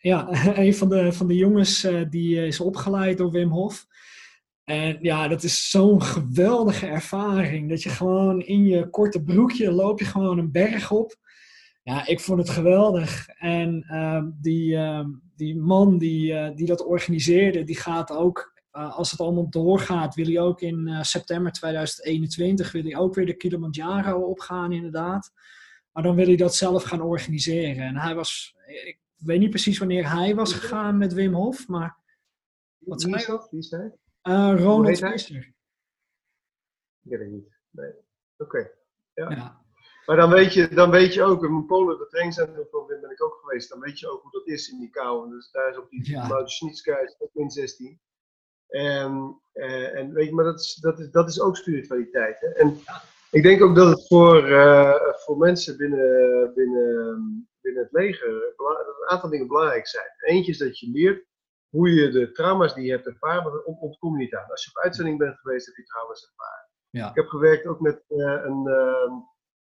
ja, 0.00 0.28
een 0.64 0.74
van 0.74 0.88
de, 0.88 1.12
van 1.12 1.26
de 1.26 1.36
jongens 1.36 1.88
die 2.10 2.46
is 2.46 2.60
opgeleid 2.60 3.18
door 3.18 3.30
Wim 3.30 3.50
Hof. 3.50 3.86
En 4.72 4.98
ja, 5.00 5.28
dat 5.28 5.42
is 5.42 5.70
zo'n 5.70 6.02
geweldige 6.02 6.86
ervaring. 6.86 7.68
Dat 7.68 7.82
je 7.82 7.88
gewoon 7.88 8.40
in 8.40 8.64
je 8.64 8.90
korte 8.90 9.22
broekje 9.22 9.72
loop 9.72 9.98
je 9.98 10.04
gewoon 10.04 10.38
een 10.38 10.52
berg 10.52 10.90
op. 10.90 11.16
Ja, 11.82 12.06
ik 12.06 12.20
vond 12.20 12.38
het 12.38 12.50
geweldig. 12.50 13.28
En 13.28 13.84
uh, 13.90 14.22
die, 14.40 14.72
uh, 14.72 15.04
die 15.36 15.56
man 15.56 15.98
die, 15.98 16.32
uh, 16.32 16.50
die 16.54 16.66
dat 16.66 16.84
organiseerde, 16.84 17.64
die 17.64 17.76
gaat 17.76 18.10
ook, 18.10 18.60
eh, 18.70 18.96
als 18.96 19.10
het 19.10 19.20
allemaal 19.20 19.50
doorgaat, 19.50 20.14
wil 20.14 20.26
hij 20.26 20.40
ook 20.40 20.60
in 20.60 20.88
eh, 20.88 21.02
september 21.02 21.52
2021, 21.52 22.72
wil 22.72 22.82
hij 22.82 22.96
ook 22.96 23.14
weer 23.14 23.26
de 23.26 23.36
Kilimanjaro 23.36 24.20
opgaan 24.20 24.72
inderdaad. 24.72 25.32
Maar 25.92 26.02
dan 26.02 26.14
wil 26.14 26.26
hij 26.26 26.36
dat 26.36 26.54
zelf 26.54 26.82
gaan 26.82 27.00
organiseren. 27.00 27.86
En 27.86 27.96
hij 27.96 28.14
was, 28.14 28.56
ik 28.66 28.98
weet 29.16 29.40
niet 29.40 29.50
precies 29.50 29.78
wanneer 29.78 30.10
hij 30.10 30.34
was 30.34 30.52
gegaan 30.52 30.98
met 30.98 31.12
Wim 31.12 31.34
Hof, 31.34 31.68
maar... 31.68 32.00
Wat 32.78 33.00
zei 33.00 33.12
hij? 33.14 34.00
Uh, 34.28 34.54
Ronald 34.56 34.98
Visser. 34.98 35.54
Ik 37.02 37.10
weet 37.10 37.18
het 37.18 37.30
niet. 37.30 37.58
Nee. 37.70 37.92
Oké. 38.36 38.70
Ja. 39.14 39.30
ja. 39.30 39.60
Maar 40.06 40.16
dan 40.16 40.30
weet, 40.30 40.52
je, 40.52 40.68
dan 40.68 40.90
weet 40.90 41.14
je 41.14 41.22
ook, 41.22 41.44
in 41.44 41.66
Polen, 41.66 41.98
de 41.98 42.06
trainingscentrum 42.06 42.86
ben 43.00 43.10
ik 43.10 43.22
ook 43.22 43.38
geweest, 43.40 43.68
dan 43.68 43.80
weet 43.80 43.98
je 43.98 44.08
ook 44.08 44.22
hoe 44.22 44.30
dat 44.30 44.46
is 44.46 44.68
in 44.68 44.78
die 44.78 44.90
kou. 44.90 45.30
Dus 45.30 45.50
daar 45.50 45.70
is 45.70 45.78
op 45.78 45.90
die 45.90 46.10
ja. 46.10 46.38
Is 46.38 47.28
min 47.32 47.50
16. 47.50 48.00
En, 48.68 49.40
uh, 49.54 49.98
en 49.98 50.12
weet 50.12 50.26
je, 50.26 50.34
maar 50.34 50.44
dat 50.44 50.60
is, 50.60 50.74
dat 50.74 50.98
is, 50.98 51.10
dat 51.10 51.28
is 51.28 51.40
ook 51.40 51.56
spiritualiteit. 51.56 52.40
Hè? 52.40 52.48
En 52.48 52.78
ja. 52.86 53.02
ik 53.30 53.42
denk 53.42 53.62
ook 53.62 53.74
dat 53.74 53.88
het 53.88 54.06
voor, 54.06 54.48
uh, 54.48 54.94
voor 55.24 55.38
mensen 55.38 55.76
binnen, 55.76 56.52
binnen, 56.54 57.48
binnen 57.60 57.82
het 57.82 57.92
leger 57.92 58.54
een 58.56 59.08
aantal 59.08 59.30
dingen 59.30 59.46
belangrijk 59.46 59.86
zijn. 59.86 60.06
Eentje 60.18 60.52
is 60.52 60.58
dat 60.58 60.78
je 60.78 60.90
leert 60.90 61.26
hoe 61.72 61.90
je 61.90 62.10
de 62.10 62.32
trauma's 62.32 62.74
die 62.74 62.84
je 62.84 62.90
hebt 62.90 63.06
ervaren, 63.06 63.52
dat 63.52 63.64
ontkom 63.64 64.12
je 64.12 64.24
niet 64.24 64.34
aan. 64.34 64.50
Als 64.50 64.64
je 64.64 64.70
op 64.70 64.82
uitzending 64.82 65.18
bent 65.18 65.38
geweest, 65.38 65.66
heb 65.66 65.76
je 65.76 65.84
trauma's 65.84 66.28
ervaren. 66.30 66.68
Ja. 66.90 67.08
Ik 67.08 67.14
heb 67.14 67.26
gewerkt 67.26 67.66
ook 67.66 67.80
met 67.80 68.04
uh, 68.08 68.40
een, 68.44 68.66
uh, 68.66 69.12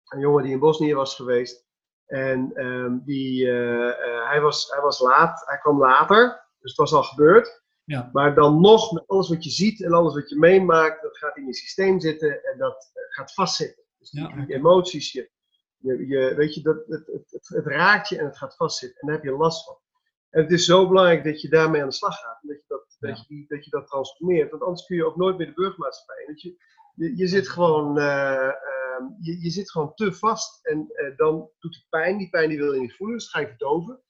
een, 0.06 0.20
jongen 0.20 0.44
die 0.44 0.52
in 0.52 0.60
Bosnië 0.60 0.94
was 0.94 1.16
geweest. 1.16 1.66
En 2.06 2.66
um, 2.66 3.02
die, 3.06 3.46
uh, 3.46 3.92
hij, 4.30 4.42
was, 4.42 4.70
hij 4.70 4.82
was 4.82 5.00
laat, 5.00 5.44
hij 5.46 5.58
kwam 5.58 5.80
later, 5.80 6.50
dus 6.60 6.72
het 6.72 6.80
was 6.80 6.94
al 6.94 7.04
gebeurd. 7.04 7.62
Ja. 7.84 8.10
Maar 8.14 8.36
dan 8.36 8.62
nog, 8.62 8.92
met 8.92 9.08
alles 9.08 9.30
wat 9.30 9.44
je 9.44 9.50
ziet 9.50 9.84
en 9.84 9.94
alles 9.94 10.14
wat 10.14 10.30
je 10.30 10.40
meemaakt, 10.40 11.02
dat 11.02 11.18
gaat 11.18 11.38
in 11.38 11.46
je 11.46 11.54
systeem 11.54 12.00
zitten 12.00 12.44
en 12.44 12.58
dat 12.58 12.92
gaat 13.10 13.34
vastzitten. 13.34 13.84
Dus 14.00 14.10
die, 14.10 14.22
ja. 14.22 14.46
die 14.46 14.56
emoties, 14.56 15.12
je, 15.12 15.32
je, 15.78 16.08
je, 16.08 16.36
weet 16.36 16.54
je, 16.54 16.62
dat, 16.62 16.78
het, 16.88 17.08
het, 17.08 17.32
het, 17.32 17.48
het, 17.48 17.66
raakt 17.66 18.10
je 18.10 18.18
en 18.18 18.26
het 18.26 18.38
gaat 18.38 18.56
vastzitten. 18.56 19.02
En 19.02 19.08
daar 19.08 19.16
heb 19.16 19.26
je 19.26 19.38
last 19.38 19.66
van. 19.66 19.82
En 20.34 20.42
het 20.42 20.52
is 20.52 20.66
zo 20.66 20.88
belangrijk 20.88 21.24
dat 21.24 21.42
je 21.42 21.50
daarmee 21.50 21.82
aan 21.82 21.88
de 21.88 21.94
slag 21.94 22.20
gaat. 22.20 22.40
En 22.42 22.48
dat 22.48 22.58
je 22.58 22.64
dat, 22.68 22.96
dat, 23.00 23.18
je 23.18 23.26
die, 23.28 23.46
dat 23.48 23.66
je 23.66 23.70
dat 23.70 23.88
transformeert. 23.88 24.50
Want 24.50 24.64
anders 24.64 24.86
kun 24.86 24.96
je 24.96 25.06
ook 25.06 25.16
nooit 25.16 25.38
meer 25.38 25.48
de 25.48 25.54
burgermaatschappij. 25.54 26.26
Dat 26.28 26.42
je, 26.42 26.56
je, 26.96 27.18
je, 27.18 27.28
zit 27.28 27.50
gewoon, 27.50 27.98
uh, 27.98 28.04
uh, 28.04 29.08
je, 29.20 29.42
je, 29.42 29.50
zit 29.50 29.72
gewoon 29.72 29.94
te 29.94 30.14
vast. 30.14 30.66
En 30.66 30.92
uh, 30.94 31.18
dan 31.18 31.50
doet 31.60 31.76
het 31.76 31.86
pijn. 31.90 32.18
Die 32.18 32.30
pijn 32.30 32.50
die 32.50 32.58
wil 32.58 32.74
je 32.74 32.80
niet 32.80 32.96
voelen. 32.96 33.18
Dus 33.18 33.30
ga 33.30 33.40
je 33.40 33.48
verdoven. 33.48 34.02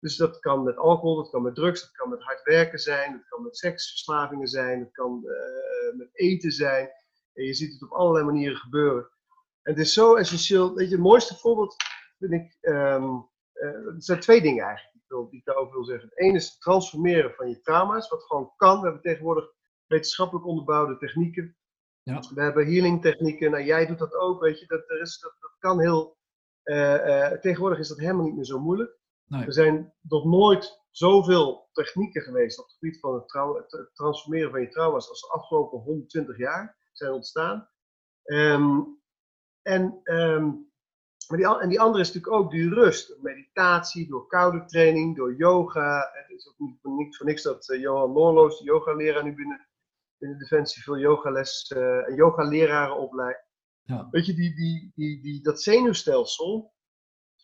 Dus 0.00 0.16
dat 0.16 0.38
kan 0.38 0.62
met 0.62 0.76
alcohol, 0.76 1.16
dat 1.16 1.30
kan 1.30 1.42
met 1.42 1.54
drugs, 1.54 1.80
dat 1.80 1.90
kan 1.90 2.08
met 2.08 2.22
hard 2.22 2.42
werken 2.42 2.78
zijn, 2.78 3.12
dat 3.12 3.28
kan 3.28 3.42
met 3.42 3.56
seksverslavingen 3.56 4.48
zijn, 4.48 4.78
dat 4.78 4.92
kan 4.92 5.24
eh, 5.26 5.96
met 5.96 6.08
eten 6.12 6.50
zijn. 6.50 6.90
En 7.32 7.44
je 7.44 7.54
ziet 7.54 7.72
het 7.72 7.82
op 7.82 7.92
allerlei 7.92 8.24
manieren 8.24 8.56
gebeuren. 8.56 9.10
En 9.62 9.72
het 9.72 9.78
is 9.78 9.92
zo 9.92 10.14
essentieel. 10.14 10.74
Weet 10.74 10.88
je, 10.88 10.94
het 10.94 11.04
mooiste 11.04 11.36
voorbeeld 11.36 11.76
vind 12.18 12.32
ik. 12.32 12.56
Um, 12.60 13.28
er 13.52 13.94
zijn 13.98 14.20
twee 14.20 14.40
dingen 14.40 14.64
eigenlijk 14.64 14.89
wil, 15.10 15.30
die 15.30 15.38
ik 15.38 15.44
daarover 15.44 15.74
wil 15.74 15.84
zeggen. 15.84 16.08
Het 16.08 16.18
ene 16.18 16.36
is 16.36 16.50
het 16.50 16.60
transformeren 16.60 17.34
van 17.34 17.48
je 17.48 17.60
trauma's, 17.60 18.08
wat 18.08 18.22
gewoon 18.22 18.52
kan. 18.56 18.76
We 18.78 18.84
hebben 18.84 19.02
tegenwoordig 19.02 19.52
wetenschappelijk 19.86 20.46
onderbouwde 20.46 20.98
technieken. 20.98 21.56
Ja. 22.02 22.20
We 22.34 22.42
hebben 22.42 22.66
healing 22.66 23.02
technieken. 23.02 23.50
Nou, 23.50 23.64
jij 23.64 23.86
doet 23.86 23.98
dat 23.98 24.14
ook, 24.14 24.40
weet 24.40 24.60
je. 24.60 24.66
Dat, 24.66 24.90
er 24.90 25.00
is, 25.00 25.18
dat, 25.18 25.36
dat 25.40 25.56
kan 25.58 25.80
heel... 25.80 26.18
Uh, 26.64 26.94
uh, 26.94 27.32
tegenwoordig 27.32 27.78
is 27.78 27.88
dat 27.88 27.98
helemaal 27.98 28.24
niet 28.24 28.34
meer 28.34 28.44
zo 28.44 28.60
moeilijk. 28.60 28.98
Nee. 29.24 29.44
Er 29.44 29.52
zijn 29.52 29.94
nog 30.00 30.24
nooit 30.24 30.80
zoveel 30.90 31.68
technieken 31.72 32.22
geweest 32.22 32.58
op 32.58 32.64
het 32.64 32.76
gebied 32.78 33.00
van 33.00 33.14
het, 33.14 33.72
het 33.72 33.94
transformeren 33.94 34.50
van 34.50 34.60
je 34.60 34.68
trauma's 34.68 35.08
als 35.08 35.20
de 35.20 35.28
afgelopen 35.28 35.78
120 35.78 36.38
jaar 36.38 36.76
zijn 36.92 37.12
ontstaan. 37.12 37.68
Um, 38.24 39.00
en 39.62 40.00
um, 40.04 40.69
maar 41.30 41.38
die, 41.38 41.58
en 41.58 41.68
die 41.68 41.80
andere 41.80 42.02
is 42.02 42.12
natuurlijk 42.12 42.42
ook 42.42 42.50
die 42.50 42.68
rust. 42.68 43.16
Meditatie, 43.22 44.08
door 44.08 44.26
koude 44.26 44.64
training, 44.64 45.16
door 45.16 45.34
yoga. 45.34 46.10
Het 46.12 46.30
is 46.38 46.48
ook 46.48 46.68
niet 46.82 47.16
voor 47.16 47.26
niks 47.26 47.42
dat 47.42 47.68
uh, 47.68 47.80
Johan 47.80 48.12
Noorloos, 48.12 48.58
de 48.58 48.64
yogaleraar 48.64 49.24
nu 49.24 49.34
binnen, 49.34 49.68
binnen 50.18 50.38
Defensie, 50.38 50.82
veel 50.82 50.98
yogales 50.98 51.72
uh, 51.76 52.08
en 52.08 52.14
yogaleraren 52.14 52.96
opleidt. 52.96 53.44
Ja. 53.82 54.08
Weet 54.10 54.26
je, 54.26 54.34
die, 54.34 54.54
die, 54.54 54.92
die, 54.94 55.22
die, 55.22 55.42
dat 55.42 55.62
zenuwstelsel, 55.62 56.72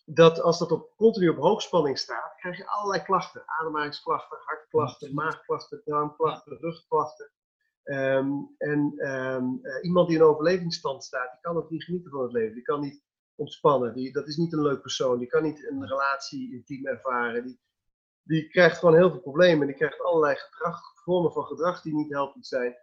dat 0.05 0.41
als 0.41 0.59
dat 0.59 0.73
op, 0.73 0.93
continu 0.97 1.29
op 1.29 1.37
hoogspanning 1.37 1.99
staat, 1.99 2.35
krijg 2.37 2.57
je 2.57 2.67
allerlei 2.67 3.03
klachten. 3.03 3.43
Ademhalingsklachten, 3.47 4.39
hartklachten, 4.45 5.15
maagklachten, 5.15 5.83
darmklachten, 5.85 6.59
rugklachten. 6.59 7.31
Um, 7.85 8.55
en 8.59 9.09
um, 9.11 9.59
uh, 9.63 9.85
iemand 9.85 10.09
die 10.09 10.17
in 10.17 10.23
overlevingsstand 10.23 11.05
staat, 11.05 11.31
die 11.31 11.41
kan 11.41 11.57
ook 11.57 11.71
niet 11.71 11.85
genieten 11.85 12.11
van 12.11 12.23
het 12.23 12.33
leven. 12.33 12.55
Die 12.55 12.63
kan 12.63 12.81
niet 12.81 13.03
ontspannen. 13.37 13.95
Die, 13.95 14.13
dat 14.13 14.29
is 14.29 14.37
niet 14.37 14.53
een 14.53 14.63
leuk 14.63 14.81
persoon. 14.81 15.19
Die 15.19 15.29
kan 15.29 15.43
niet 15.43 15.69
een 15.71 15.87
relatie 15.87 16.53
intiem 16.53 16.87
ervaren. 16.87 17.45
Die, 17.47 17.61
die 18.23 18.49
krijgt 18.49 18.79
gewoon 18.79 18.95
heel 18.95 19.11
veel 19.11 19.21
problemen. 19.21 19.67
Die 19.67 19.77
krijgt 19.77 20.03
allerlei 20.03 20.37
gedrag, 20.37 20.81
vormen 20.95 21.33
van 21.33 21.45
gedrag 21.45 21.83
die 21.83 21.95
niet 21.95 22.13
helpend 22.13 22.47
zijn. 22.47 22.77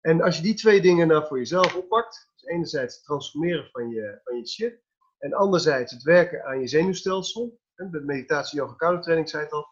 En 0.00 0.22
als 0.22 0.36
je 0.36 0.42
die 0.42 0.54
twee 0.54 0.80
dingen 0.80 1.08
nou 1.08 1.26
voor 1.26 1.38
jezelf 1.38 1.76
oppakt, 1.76 2.30
dus 2.34 2.44
enerzijds 2.44 2.94
het 2.94 3.04
transformeren 3.04 3.68
van 3.72 3.88
je, 3.88 4.20
van 4.24 4.36
je 4.36 4.48
shit, 4.48 4.80
en 5.18 5.32
anderzijds 5.32 5.92
het 5.92 6.02
werken 6.02 6.44
aan 6.44 6.60
je 6.60 6.68
zenuwstelsel, 6.68 7.60
de 7.74 8.00
meditatie, 8.00 8.58
yoga, 8.58 8.74
koude 8.74 9.00
training 9.00 9.28
zei 9.28 9.42
het 9.42 9.52
al, 9.52 9.66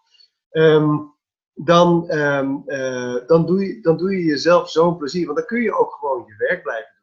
um, 0.51 1.14
dan, 1.55 2.11
um, 2.11 2.62
uh, 2.66 3.26
dan, 3.26 3.47
doe 3.47 3.66
je, 3.66 3.81
dan 3.81 3.97
doe 3.97 4.16
je 4.16 4.24
jezelf 4.24 4.70
zo'n 4.70 4.97
plezier. 4.97 5.24
Want 5.24 5.39
dan 5.39 5.47
kun 5.47 5.61
je 5.62 5.78
ook 5.78 5.93
gewoon 5.93 6.24
je 6.26 6.37
werk 6.37 6.62
blijven 6.62 6.99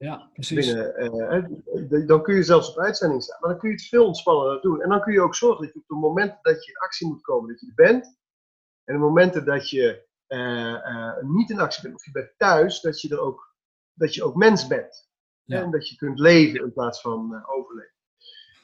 ja, 0.00 0.30
precies. 0.32 0.66
Binnen, 0.66 1.52
uh, 1.92 2.06
dan 2.06 2.22
kun 2.22 2.34
je 2.34 2.42
zelfs 2.42 2.70
op 2.70 2.78
uitzending 2.78 3.22
staan. 3.22 3.40
Maar 3.40 3.50
dan 3.50 3.58
kun 3.58 3.68
je 3.68 3.74
het 3.74 3.84
veel 3.84 4.06
ontspannender 4.06 4.62
doen. 4.62 4.82
En 4.82 4.88
dan 4.88 5.00
kun 5.00 5.12
je 5.12 5.20
ook 5.20 5.34
zorgen 5.34 5.64
dat 5.64 5.74
je 5.74 5.80
op 5.80 5.88
de 5.88 5.94
momenten 5.94 6.38
dat 6.42 6.64
je 6.64 6.70
in 6.70 6.78
actie 6.78 7.08
moet 7.08 7.22
komen, 7.22 7.48
dat 7.48 7.60
je 7.60 7.66
er 7.66 7.74
bent. 7.74 8.18
En 8.84 8.94
de 8.94 9.00
momenten 9.00 9.44
dat 9.44 9.70
je 9.70 10.06
uh, 10.28 10.72
uh, 10.72 11.22
niet 11.22 11.50
in 11.50 11.60
actie 11.60 11.82
bent, 11.82 11.94
of 11.94 12.04
je 12.04 12.10
bent 12.10 12.32
thuis, 12.36 12.80
dat 12.80 13.00
je 13.00 13.08
er 13.08 13.20
ook, 13.20 13.54
dat 13.92 14.14
je 14.14 14.24
ook 14.24 14.34
mens 14.34 14.66
bent. 14.66 15.08
Ja. 15.44 15.62
En 15.62 15.70
dat 15.70 15.88
je 15.88 15.96
kunt 15.96 16.18
leven 16.18 16.60
in 16.60 16.72
plaats 16.72 17.00
van 17.00 17.44
overleven. 17.46 17.94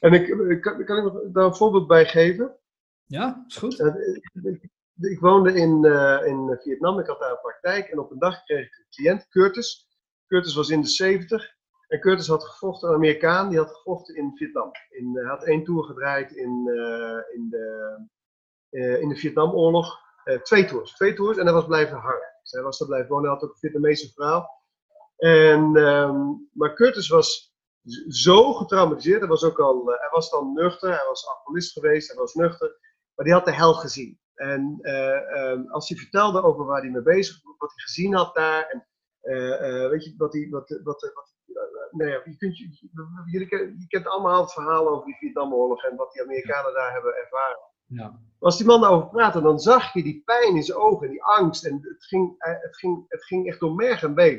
En 0.00 0.12
ik, 0.12 0.60
kan, 0.60 0.84
kan, 0.84 1.06
ik 1.06 1.34
daar 1.34 1.44
een 1.44 1.54
voorbeeld 1.54 1.86
bij 1.86 2.06
geven? 2.06 2.56
Ja, 3.04 3.44
is 3.46 3.56
goed. 3.56 3.80
Ik, 3.80 4.70
ik, 5.00 5.20
woonde 5.20 5.52
in, 5.54 5.84
in 6.24 6.58
Vietnam, 6.62 6.98
ik 6.98 7.06
had 7.06 7.20
daar 7.20 7.30
een 7.30 7.40
praktijk. 7.40 7.88
En 7.88 7.98
op 7.98 8.10
een 8.10 8.18
dag 8.18 8.44
kreeg 8.44 8.66
ik 8.66 8.78
een 8.78 8.86
cliënt, 8.90 9.28
Curtis. 9.28 9.85
Curtis 10.26 10.54
was 10.54 10.68
in 10.68 10.80
de 10.80 10.88
70. 10.88 11.54
En 11.88 12.00
Curtis 12.00 12.26
had 12.26 12.44
gevochten, 12.44 12.88
een 12.88 12.94
Amerikaan, 12.94 13.48
die 13.48 13.58
had 13.58 13.76
gevochten 13.76 14.14
in 14.14 14.36
Vietnam. 14.36 14.70
In, 14.88 15.16
hij 15.16 15.28
had 15.28 15.44
één 15.44 15.64
tour 15.64 15.84
gedraaid 15.84 16.32
in, 16.32 16.62
uh, 16.66 17.34
in, 17.34 17.48
de, 17.50 18.98
in 19.00 19.08
de 19.08 19.16
Vietnamoorlog 19.16 19.98
twee 20.42 20.64
tours. 20.64 20.92
Twee 20.92 21.14
tours 21.14 21.36
en 21.36 21.44
hij 21.44 21.54
was 21.54 21.66
blijven 21.66 21.98
hangen. 21.98 22.34
Zij 22.42 22.62
was 22.62 22.80
er 22.80 22.86
blijven 22.86 23.08
wonen, 23.08 23.24
hij 23.24 23.34
had 23.34 23.44
ook 23.44 23.52
een 23.54 23.60
Vietnamese 23.60 24.12
vrouw. 24.12 24.48
En, 25.16 25.76
ehm, 25.76 26.16
maar 26.52 26.74
Curtis 26.74 27.08
was 27.08 27.54
zo 28.08 28.52
getraumatiseerd. 28.52 29.20
Hij 29.20 29.28
was 29.28 29.44
ook 29.44 29.58
al, 29.58 29.86
hij 29.86 30.08
was 30.10 30.30
dan 30.30 30.52
nuchter, 30.52 30.88
hij 30.88 31.06
was 31.08 31.28
alcoholist 31.28 31.72
geweest, 31.72 32.08
hij 32.08 32.16
was 32.16 32.34
nuchter. 32.34 32.78
Maar 33.14 33.24
die 33.24 33.34
had 33.34 33.44
de 33.44 33.52
hel 33.52 33.74
gezien. 33.74 34.20
En 34.34 34.78
ehm, 34.82 35.66
als 35.68 35.88
hij 35.88 35.98
vertelde 35.98 36.42
over 36.42 36.64
waar 36.64 36.80
hij 36.80 36.90
mee 36.90 37.02
bezig 37.02 37.42
was, 37.42 37.54
wat 37.58 37.72
hij 37.74 37.84
gezien 37.84 38.14
had 38.14 38.34
daar. 38.34 38.66
En 38.66 38.86
weet 39.90 40.04
je, 40.04 40.14
wat 40.16 40.32
hij, 40.32 40.48
wat, 40.50 40.80
wat, 40.82 41.12
wat, 41.14 41.36
nou 41.90 42.10
ja, 42.10 42.20
je, 42.24 42.36
kunt, 42.36 42.58
je, 42.58 42.68
je, 43.78 43.86
kent 43.88 44.06
allemaal 44.06 44.40
het 44.40 44.52
verhaal 44.52 44.88
over 44.88 45.06
die 45.06 45.16
Vietnamoorlog 45.16 45.84
en 45.84 45.96
wat 45.96 46.12
die 46.12 46.22
Amerikanen 46.22 46.74
daar 46.74 46.92
hebben 46.92 47.14
ervaren. 47.14 47.58
Ja. 47.86 48.20
Als 48.38 48.56
die 48.56 48.66
man 48.66 48.80
daarover 48.80 49.08
praatte, 49.08 49.40
dan 49.40 49.58
zag 49.58 49.92
je 49.92 50.02
die 50.02 50.22
pijn 50.24 50.56
in 50.56 50.62
zijn 50.62 50.78
ogen, 50.78 51.10
die 51.10 51.22
angst. 51.22 51.64
En 51.64 51.78
het 51.82 52.04
ging, 52.04 52.34
eh, 52.38 52.52
het 52.60 52.76
ging, 52.76 53.04
het 53.08 53.24
ging 53.24 53.46
echt 53.46 53.60
door 53.60 53.74
merg 53.74 54.02
en 54.02 54.14
been. 54.14 54.38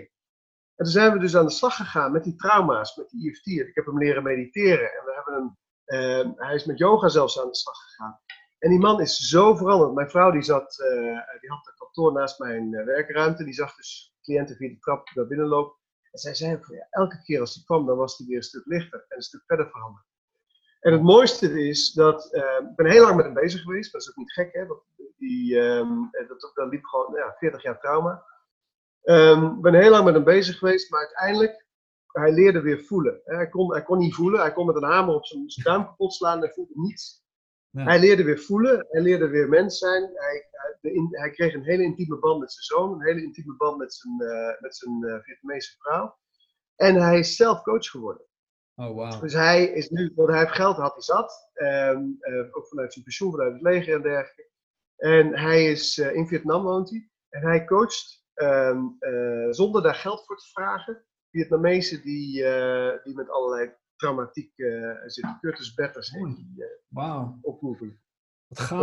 En 0.76 0.86
toen 0.86 0.94
zijn 0.94 1.14
we 1.14 1.20
dus 1.20 1.36
aan 1.36 1.46
de 1.46 1.52
slag 1.52 1.76
gegaan 1.76 2.12
met 2.12 2.24
die 2.24 2.36
trauma's, 2.36 2.96
met 2.96 3.10
die 3.10 3.30
EFT. 3.30 3.48
Ik 3.48 3.76
heb 3.76 3.86
hem 3.86 3.98
leren 3.98 4.24
mediteren. 4.24 4.92
En 4.92 5.06
we 5.06 5.14
hebben 5.14 5.34
hem, 5.34 5.58
uh, 5.86 6.36
hij 6.36 6.56
is 6.56 6.66
met 6.66 6.78
yoga 6.78 7.08
zelfs 7.08 7.40
aan 7.42 7.48
de 7.48 7.56
slag 7.56 7.76
gegaan. 7.76 8.20
En 8.60 8.70
die 8.70 8.80
man 8.80 9.02
is 9.02 9.18
zo 9.18 9.56
veranderd. 9.56 9.94
Mijn 9.94 10.10
vrouw 10.10 10.32
die 10.32 10.42
zat, 10.42 10.80
uh, 10.80 11.40
die 11.40 11.50
had 11.50 11.68
een 11.68 11.78
kantoor 11.78 12.14
naast 12.14 12.40
mijn 12.40 12.70
werkruimte. 12.86 13.44
Die 13.44 13.54
zag 13.54 13.76
dus 13.76 14.17
cliënten 14.28 14.56
via 14.56 14.70
de 14.70 14.80
trap 14.80 15.10
naar 15.14 15.28
binnen 15.28 15.48
lopen. 15.48 15.78
En 16.12 16.20
zij 16.20 16.36
zei 16.36 16.60
van, 16.62 16.76
ja, 16.76 16.88
elke 16.90 17.22
keer 17.22 17.40
als 17.40 17.56
hij 17.56 17.64
kwam, 17.64 17.86
dan 17.86 17.98
was 17.98 18.18
hij 18.18 18.28
weer 18.28 18.38
een 18.38 18.44
stuk 18.44 18.66
lichter 18.66 19.06
en 19.08 19.16
een 19.16 19.22
stuk 19.22 19.44
verder 19.46 19.70
veranderd. 19.70 20.06
En 20.80 20.92
het 20.92 21.02
mooiste 21.02 21.68
is 21.68 21.92
dat, 21.92 22.30
uh, 22.32 22.70
ik 22.70 22.76
ben 22.76 22.92
heel 22.92 23.04
lang 23.04 23.16
met 23.16 23.26
hem 23.26 23.34
bezig 23.34 23.62
geweest, 23.62 23.92
dat 23.92 24.02
is 24.02 24.10
ook 24.10 24.16
niet 24.16 24.32
gek 24.32 24.54
hè, 24.54 24.66
want 24.66 24.82
die, 25.18 25.60
um, 25.60 26.10
dat, 26.28 26.52
dat 26.54 26.70
liep 26.70 26.86
gewoon 26.86 27.16
ja, 27.16 27.36
40 27.38 27.64
jaar 27.64 27.80
trauma. 27.80 28.24
Ehm, 29.02 29.46
ik 29.46 29.62
ben 29.62 29.74
heel 29.74 29.90
lang 29.90 30.06
met 30.06 30.14
hem 30.14 30.24
bezig 30.24 30.58
geweest, 30.58 30.92
maar 30.92 31.00
uiteindelijk, 31.00 31.66
hij 32.08 32.32
leerde 32.32 32.62
weer 32.62 32.84
voelen. 32.84 33.22
Hij 33.24 33.50
kon, 33.50 33.72
hij 33.72 33.84
kon 33.84 33.98
niet 33.98 34.16
voelen, 34.16 34.40
hij 34.40 34.54
kon 34.54 34.66
met 34.66 34.76
een 34.76 34.84
hamer 34.84 35.16
op 35.16 35.26
zijn, 35.26 35.46
duim 35.64 35.86
kapot 35.86 36.14
slaan 36.14 36.44
en 36.44 36.52
voelde 36.52 36.74
niets. 36.76 37.26
Hij 37.86 38.00
leerde 38.00 38.24
weer 38.24 38.40
voelen, 38.40 38.86
hij 38.90 39.02
leerde 39.02 39.28
weer 39.28 39.50
mens 39.50 39.78
zijn. 39.78 40.12
Hij, 40.14 40.48
hij, 40.52 40.92
hij, 41.12 41.32
kreeg 41.32 41.54
een 41.54 41.64
hele 41.64 41.84
intieme 41.84 42.20
band 42.20 42.40
met 42.40 42.52
zijn 42.52 42.64
zoon, 42.64 42.94
een 42.94 43.06
hele 43.06 43.22
intieme 43.22 43.56
band 43.56 43.78
met 43.78 43.94
zijn, 43.94 44.22
uh, 44.22 44.62
met 44.62 44.76
zijn 44.76 45.04
uh, 45.06 45.20
Vietnamese 45.22 45.76
vrouw. 45.78 46.18
En 46.76 46.96
hij 46.96 47.20
is 47.20 47.36
zelf 47.36 47.62
coach 47.62 47.86
geworden. 47.86 48.26
Oh, 48.76 48.94
wow. 48.94 49.22
Dus 49.22 49.34
hij 49.34 49.66
is 49.66 49.90
nu, 49.90 50.12
want 50.16 50.30
hij 50.30 50.40
heeft 50.40 50.52
geld, 50.52 50.78
had 50.78 50.94
hij 50.94 51.02
zat. 51.02 51.50
Um, 51.54 52.18
uh, 52.20 52.56
ook 52.56 52.68
vanuit 52.68 52.94
zijn 52.94 53.04
pensioen, 53.06 53.32
vanuit 53.32 53.54
het 53.54 53.62
leger 53.62 53.96
en 53.96 54.02
dergelijke. 54.02 54.52
En 54.96 55.38
hij 55.38 55.72
is 55.72 55.98
in 55.98 56.28
Vietnam 56.28 56.64
woont 56.64 56.90
hij. 56.90 57.10
En 57.30 57.42
hij 57.42 57.66
coacht 57.66 58.26
um, 58.36 58.98
zonder 59.50 59.82
daar 59.82 59.96
geld 59.96 60.26
voor 60.26 60.38
te 60.38 60.50
vragen. 60.52 61.06
Vietnamezen 61.32 62.02
die, 62.02 62.34
die 63.04 63.16
met 63.16 63.30
allerlei 63.30 63.76
traumatiek 63.98 64.58
uh, 64.58 64.96
zitten. 65.06 65.38
Curtis 65.42 65.74
Betters 65.74 66.12
in 66.12 66.34
die 66.36 66.54
uh, 66.56 66.66
wow. 66.88 67.38
oproeping. 67.42 68.00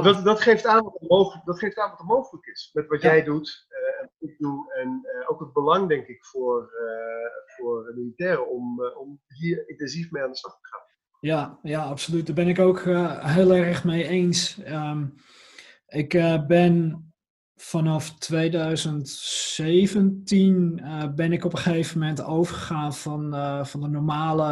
Dat, 0.02 0.24
dat, 0.24 0.40
geeft 0.40 0.66
aan 0.66 0.84
wat 0.84 1.00
er 1.00 1.06
mogelijk, 1.06 1.44
dat 1.46 1.58
geeft 1.58 1.78
aan 1.78 1.90
wat 1.90 1.98
er 1.98 2.04
mogelijk 2.04 2.46
is. 2.46 2.70
Met 2.72 2.86
wat 2.86 3.02
jij 3.02 3.24
doet 3.24 3.66
uh, 3.68 4.00
en 4.00 4.10
wat 4.18 4.30
ik 4.30 4.38
doe. 4.38 4.74
En 4.74 5.06
ook 5.26 5.40
het 5.40 5.52
belang, 5.52 5.88
denk 5.88 6.06
ik, 6.06 6.24
voor, 6.24 6.70
voor 7.56 7.92
militairen 7.94 8.50
om, 8.50 8.84
om 8.84 9.20
hier 9.26 9.68
intensief 9.68 10.10
mee 10.10 10.22
aan 10.22 10.30
de 10.30 10.36
slag 10.36 10.60
te 10.60 10.66
gaan. 10.66 10.80
Ja, 11.20 11.58
ja 11.62 11.82
absoluut. 11.82 12.26
Daar 12.26 12.34
ben 12.34 12.48
ik 12.48 12.58
ook 12.58 12.80
heel 13.20 13.52
erg 13.52 13.84
mee 13.84 14.08
eens. 14.08 14.58
Um, 14.66 15.14
ik 15.86 16.08
ben 16.46 17.04
vanaf 17.57 18.18
2017 18.18 20.80
uh, 20.82 21.05
ben 21.14 21.32
ik 21.32 21.44
op 21.44 21.52
een 21.52 21.59
gegeven 21.59 21.98
moment 21.98 22.24
overgegaan 22.24 22.94
van, 22.94 23.34
uh, 23.34 23.64
van 23.64 23.80
de 23.80 23.88
normale 23.88 24.46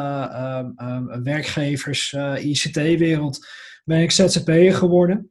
uh, 0.77 0.99
werkgevers 1.23 2.13
ICT-wereld. 2.37 3.47
Ben 3.85 4.01
ik 4.01 4.11
ZZP'er 4.11 4.75
geworden. 4.75 5.31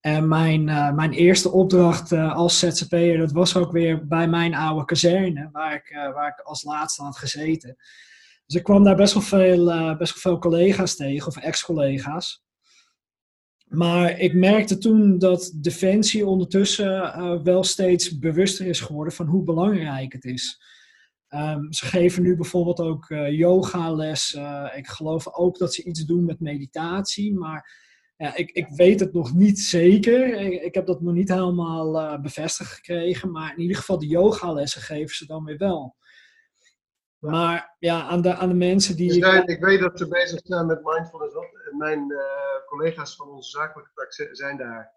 En 0.00 0.28
mijn, 0.28 0.64
mijn 0.94 1.12
eerste 1.12 1.50
opdracht 1.50 2.12
als 2.12 2.58
ZZP'er, 2.58 3.18
dat 3.18 3.32
was 3.32 3.56
ook 3.56 3.72
weer 3.72 4.06
bij 4.06 4.28
mijn 4.28 4.54
oude 4.54 4.84
kazerne, 4.84 5.48
waar 5.52 5.74
ik, 5.74 6.10
waar 6.14 6.28
ik 6.28 6.40
als 6.40 6.62
laatste 6.62 7.02
had 7.02 7.18
gezeten. 7.18 7.76
Dus 8.46 8.56
ik 8.56 8.62
kwam 8.62 8.84
daar 8.84 8.96
best 8.96 9.14
wel 9.14 9.22
veel, 9.22 9.96
best 9.96 10.12
wel 10.12 10.32
veel 10.32 10.38
collega's 10.38 10.96
tegen, 10.96 11.26
of 11.26 11.36
ex-collega's. 11.36 12.43
Maar 13.74 14.18
ik 14.20 14.34
merkte 14.34 14.78
toen 14.78 15.18
dat 15.18 15.52
Defensie 15.54 16.26
ondertussen 16.26 16.86
uh, 16.86 17.42
wel 17.42 17.64
steeds 17.64 18.18
bewuster 18.18 18.66
is 18.66 18.80
geworden 18.80 19.14
van 19.14 19.26
hoe 19.26 19.44
belangrijk 19.44 20.12
het 20.12 20.24
is. 20.24 20.62
Um, 21.28 21.72
ze 21.72 21.86
geven 21.86 22.22
nu 22.22 22.36
bijvoorbeeld 22.36 22.80
ook 22.80 23.10
uh, 23.10 23.30
yogales. 23.38 24.34
Uh, 24.34 24.72
ik 24.76 24.86
geloof 24.86 25.34
ook 25.34 25.58
dat 25.58 25.74
ze 25.74 25.84
iets 25.84 26.04
doen 26.04 26.24
met 26.24 26.40
meditatie. 26.40 27.34
Maar 27.34 27.82
ja, 28.16 28.36
ik, 28.36 28.50
ik 28.50 28.68
weet 28.68 29.00
het 29.00 29.12
nog 29.12 29.34
niet 29.34 29.58
zeker. 29.58 30.40
Ik, 30.40 30.62
ik 30.62 30.74
heb 30.74 30.86
dat 30.86 31.00
nog 31.00 31.14
niet 31.14 31.28
helemaal 31.28 32.20
bevestigd 32.20 32.72
gekregen. 32.72 33.30
Maar 33.30 33.52
in 33.52 33.60
ieder 33.60 33.76
geval 33.76 33.98
de 33.98 34.06
yogalessen 34.06 34.80
geven 34.80 35.16
ze 35.16 35.26
dan 35.26 35.44
weer 35.44 35.58
wel. 35.58 35.96
Maar 37.30 37.76
ja, 37.78 38.02
aan 38.02 38.22
de, 38.22 38.34
aan 38.34 38.48
de 38.48 38.54
mensen 38.54 38.96
die. 38.96 39.20
Dus 39.20 39.44
ik 39.44 39.60
weet 39.60 39.80
dat 39.80 39.98
ze 39.98 40.08
bezig 40.08 40.40
zijn 40.42 40.66
met 40.66 40.84
mindfulness. 40.84 41.34
Mijn 41.78 42.10
uh, 42.12 42.18
collega's 42.66 43.16
van 43.16 43.28
onze 43.28 43.50
zakelijke 43.50 43.90
tak 43.94 44.12
zijn 44.32 44.56
daar. 44.56 44.92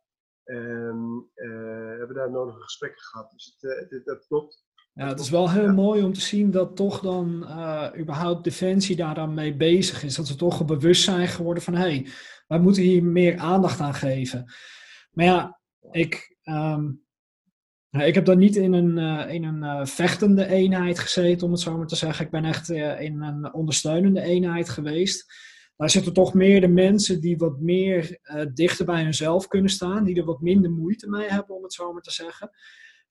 Um, 0.45 1.29
uh, 1.35 1.97
hebben 1.97 2.15
daar 2.15 2.31
nodige 2.31 2.61
gesprekken 2.61 3.01
gehad. 3.01 3.31
Dus 3.31 3.57
het, 3.57 3.91
uh, 3.91 4.05
dat 4.05 4.27
klopt. 4.27 4.65
Ja, 4.93 5.07
het 5.07 5.19
is 5.19 5.29
wel 5.29 5.51
heel 5.51 5.73
mooi 5.73 6.03
om 6.03 6.13
te 6.13 6.21
zien 6.21 6.51
dat 6.51 6.75
toch 6.75 6.99
dan 6.99 7.43
überhaupt 7.97 8.43
Defensie 8.43 8.95
daar 8.95 9.15
dan 9.15 9.33
mee 9.33 9.55
bezig 9.55 10.03
is. 10.03 10.15
Dat 10.15 10.27
ze 10.27 10.35
toch 10.35 10.65
bewust 10.65 11.03
zijn 11.03 11.27
geworden 11.27 11.63
van 11.63 11.73
hé, 11.73 11.79
hey, 11.79 12.07
wij 12.47 12.59
moeten 12.59 12.83
hier 12.83 13.03
meer 13.03 13.37
aandacht 13.37 13.79
aan 13.79 13.93
geven. 13.93 14.53
Maar 15.11 15.25
ja, 15.25 15.59
ik. 15.91 16.37
Um, 16.43 17.05
ik 17.91 18.15
heb 18.15 18.25
dan 18.25 18.37
niet 18.37 18.55
in 18.55 18.73
een, 18.73 18.97
uh, 18.97 19.33
in 19.33 19.43
een 19.43 19.63
uh, 19.63 19.85
vechtende 19.85 20.45
eenheid 20.45 20.99
gezeten, 20.99 21.45
om 21.45 21.51
het 21.51 21.61
zo 21.61 21.77
maar 21.77 21.87
te 21.87 21.95
zeggen. 21.95 22.25
Ik 22.25 22.31
ben 22.31 22.45
echt 22.45 22.69
uh, 22.69 23.01
in 23.01 23.21
een 23.21 23.53
ondersteunende 23.53 24.21
eenheid 24.21 24.69
geweest. 24.69 25.33
Daar 25.75 25.89
zitten 25.89 26.13
toch 26.13 26.33
meer 26.33 26.61
de 26.61 26.67
mensen 26.67 27.21
die 27.21 27.37
wat 27.37 27.59
meer 27.59 28.19
dichter 28.53 28.85
bij 28.85 29.03
hunzelf 29.03 29.47
kunnen 29.47 29.71
staan, 29.71 30.03
die 30.03 30.15
er 30.15 30.25
wat 30.25 30.41
minder 30.41 30.71
moeite 30.71 31.09
mee 31.09 31.29
hebben, 31.29 31.55
om 31.55 31.63
het 31.63 31.73
zo 31.73 31.93
maar 31.93 32.01
te 32.01 32.11
zeggen. 32.11 32.49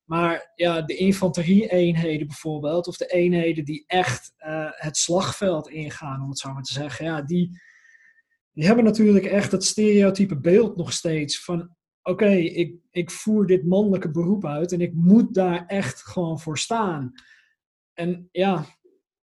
Maar 0.05 0.53
ja, 0.55 0.83
de 0.83 0.97
infanterie-eenheden 0.97 2.27
bijvoorbeeld, 2.27 2.87
of 2.87 2.97
de 2.97 3.07
eenheden 3.07 3.65
die 3.65 3.85
echt 3.87 4.33
het 4.71 4.97
slagveld 4.97 5.69
ingaan, 5.69 6.23
om 6.23 6.29
het 6.29 6.39
zo 6.39 6.53
maar 6.53 6.63
te 6.63 6.73
zeggen, 6.73 7.05
ja, 7.05 7.23
die, 7.23 7.61
die 8.53 8.67
hebben 8.67 8.85
natuurlijk 8.85 9.25
echt 9.25 9.53
het 9.53 9.65
stereotype 9.65 10.41
beeld 10.41 10.77
nog 10.77 10.93
steeds 10.93 11.45
van 11.45 11.76
oké, 12.09 12.31
ik, 12.35 12.75
ik 12.91 13.11
voer 13.11 13.47
dit 13.47 13.67
mannelijke 13.67 14.11
beroep 14.11 14.45
uit 14.45 14.73
en 14.73 14.81
ik 14.81 14.95
moet 14.95 15.35
daar 15.35 15.67
echt 15.67 16.03
gewoon 16.03 16.41
voor 16.41 16.59
staan. 16.59 17.13
En 17.93 18.29
ja, 18.33 18.65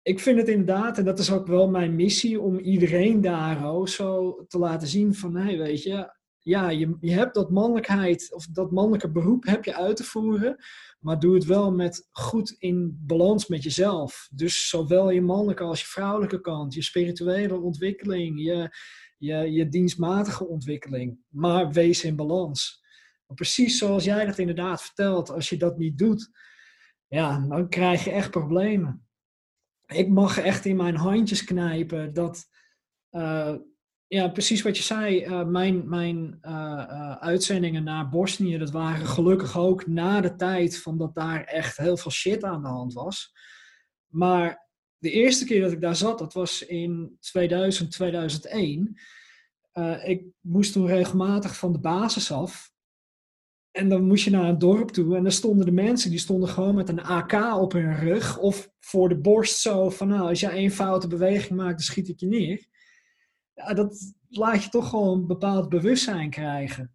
ik 0.01 0.19
vind 0.19 0.37
het 0.37 0.47
inderdaad, 0.47 0.97
en 0.97 1.05
dat 1.05 1.19
is 1.19 1.31
ook 1.31 1.47
wel 1.47 1.69
mijn 1.69 1.95
missie, 1.95 2.41
om 2.41 2.59
iedereen 2.59 3.21
daar 3.21 3.87
zo 3.87 4.43
te 4.47 4.57
laten 4.57 4.87
zien 4.87 5.15
van, 5.15 5.35
hé, 5.35 5.57
weet 5.57 5.83
je, 5.83 6.11
ja, 6.39 6.69
je, 6.69 6.97
je 6.99 7.11
hebt 7.11 7.33
dat 7.33 7.51
mannelijkheid, 7.51 8.33
of 8.33 8.45
dat 8.45 8.71
mannelijke 8.71 9.11
beroep 9.11 9.45
heb 9.45 9.65
je 9.65 9.75
uit 9.75 9.95
te 9.95 10.03
voeren, 10.03 10.55
maar 10.99 11.19
doe 11.19 11.33
het 11.33 11.45
wel 11.45 11.71
met 11.71 12.07
goed 12.11 12.55
in 12.57 13.01
balans 13.05 13.47
met 13.47 13.63
jezelf. 13.63 14.29
Dus 14.33 14.69
zowel 14.69 15.09
je 15.09 15.21
mannelijke 15.21 15.63
als 15.63 15.79
je 15.79 15.87
vrouwelijke 15.87 16.41
kant, 16.41 16.73
je 16.73 16.81
spirituele 16.81 17.61
ontwikkeling, 17.61 18.43
je, 18.43 18.75
je, 19.23 19.51
je 19.51 19.69
dienstmatige 19.69 20.47
ontwikkeling. 20.47 21.19
Maar 21.29 21.71
wees 21.71 22.03
in 22.03 22.15
balans. 22.15 22.81
precies 23.33 23.77
zoals 23.77 24.03
jij 24.03 24.25
dat 24.25 24.37
inderdaad 24.37 24.81
vertelt, 24.81 25.29
als 25.29 25.49
je 25.49 25.57
dat 25.57 25.77
niet 25.77 25.97
doet, 25.97 26.29
ja, 27.07 27.39
dan 27.39 27.69
krijg 27.69 28.03
je 28.03 28.11
echt 28.11 28.31
problemen. 28.31 29.07
Ik 29.85 30.09
mag 30.09 30.37
echt 30.37 30.65
in 30.65 30.75
mijn 30.75 30.95
handjes 30.95 31.43
knijpen 31.43 32.13
dat, 32.13 32.45
uh, 33.11 33.55
ja, 34.07 34.27
precies 34.27 34.61
wat 34.61 34.77
je 34.77 34.83
zei, 34.83 35.25
uh, 35.25 35.45
mijn, 35.45 35.89
mijn 35.89 36.37
uh, 36.41 37.15
uitzendingen 37.15 37.83
naar 37.83 38.09
Bosnië, 38.09 38.57
dat 38.57 38.71
waren 38.71 39.05
gelukkig 39.05 39.57
ook 39.57 39.87
na 39.87 40.21
de 40.21 40.35
tijd 40.35 40.81
van 40.81 40.97
dat 40.97 41.15
daar 41.15 41.43
echt 41.43 41.77
heel 41.77 41.97
veel 41.97 42.11
shit 42.11 42.43
aan 42.43 42.61
de 42.61 42.67
hand 42.67 42.93
was. 42.93 43.33
Maar 44.07 44.62
de 45.03 45.11
eerste 45.11 45.45
keer 45.45 45.61
dat 45.61 45.71
ik 45.71 45.81
daar 45.81 45.95
zat, 45.95 46.19
dat 46.19 46.33
was 46.33 46.65
in 46.65 47.17
2000, 47.19 47.91
2001. 47.91 48.97
Uh, 49.73 50.07
ik 50.09 50.25
moest 50.39 50.73
toen 50.73 50.87
regelmatig 50.87 51.57
van 51.57 51.73
de 51.73 51.79
basis 51.79 52.31
af. 52.31 52.71
En 53.71 53.89
dan 53.89 54.07
moest 54.07 54.23
je 54.23 54.31
naar 54.31 54.49
een 54.49 54.57
dorp 54.57 54.89
toe 54.89 55.15
en 55.15 55.23
dan 55.23 55.31
stonden 55.31 55.65
de 55.65 55.71
mensen, 55.71 56.09
die 56.09 56.19
stonden 56.19 56.49
gewoon 56.49 56.75
met 56.75 56.89
een 56.89 57.01
AK 57.01 57.61
op 57.61 57.71
hun 57.71 57.95
rug 57.95 58.37
of 58.37 58.69
voor 58.79 59.09
de 59.09 59.17
borst 59.17 59.57
zo 59.57 59.89
van 59.89 60.07
nou, 60.07 60.29
als 60.29 60.39
jij 60.39 60.51
één 60.51 60.71
foute 60.71 61.07
beweging 61.07 61.59
maakt, 61.59 61.77
dan 61.77 61.79
schiet 61.79 62.09
ik 62.09 62.19
je 62.19 62.27
neer. 62.27 62.65
Ja, 63.53 63.73
dat 63.73 64.13
laat 64.29 64.63
je 64.63 64.69
toch 64.69 64.89
gewoon 64.89 65.19
een 65.19 65.27
bepaald 65.27 65.69
bewustzijn 65.69 66.29
krijgen. 66.29 66.92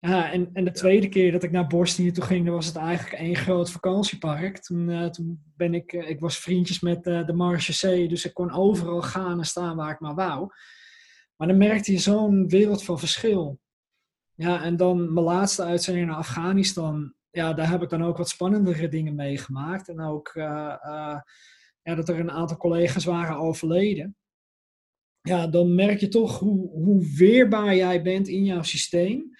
Ja, 0.00 0.32
en, 0.32 0.50
en 0.52 0.64
de 0.64 0.70
tweede 0.70 1.08
keer 1.08 1.32
dat 1.32 1.42
ik 1.42 1.50
naar 1.50 1.66
Bosnië 1.66 2.10
toe 2.10 2.24
ging, 2.24 2.44
dan 2.44 2.54
was 2.54 2.66
het 2.66 2.76
eigenlijk 2.76 3.22
één 3.22 3.36
groot 3.36 3.70
vakantiepark. 3.70 4.58
Toen, 4.58 4.88
uh, 4.88 5.06
toen 5.06 5.42
ben 5.56 5.74
ik, 5.74 5.92
uh, 5.92 6.08
ik 6.08 6.20
was 6.20 6.38
vriendjes 6.38 6.80
met 6.80 7.06
uh, 7.06 7.26
de 7.26 7.32
Marche 7.32 8.06
dus 8.08 8.24
ik 8.24 8.34
kon 8.34 8.52
overal 8.52 9.02
gaan 9.02 9.38
en 9.38 9.44
staan 9.44 9.76
waar 9.76 9.92
ik 9.92 10.00
maar 10.00 10.14
wou. 10.14 10.50
Maar 11.36 11.48
dan 11.48 11.56
merkte 11.56 11.92
je 11.92 11.98
zo'n 11.98 12.48
wereld 12.48 12.84
van 12.84 12.98
verschil. 12.98 13.60
Ja, 14.34 14.62
en 14.62 14.76
dan 14.76 15.12
mijn 15.12 15.26
laatste 15.26 15.64
uitzending 15.64 16.06
naar 16.06 16.16
Afghanistan, 16.16 17.14
ja, 17.30 17.52
daar 17.52 17.70
heb 17.70 17.82
ik 17.82 17.88
dan 17.88 18.04
ook 18.04 18.16
wat 18.16 18.28
spannendere 18.28 18.88
dingen 18.88 19.14
meegemaakt. 19.14 19.88
En 19.88 20.00
ook 20.00 20.30
ja, 20.34 21.24
dat 21.82 22.08
er 22.08 22.18
een 22.18 22.30
aantal 22.30 22.56
collega's 22.56 23.04
waren 23.04 23.36
overleden. 23.36 24.16
Ja, 25.20 25.46
dan 25.46 25.74
merk 25.74 26.00
je 26.00 26.08
toch 26.08 26.38
hoe, 26.38 26.70
hoe 26.70 27.14
weerbaar 27.16 27.76
jij 27.76 28.02
bent 28.02 28.28
in 28.28 28.44
jouw 28.44 28.62
systeem. 28.62 29.36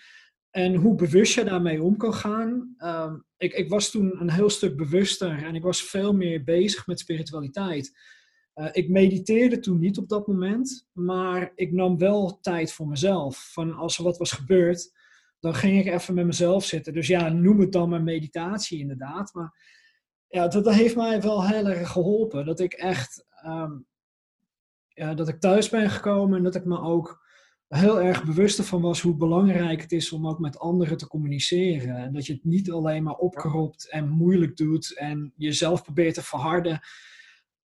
En 0.50 0.74
hoe 0.74 0.94
bewust 0.94 1.34
je 1.34 1.44
daarmee 1.44 1.82
om 1.82 1.96
kan 1.96 2.14
gaan. 2.14 2.74
Ehm, 2.76 3.16
ik, 3.36 3.52
ik, 3.52 3.68
was 3.68 3.90
toen 3.90 4.20
een 4.20 4.30
heel 4.30 4.50
stuk 4.50 4.76
bewuster 4.76 5.44
en 5.44 5.54
ik 5.54 5.62
was 5.62 5.82
veel 5.82 6.12
meer 6.12 6.44
bezig 6.44 6.86
met 6.86 7.00
spiritualiteit. 7.00 7.98
Uh, 8.54 8.68
ik 8.72 8.88
mediteerde 8.88 9.58
toen 9.58 9.78
niet 9.78 9.98
op 9.98 10.08
dat 10.08 10.26
moment, 10.26 10.88
maar 10.92 11.52
ik 11.54 11.72
nam 11.72 11.98
wel 11.98 12.38
tijd 12.40 12.72
voor 12.72 12.88
mezelf. 12.88 13.50
Van 13.52 13.74
als 13.74 13.98
er 13.98 14.04
wat 14.04 14.18
was 14.18 14.32
gebeurd, 14.32 14.92
dan 15.40 15.54
ging 15.54 15.78
ik 15.86 15.92
even 15.92 16.14
met 16.14 16.26
mezelf 16.26 16.64
zitten. 16.64 16.92
Dus 16.92 17.06
ja, 17.06 17.28
noem 17.28 17.60
het 17.60 17.72
dan 17.72 17.88
maar 17.88 18.02
meditatie 18.02 18.78
inderdaad. 18.78 19.34
Maar 19.34 19.54
ja, 20.28 20.48
dat, 20.48 20.74
heeft 20.74 20.96
mij 20.96 21.20
wel 21.20 21.46
heel 21.46 21.66
erg 21.66 21.90
geholpen. 21.90 22.46
Dat 22.46 22.60
ik 22.60 22.72
echt, 22.72 23.24
ja, 24.88 25.14
dat 25.14 25.28
ik 25.28 25.40
thuis 25.40 25.68
ben 25.68 25.90
gekomen 25.90 26.36
en 26.36 26.44
dat 26.44 26.54
ik 26.54 26.64
me 26.64 26.80
ook 26.80 27.27
heel 27.68 28.00
erg 28.00 28.24
bewust 28.24 28.64
van 28.64 28.80
was 28.82 29.00
hoe 29.00 29.16
belangrijk 29.16 29.80
het 29.80 29.92
is 29.92 30.12
om 30.12 30.28
ook 30.28 30.38
met 30.38 30.58
anderen 30.58 30.96
te 30.96 31.06
communiceren. 31.06 31.96
En 31.96 32.12
dat 32.12 32.26
je 32.26 32.32
het 32.32 32.44
niet 32.44 32.70
alleen 32.70 33.02
maar 33.02 33.16
opgeropt 33.16 33.90
en 33.90 34.08
moeilijk 34.08 34.56
doet 34.56 34.96
en 34.96 35.32
jezelf 35.36 35.82
probeert 35.82 36.14
te 36.14 36.22
verharden, 36.22 36.80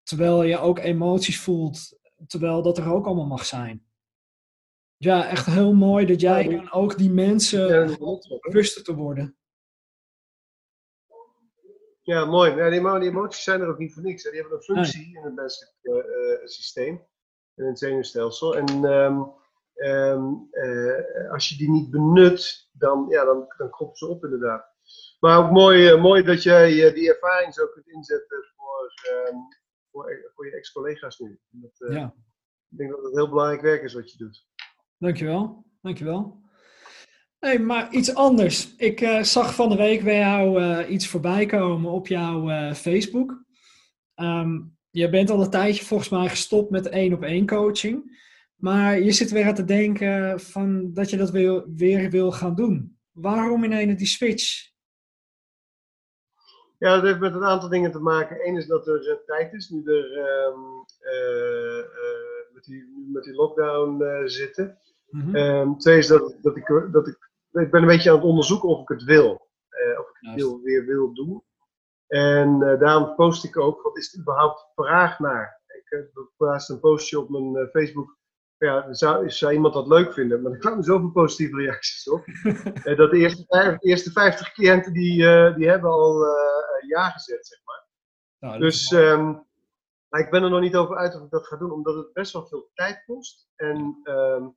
terwijl 0.04 0.44
je 0.44 0.58
ook 0.58 0.80
emoties 0.80 1.40
voelt, 1.40 2.00
terwijl 2.28 2.62
dat 2.62 2.78
er 2.78 2.92
ook 2.94 3.06
allemaal 3.06 3.26
mag 3.26 3.46
zijn. 3.46 3.86
Ja, 4.98 5.28
echt 5.28 5.46
heel 5.46 5.74
mooi 5.74 6.06
dat 6.06 6.22
jij 6.22 6.48
dan 6.48 6.72
ook 6.72 6.98
die 6.98 7.10
mensen 7.10 7.68
ja, 7.68 8.38
bewuster 8.40 8.84
te 8.84 8.96
worden. 8.96 9.38
Ja, 12.02 12.26
mooi. 12.26 12.52
Ja, 12.52 12.70
die, 12.70 13.10
emoties 13.10 13.44
zijn 13.44 13.62
er 13.62 13.68
ook 13.68 13.78
niet 13.78 13.94
voor 13.94 14.04
niks. 14.04 14.24
Hè. 14.24 14.32
Die 14.32 14.40
hebben 14.40 14.58
een 14.58 14.64
functie 14.64 15.18
in 15.18 15.24
het 15.24 15.36
menselijk 15.36 15.76
uh, 15.82 16.48
systeem, 16.48 17.08
in 17.56 17.66
het 17.66 17.80
zenuwstelsel. 17.80 18.56
En 18.56 18.84
um, 18.84 19.34
Um, 19.76 20.48
uh, 20.52 21.32
als 21.32 21.50
je 21.50 21.58
die 21.58 21.70
niet 21.70 21.90
benut, 21.90 22.70
dan, 22.72 23.06
ja, 23.10 23.26
dan, 23.26 23.46
dan 23.58 23.70
kroppen 23.70 23.98
ze 23.98 24.08
op 24.08 24.24
inderdaad. 24.24 24.66
Maar 25.20 25.38
ook 25.38 25.52
mooi, 25.52 25.92
uh, 25.92 26.02
mooi 26.02 26.24
dat 26.24 26.44
jij 26.44 26.72
uh, 26.72 26.94
die 26.94 27.14
ervaring 27.14 27.54
zo 27.54 27.68
kunt 27.68 27.88
inzetten 27.88 28.44
voor, 28.56 28.94
um, 29.30 29.38
voor, 29.92 30.32
voor, 30.36 30.46
je 30.46 30.56
ex-collega's 30.56 31.20
nu. 31.20 31.40
Dat, 31.50 31.72
ja. 31.94 32.14
Ik 32.70 32.78
denk 32.78 32.92
dat 32.92 33.04
het 33.04 33.14
heel 33.14 33.30
belangrijk 33.30 33.62
werk 33.62 33.84
is 33.84 33.94
wat 33.94 34.12
je 34.12 34.18
doet. 34.18 34.48
Dankjewel, 34.98 35.66
dankjewel. 35.82 36.42
Hey, 37.40 37.60
maar 37.60 37.92
iets 37.92 38.16
anders. 38.16 38.76
Ik 38.76 39.20
zag 39.22 39.56
van 39.56 39.70
de 39.70 39.76
week 39.76 40.04
bij 40.04 40.18
jou 40.18 40.84
iets 40.84 41.08
voorbij 41.08 41.46
komen 41.46 41.92
op 41.92 42.08
jouw 42.08 42.74
Facebook. 42.74 43.46
Um, 44.16 44.78
je 44.90 45.10
bent 45.10 45.30
al 45.30 45.42
een 45.42 45.50
tijdje 45.50 45.86
volgens 45.86 46.10
mij 46.10 46.30
gestopt 46.30 46.70
met 46.70 46.88
één 46.88 47.14
op 47.14 47.24
één 47.24 47.48
coaching. 47.48 48.22
Maar 48.64 49.00
je 49.00 49.12
zit 49.12 49.32
weer 49.32 49.46
aan 49.46 49.56
te 49.56 49.64
denken 49.64 50.40
van 50.40 50.94
dat 50.94 51.10
je 51.10 51.18
dat 51.18 51.30
weer, 51.30 51.64
weer 51.76 52.10
wil 52.10 52.32
gaan 52.32 52.56
doen. 52.56 52.98
Waarom 53.12 53.64
ineens 53.64 53.98
die 53.98 54.08
switch? 54.08 54.72
Ja, 56.78 56.96
dat 56.96 57.04
heeft 57.04 57.20
met 57.20 57.34
een 57.34 57.44
aantal 57.44 57.70
dingen 57.70 57.92
te 57.92 58.00
maken. 58.00 58.48
Eén 58.48 58.58
is 58.58 58.68
dat 58.68 58.88
er 58.88 59.22
tijd 59.26 59.54
is, 59.54 59.70
nu 59.70 59.84
er 59.86 60.18
um, 60.18 60.86
uh, 61.02 61.78
uh, 61.78 62.54
met, 62.54 62.64
die, 62.64 63.10
met 63.14 63.24
die 63.24 63.34
lockdown 63.34 64.04
uh, 64.04 64.22
zitten. 64.26 64.78
Mm 65.10 65.22
-hmm. 65.22 65.36
um, 65.36 65.78
twee 65.78 65.98
is 65.98 66.08
dat, 66.08 66.38
dat, 66.42 66.58
ik, 66.58 66.88
dat 66.92 67.08
ik, 67.08 67.30
ik 67.52 67.72
ben 67.72 67.82
een 67.82 67.88
beetje 67.88 68.10
aan 68.10 68.16
het 68.16 68.26
onderzoeken 68.26 68.70
of 68.70 68.82
ik 68.82 68.88
het 68.88 69.04
wil. 69.04 69.32
of 70.00 70.10
ik 70.10 70.18
het 70.20 70.36
wil, 70.36 70.62
weer 70.62 70.86
wil 70.86 71.14
doen. 71.14 71.44
En 72.08 72.60
daarom 72.60 73.16
post 73.16 73.44
ik 73.44 73.58
ook, 73.58 73.82
wat 73.82 73.98
is 73.98 74.14
er 74.14 74.20
überhaupt 74.20 74.72
vraag 74.76 75.20
naar? 75.20 75.62
Ik 75.68 76.10
plaats 76.38 76.70
een 76.70 76.80
postje 76.80 77.20
op 77.20 77.30
mijn 77.30 77.68
Facebook 77.68 78.22
ja, 78.58 78.94
zou, 78.94 79.30
zou 79.30 79.54
iemand 79.54 79.74
dat 79.74 79.88
leuk 79.88 80.14
vinden. 80.14 80.42
Maar 80.42 80.52
er 80.52 80.58
kwamen 80.58 80.84
zoveel 80.84 81.12
positieve 81.12 81.56
reacties 81.56 82.10
op. 82.10 82.28
uh, 82.28 82.98
dat 82.98 83.12
de 83.12 83.18
eerste, 83.18 83.78
eerste 83.80 84.12
50 84.12 84.54
cliënten 84.54 84.94
die, 84.94 85.22
uh, 85.22 85.56
die 85.56 85.70
hebben 85.70 85.90
al 85.90 86.26
uh, 86.26 86.90
ja 86.90 87.10
gezet, 87.10 87.48
zeg 87.48 87.60
maar. 87.66 87.88
Nou, 88.40 88.60
dus 88.60 88.92
um, 88.92 89.46
ik 90.10 90.30
ben 90.30 90.44
er 90.44 90.50
nog 90.50 90.62
niet 90.62 90.76
over 90.76 90.98
uit 90.98 91.16
of 91.16 91.24
ik 91.24 91.30
dat 91.30 91.48
ga 91.48 91.58
doen, 91.58 91.72
omdat 91.72 91.96
het 91.96 92.14
best 92.14 92.34
wel 92.34 92.48
veel 92.48 92.70
tijd 92.74 93.04
kost. 93.06 93.50
En 93.56 94.02
um, 94.04 94.56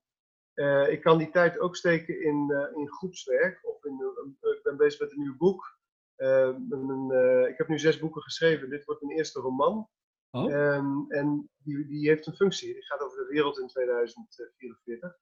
ik 0.89 1.03
kan 1.03 1.19
die 1.19 1.31
tijd 1.31 1.59
ook 1.59 1.77
steken 1.77 2.23
in, 2.23 2.71
in 2.75 2.89
groepswerk. 2.89 3.61
Of 3.63 3.85
in, 3.85 4.01
ik 4.41 4.61
ben 4.63 4.77
bezig 4.77 5.01
met 5.01 5.11
een 5.11 5.21
nieuw 5.21 5.37
boek. 5.37 5.79
Een, 6.17 7.11
ik 7.49 7.59
heb 7.59 7.69
nu 7.69 7.79
zes 7.79 7.99
boeken 7.99 8.23
geschreven. 8.23 8.71
Dit 8.71 8.85
wordt 8.85 9.03
mijn 9.03 9.17
eerste 9.17 9.41
roman. 9.41 9.89
Oh. 10.37 10.53
Um, 10.53 11.05
en 11.09 11.51
die, 11.57 11.87
die 11.87 12.09
heeft 12.09 12.26
een 12.26 12.37
functie. 12.37 12.72
Die 12.72 12.84
gaat 12.84 13.01
over 13.01 13.18
de 13.18 13.32
wereld 13.32 13.59
in 13.59 13.68
2044. 13.68 15.16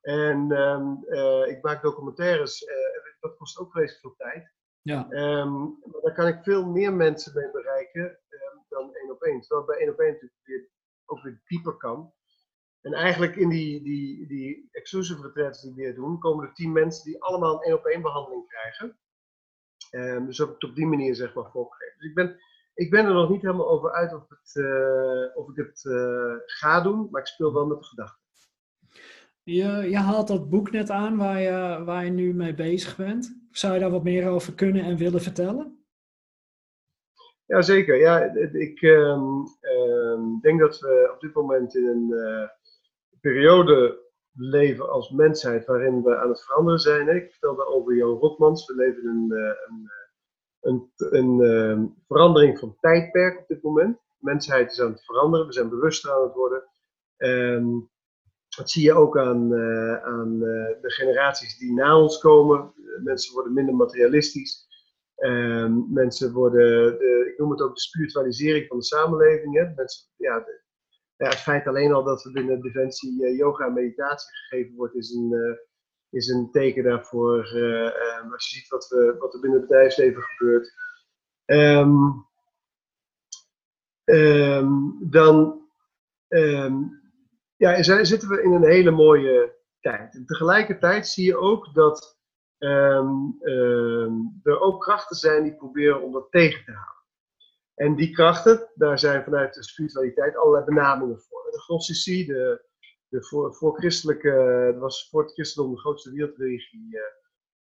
En 0.00 0.50
um, 0.50 1.04
uh, 1.08 1.46
ik 1.46 1.62
maak 1.62 1.82
documentaires. 1.82 2.62
Uh, 2.62 2.68
dat 3.20 3.36
kost 3.36 3.58
ook 3.58 3.72
vreselijk 3.72 4.00
veel 4.00 4.14
tijd. 4.16 4.52
Ja. 4.82 5.10
Um, 5.10 5.78
maar 5.84 6.00
daar 6.02 6.14
kan 6.14 6.26
ik 6.26 6.42
veel 6.42 6.66
meer 6.66 6.92
mensen 6.92 7.32
mee 7.34 7.50
bereiken 7.50 8.18
dan 8.68 8.94
één 8.94 9.10
op 9.10 9.22
één. 9.22 9.40
Terwijl 9.40 9.66
bij 9.66 9.78
één 9.78 9.90
op 9.90 9.98
één 9.98 10.12
natuurlijk 10.12 10.40
weer, 10.44 10.68
ook 11.04 11.22
weer 11.22 11.42
dieper 11.46 11.76
kan. 11.76 12.12
En 12.80 12.92
eigenlijk 12.92 13.36
in 13.36 13.48
die, 13.48 13.82
die, 13.82 14.26
die 14.26 14.68
exclusive 14.70 15.22
retreats 15.22 15.62
die 15.62 15.70
we 15.74 15.82
weer 15.82 15.94
doen, 15.94 16.18
komen 16.18 16.46
er 16.46 16.54
tien 16.54 16.72
mensen 16.72 17.04
die 17.04 17.22
allemaal 17.22 17.54
een 17.54 17.62
één 17.62 17.74
op 17.74 17.84
één 17.84 18.02
behandeling 18.02 18.48
krijgen. 18.48 18.98
dus 20.26 20.40
ook 20.40 20.62
op 20.62 20.74
die 20.74 20.86
manier 20.86 21.14
zeg 21.14 21.34
maar 21.34 21.50
voorgegeven. 21.50 21.98
Dus 21.98 22.08
ik 22.08 22.14
ben 22.14 22.38
ik 22.74 22.90
ben 22.90 23.06
er 23.06 23.12
nog 23.12 23.30
niet 23.30 23.42
helemaal 23.42 23.70
over 23.70 23.92
uit 23.92 24.14
of, 24.14 24.28
het, 24.28 24.54
uh, 24.54 25.36
of 25.36 25.48
ik 25.48 25.56
het 25.56 25.84
uh, 25.84 26.34
ga 26.46 26.80
doen, 26.80 27.08
maar 27.10 27.20
ik 27.20 27.26
speel 27.26 27.52
wel 27.52 27.66
met 27.66 27.78
de 27.78 27.84
gedachte. 27.84 28.22
Je, 29.42 29.64
je 29.90 29.96
haalt 29.96 30.28
dat 30.28 30.50
boek 30.50 30.70
net 30.70 30.90
aan 30.90 31.16
waar 31.16 31.40
je, 31.40 31.84
waar 31.84 32.04
je 32.04 32.10
nu 32.10 32.34
mee 32.34 32.54
bezig 32.54 32.96
bent. 32.96 33.46
Zou 33.50 33.74
je 33.74 33.80
daar 33.80 33.90
wat 33.90 34.04
meer 34.04 34.28
over 34.28 34.54
kunnen 34.54 34.84
en 34.84 34.96
willen 34.96 35.20
vertellen? 35.20 35.84
Jazeker. 37.46 37.96
Ja, 37.96 38.20
ik 38.52 38.82
um, 38.82 39.44
um, 39.60 40.40
denk 40.40 40.60
dat 40.60 40.80
we 40.80 41.10
op 41.14 41.20
dit 41.20 41.34
moment 41.34 41.74
in 41.74 41.86
een 41.86 42.08
uh, 42.10 42.48
periode 43.20 44.02
leven 44.32 44.90
als 44.90 45.10
mensheid 45.10 45.66
waarin 45.66 46.02
we 46.02 46.16
aan 46.16 46.28
het 46.28 46.44
veranderen 46.44 46.80
zijn. 46.80 47.08
Ik 47.08 47.30
vertelde 47.30 47.66
over 47.66 47.96
Jan 47.96 48.18
Rotmans. 48.18 48.66
We 48.66 48.74
leven 48.74 49.02
in 49.02 49.08
een, 49.08 49.90
een 50.64 50.92
een, 50.96 51.40
uh, 51.40 51.82
verandering 52.06 52.58
van 52.58 52.76
tijdperk 52.80 53.38
op 53.38 53.48
dit 53.48 53.62
moment. 53.62 53.96
De 53.96 54.30
mensheid 54.30 54.72
is 54.72 54.80
aan 54.80 54.90
het 54.90 55.04
veranderen, 55.04 55.46
we 55.46 55.52
zijn 55.52 55.68
bewuster 55.68 56.12
aan 56.12 56.22
het 56.22 56.34
worden. 56.34 56.64
Um, 57.16 57.90
dat 58.56 58.70
zie 58.70 58.82
je 58.82 58.92
ook 58.92 59.18
aan, 59.18 59.52
uh, 59.52 60.04
aan 60.04 60.34
uh, 60.34 60.68
de 60.80 60.90
generaties 60.90 61.58
die 61.58 61.72
na 61.72 62.00
ons 62.00 62.18
komen. 62.18 62.72
Mensen 63.02 63.34
worden 63.34 63.52
minder 63.52 63.74
materialistisch. 63.74 64.66
Um, 65.16 65.86
mensen 65.92 66.32
worden, 66.32 66.98
de, 66.98 67.30
ik 67.32 67.38
noem 67.38 67.50
het 67.50 67.60
ook 67.60 67.74
de 67.74 67.80
spiritualisering 67.80 68.66
van 68.66 68.78
de 68.78 68.84
samenleving. 68.84 69.54
Hè. 69.54 69.74
Mensen, 69.74 70.06
ja, 70.16 70.46
ja, 71.16 71.28
het 71.28 71.38
feit 71.38 71.66
alleen 71.66 71.92
al 71.92 72.04
dat 72.04 72.24
er 72.24 72.32
binnen 72.32 72.60
Defensie 72.60 73.36
yoga 73.36 73.66
en 73.66 73.72
meditatie 73.72 74.36
gegeven 74.36 74.76
wordt, 74.76 74.94
is 74.94 75.12
een, 75.14 75.58
is 76.14 76.28
een 76.28 76.50
teken 76.50 76.84
daarvoor. 76.84 77.52
Uh, 77.54 78.32
als 78.32 78.48
je 78.48 78.58
ziet 78.58 78.68
wat, 78.68 78.88
we, 78.88 79.16
wat 79.18 79.34
er 79.34 79.40
binnen 79.40 79.58
het 79.58 79.68
bedrijfsleven 79.68 80.22
gebeurt. 80.22 80.72
Um, 81.44 82.26
um, 84.04 84.98
dan 85.10 85.62
ja, 87.56 87.82
zitten 87.82 88.28
we 88.28 88.42
in 88.42 88.52
een 88.52 88.64
hele 88.64 88.90
mooie 88.90 89.56
tijd. 89.80 90.14
En 90.14 90.26
tegelijkertijd 90.26 91.08
zie 91.08 91.26
je 91.26 91.36
ook 91.36 91.74
dat 91.74 92.18
er 94.42 94.60
ook 94.60 94.80
krachten 94.82 95.16
zijn 95.16 95.42
die 95.42 95.54
proberen 95.54 96.02
om 96.02 96.12
dat 96.12 96.30
tegen 96.30 96.64
te 96.64 96.72
houden. 96.72 96.94
En 97.74 97.94
die 97.94 98.10
krachten, 98.10 98.70
daar 98.74 98.98
zijn 98.98 99.24
vanuit 99.24 99.54
de 99.54 99.62
spiritualiteit 99.62 100.36
allerlei 100.36 100.64
benamingen 100.64 101.20
voor. 101.20 101.48
De 101.50 101.60
gnostici, 101.60 102.26
de 102.26 102.64
de 103.14 103.24
voor, 103.24 103.54
voor 103.54 103.78
christelijke, 103.78 104.70
dat 104.72 104.80
was 104.80 105.08
voor 105.10 105.22
het 105.22 105.32
christendom 105.32 105.72
de 105.74 105.80
grootste 105.80 106.12
wereldreligie 106.12 106.98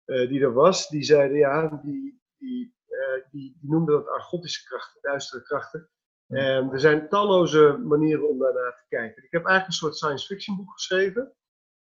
uh, 0.07 0.28
die 0.28 0.41
er 0.41 0.53
was, 0.53 0.88
die 0.88 1.03
zeiden 1.03 1.38
ja, 1.38 1.80
die, 1.84 2.22
die, 2.38 2.74
uh, 2.88 3.30
die, 3.30 3.57
die 3.61 3.70
noemden 3.70 3.95
dat 3.95 4.09
argotische 4.09 4.64
krachten, 4.64 5.01
duistere 5.03 5.43
krachten. 5.43 5.88
En 6.26 6.72
er 6.72 6.80
zijn 6.80 7.09
talloze 7.09 7.76
manieren 7.84 8.28
om 8.28 8.38
daarnaar 8.38 8.76
te 8.76 8.84
kijken. 8.88 9.24
Ik 9.24 9.30
heb 9.30 9.45
eigenlijk 9.45 9.66
een 9.66 9.72
soort 9.72 9.97
science 9.97 10.26
fiction 10.26 10.57
boek 10.57 10.72
geschreven, 10.72 11.34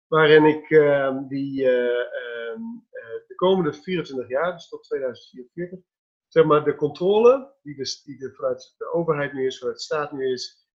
waarin 0.08 0.46
ik 0.46 0.70
uh, 0.70 1.18
die, 1.28 1.70
komende 3.36 3.74
24 3.74 4.30
jaar, 4.30 4.54
dus 4.54 4.68
tot 4.68 4.84
2044, 4.84 5.80
zeg 6.28 6.46
maar, 6.46 6.64
de 6.64 6.76
controle 6.76 7.56
die, 7.62 7.76
de, 7.76 8.02
die 8.04 8.18
de, 8.18 8.34
vanuit 8.34 8.76
de 8.78 8.92
overheid 8.94 9.34
nu 9.34 9.46
is, 9.46 9.58
vanuit 9.58 9.78
de 9.78 9.84
staat 9.84 10.12
nu 10.12 10.32
is, 10.32 10.68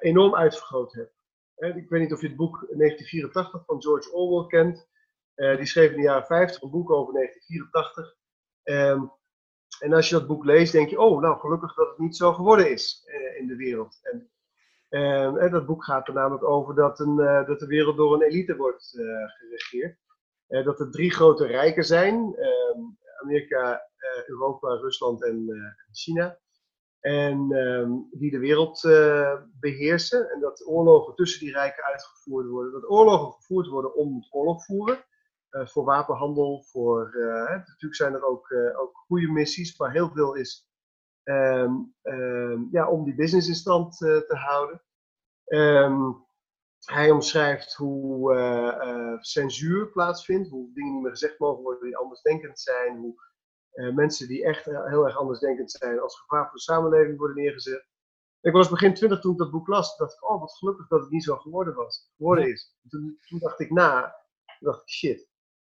enorm 0.00 0.34
uitvergroot 0.34 0.92
hebt. 0.92 1.21
Ik 1.68 1.88
weet 1.88 2.00
niet 2.00 2.12
of 2.12 2.20
je 2.20 2.26
het 2.26 2.36
boek 2.36 2.54
1984 2.54 3.64
van 3.66 3.82
George 3.82 4.12
Orwell 4.12 4.46
kent. 4.46 4.88
Uh, 5.36 5.56
die 5.56 5.66
schreef 5.66 5.90
in 5.90 5.96
de 5.96 6.02
jaren 6.02 6.26
50 6.26 6.62
een 6.62 6.70
boek 6.70 6.90
over 6.90 7.14
1984. 7.14 8.16
Um, 8.62 8.74
ehm, 8.74 9.04
en 9.80 9.92
als 9.92 10.08
je 10.08 10.14
dat 10.14 10.26
boek 10.26 10.44
leest, 10.44 10.72
denk 10.72 10.90
je, 10.90 11.00
oh, 11.00 11.20
nou 11.20 11.38
gelukkig 11.38 11.74
dat 11.74 11.88
het 11.88 11.98
niet 11.98 12.16
zo 12.16 12.32
geworden 12.32 12.70
is 12.70 13.04
uh, 13.06 13.40
in 13.40 13.46
de 13.46 13.56
wereld. 13.56 13.98
En, 14.02 14.30
uh, 14.90 15.50
dat 15.52 15.66
boek 15.66 15.84
gaat 15.84 16.08
er 16.08 16.14
namelijk 16.14 16.44
over 16.44 16.74
dat, 16.74 17.00
een, 17.00 17.18
uh, 17.18 17.46
dat 17.46 17.60
de 17.60 17.66
wereld 17.66 17.96
door 17.96 18.14
een 18.14 18.22
elite 18.22 18.56
wordt 18.56 18.88
geregeerd. 19.38 19.98
dat 20.46 20.80
er 20.80 20.90
drie 20.90 21.10
grote 21.10 21.46
rijken 21.46 21.84
zijn: 21.84 22.34
ehm, 22.36 22.80
Amerika, 23.22 23.82
Europa, 24.26 24.68
Rusland 24.68 25.24
en 25.24 25.46
China. 25.92 26.38
En 27.02 27.52
um, 27.52 28.08
die 28.10 28.30
de 28.30 28.38
wereld 28.38 28.80
beheersen. 29.60 30.30
En 30.30 30.40
dat 30.40 30.66
oorlogen 30.66 31.14
tussen 31.14 31.40
die 31.40 31.52
rijken 31.52 31.84
uitgevoerd 31.84 32.46
worden. 32.46 32.72
Dat 32.72 32.90
oorlogen 32.90 33.32
gevoerd 33.32 33.66
worden 33.68 33.94
om 33.94 34.16
het 34.16 34.28
oorlog 34.30 34.64
voeren. 34.64 35.04
Uh, 35.50 35.66
voor 35.66 35.84
wapenhandel, 35.84 36.62
voor, 36.62 37.14
uh, 37.14 37.48
natuurlijk 37.48 37.94
zijn 37.94 38.14
er 38.14 38.24
ook, 38.24 38.54
ook 38.76 38.96
goede 39.06 39.28
missies, 39.28 39.78
maar 39.78 39.92
heel 39.92 40.10
veel 40.10 40.34
is 40.34 40.68
um, 41.24 41.94
um, 42.02 42.68
ja, 42.70 42.88
om 42.88 43.04
die 43.04 43.14
business 43.14 43.48
in 43.48 43.54
stand 43.54 43.96
te 43.96 44.24
houden. 44.28 44.82
Hij 46.84 47.10
omschrijft 47.10 47.74
hoe 47.74 49.18
censuur 49.20 49.90
plaatsvindt, 49.90 50.48
hoe 50.48 50.72
dingen 50.72 50.92
niet 50.92 51.02
meer 51.02 51.10
gezegd 51.10 51.38
mogen 51.38 51.62
worden 51.62 51.84
die 51.84 51.96
andersdenkend 51.96 52.60
zijn, 52.60 52.96
hoe 52.96 53.14
mensen 53.94 54.28
die 54.28 54.44
echt 54.44 54.64
heel 54.64 55.06
erg 55.06 55.16
andersdenkend 55.16 55.70
zijn 55.70 56.00
als 56.00 56.20
gevaar 56.20 56.44
voor 56.44 56.54
de 56.54 56.60
samenleving 56.60 57.18
worden 57.18 57.36
neergezet. 57.36 57.86
Ik 58.40 58.52
was 58.52 58.68
begin 58.68 58.94
twintig 58.94 59.20
toen 59.20 59.32
ik 59.32 59.38
dat 59.38 59.50
boek 59.50 59.66
las, 59.66 59.96
dacht 59.96 60.14
ik, 60.14 60.30
oh 60.30 60.40
wat 60.40 60.52
gelukkig 60.52 60.88
dat 60.88 61.00
het 61.00 61.10
niet 61.10 61.24
zo 61.24 61.36
geworden, 61.36 61.74
was, 61.74 62.10
geworden 62.16 62.48
is. 62.48 62.76
Toen, 62.88 63.18
toen 63.28 63.38
dacht 63.38 63.60
ik 63.60 63.70
na, 63.70 64.16
dacht 64.58 64.82
ik, 64.82 64.88
shit, 64.88 65.28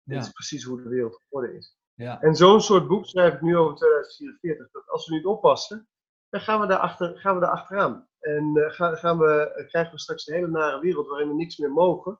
dit 0.03 0.21
is 0.21 0.31
precies 0.31 0.63
hoe 0.63 0.81
de 0.81 0.89
wereld 0.89 1.21
geworden 1.27 1.55
is. 1.55 1.77
Ja. 1.93 2.21
En 2.21 2.35
zo'n 2.35 2.61
soort 2.61 2.87
boek 2.87 3.05
schrijf 3.05 3.33
ik 3.33 3.41
nu 3.41 3.57
over 3.57 3.75
2044. 3.75 4.71
Dat 4.71 4.89
als 4.89 5.07
we 5.07 5.15
niet 5.15 5.25
oppassen, 5.25 5.87
dan 6.29 6.41
gaan 6.41 6.59
we 6.59 6.67
daar, 6.67 6.79
achter, 6.79 7.19
gaan 7.19 7.35
we 7.35 7.41
daar 7.41 7.49
achteraan. 7.49 8.07
En 8.19 8.57
uh, 8.57 8.71
gaan, 8.71 8.97
gaan 8.97 9.17
we, 9.17 9.65
krijgen 9.67 9.91
we 9.91 9.99
straks 9.99 10.27
een 10.27 10.35
hele 10.35 10.47
nare 10.47 10.79
wereld 10.79 11.07
waarin 11.07 11.27
we 11.27 11.35
niks 11.35 11.57
meer 11.57 11.71
mogen. 11.71 12.19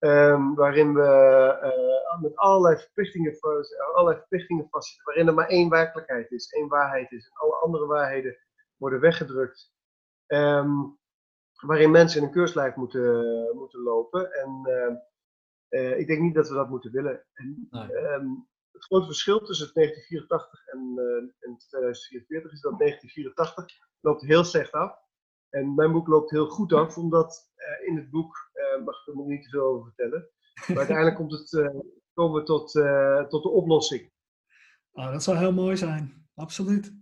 Um, 0.00 0.54
waarin 0.54 0.94
we 0.94 1.02
uh, 1.62 2.20
met 2.20 2.36
allerlei 2.36 2.76
verplichtingen, 2.76 3.40
allerlei 3.94 4.16
verplichtingen 4.18 4.68
vastzitten. 4.70 5.04
Waarin 5.04 5.26
er 5.26 5.34
maar 5.34 5.48
één 5.48 5.68
werkelijkheid 5.68 6.30
is, 6.30 6.48
één 6.48 6.68
waarheid 6.68 7.12
is. 7.12 7.26
En 7.26 7.36
alle 7.36 7.54
andere 7.54 7.86
waarheden 7.86 8.36
worden 8.76 9.00
weggedrukt. 9.00 9.72
Um, 10.26 10.98
waarin 11.60 11.90
mensen 11.90 12.20
in 12.20 12.26
een 12.26 12.32
keurslijf 12.32 12.74
moeten, 12.74 13.50
moeten 13.54 13.80
lopen. 13.80 14.32
En 14.32 14.62
uh, 14.66 14.94
uh, 15.80 15.98
ik 15.98 16.06
denk 16.06 16.20
niet 16.20 16.34
dat 16.34 16.48
we 16.48 16.54
dat 16.54 16.68
moeten 16.68 16.92
willen. 16.92 17.24
En, 17.32 17.68
um, 17.70 18.48
het 18.72 18.84
grote 18.84 19.06
verschil 19.06 19.38
tussen 19.38 19.70
1984 19.72 20.66
en, 20.66 20.80
en 21.40 21.56
2044 21.56 22.52
is 22.52 22.60
dat 22.60 22.78
1984 22.78 23.76
loopt 24.00 24.22
heel 24.22 24.44
slecht 24.44 24.72
af. 24.72 24.98
En 25.50 25.74
mijn 25.74 25.92
boek 25.92 26.06
loopt 26.06 26.30
heel 26.30 26.48
goed 26.48 26.72
af, 26.72 26.96
omdat 26.96 27.50
uh, 27.56 27.88
in 27.88 27.96
het 27.96 28.10
boek, 28.10 28.50
mag 28.84 29.00
ik 29.00 29.06
er 29.06 29.16
nog 29.16 29.26
niet 29.26 29.42
te 29.42 29.48
veel 29.48 29.62
over 29.62 29.84
vertellen, 29.84 30.28
maar 30.66 30.76
uiteindelijk 30.84 31.16
komt 31.16 31.32
het, 31.32 31.70
komen 32.14 32.40
we 32.40 32.46
tot, 32.46 32.72
tot 33.30 33.42
de 33.42 33.48
oplossing. 33.48 34.10
Oh, 34.92 35.12
dat 35.12 35.22
zou 35.22 35.36
heel 35.36 35.52
mooi 35.52 35.76
zijn, 35.76 36.28
absoluut. 36.34 36.92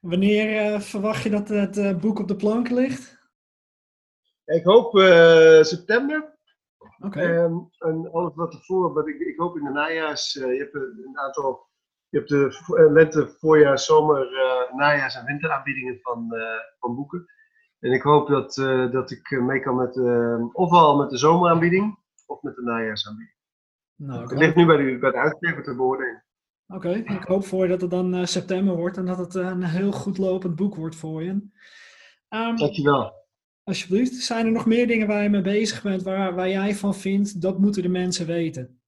Wanneer 0.00 0.80
verwacht 0.80 1.22
je 1.22 1.30
dat 1.30 1.48
het 1.48 2.00
boek 2.00 2.18
op 2.18 2.28
de 2.28 2.36
plank 2.36 2.68
ligt? 2.68 3.18
Ik 4.44 4.64
hoop 4.64 4.98
september. 5.64 6.38
Ehm, 7.00 7.54
en 7.78 8.10
alles 8.12 8.34
wat 8.34 8.54
ervoor, 8.54 8.92
wat 8.92 9.08
ik, 9.08 9.20
ik 9.20 9.38
hoop 9.38 9.56
in 9.56 9.64
de 9.64 9.70
najaars, 9.70 10.32
je 10.32 10.58
hebt 10.58 10.74
een 10.74 11.18
aantal, 11.18 11.68
je 12.08 12.18
hebt 12.18 12.28
de 12.28 12.90
lente, 12.92 13.28
voorjaar, 13.28 13.78
zomer, 13.78 14.32
uh, 14.32 14.76
najaars 14.76 15.14
en 15.14 15.24
winteraanbiedingen 15.24 15.98
van, 16.00 16.34
van 16.78 16.94
boeken. 16.94 17.26
En 17.80 17.92
ik 17.92 18.02
hoop 18.02 18.28
dat, 18.28 18.54
dat 18.92 19.10
ik 19.10 19.30
mee 19.30 19.60
kan 19.60 19.76
met, 19.76 19.96
ofwel 20.52 20.96
met 20.96 21.10
de 21.10 21.18
zomeraanbieding 21.18 21.98
of 22.26 22.42
met 22.42 22.54
de 22.54 22.62
najaarsaanbieding. 22.62 23.36
Nou, 23.96 24.20
het 24.20 24.38
ligt 24.38 24.54
nu 24.54 24.66
bij 24.66 24.76
de, 24.76 24.98
bij 24.98 25.10
de 25.10 25.16
uitgever 25.16 25.62
te 25.62 25.76
beoordelen. 25.76 26.24
Oké, 26.66 26.90
ik 26.90 27.24
hoop 27.24 27.44
voor 27.44 27.62
je 27.62 27.68
dat 27.68 27.80
het 27.80 27.90
dan 27.90 28.26
september 28.26 28.76
wordt 28.76 28.96
en 28.96 29.06
dat 29.06 29.18
het 29.18 29.34
een 29.34 29.62
heel 29.62 29.92
goed 29.92 30.18
lopend 30.18 30.56
boek 30.56 30.74
wordt 30.74 30.96
voor 30.96 31.22
je. 31.22 31.30
Um, 31.30 32.56
Dankjewel. 32.56 33.12
Alsjeblieft. 33.62 34.14
Zijn 34.14 34.46
er 34.46 34.52
nog 34.52 34.66
meer 34.66 34.86
dingen 34.86 35.06
waar 35.06 35.22
je 35.22 35.28
mee 35.28 35.40
bezig 35.40 35.82
bent, 35.82 36.02
waar, 36.02 36.34
waar 36.34 36.48
jij 36.48 36.74
van 36.74 36.94
vindt, 36.94 37.40
dat 37.42 37.58
moeten 37.58 37.82
de 37.82 37.88
mensen 37.88 38.26
weten? 38.26 38.80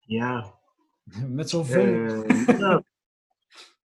Ja. 0.00 0.54
Met 1.28 1.50
zoveel. 1.50 1.84
Uh, 1.84 2.78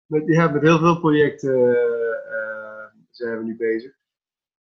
met, 0.09 0.23
ja, 0.25 0.47
met 0.47 0.61
heel 0.61 0.77
veel 0.77 0.99
projecten 0.99 1.59
uh, 1.59 3.01
zijn 3.09 3.37
we 3.37 3.43
nu 3.43 3.55
bezig. 3.55 3.97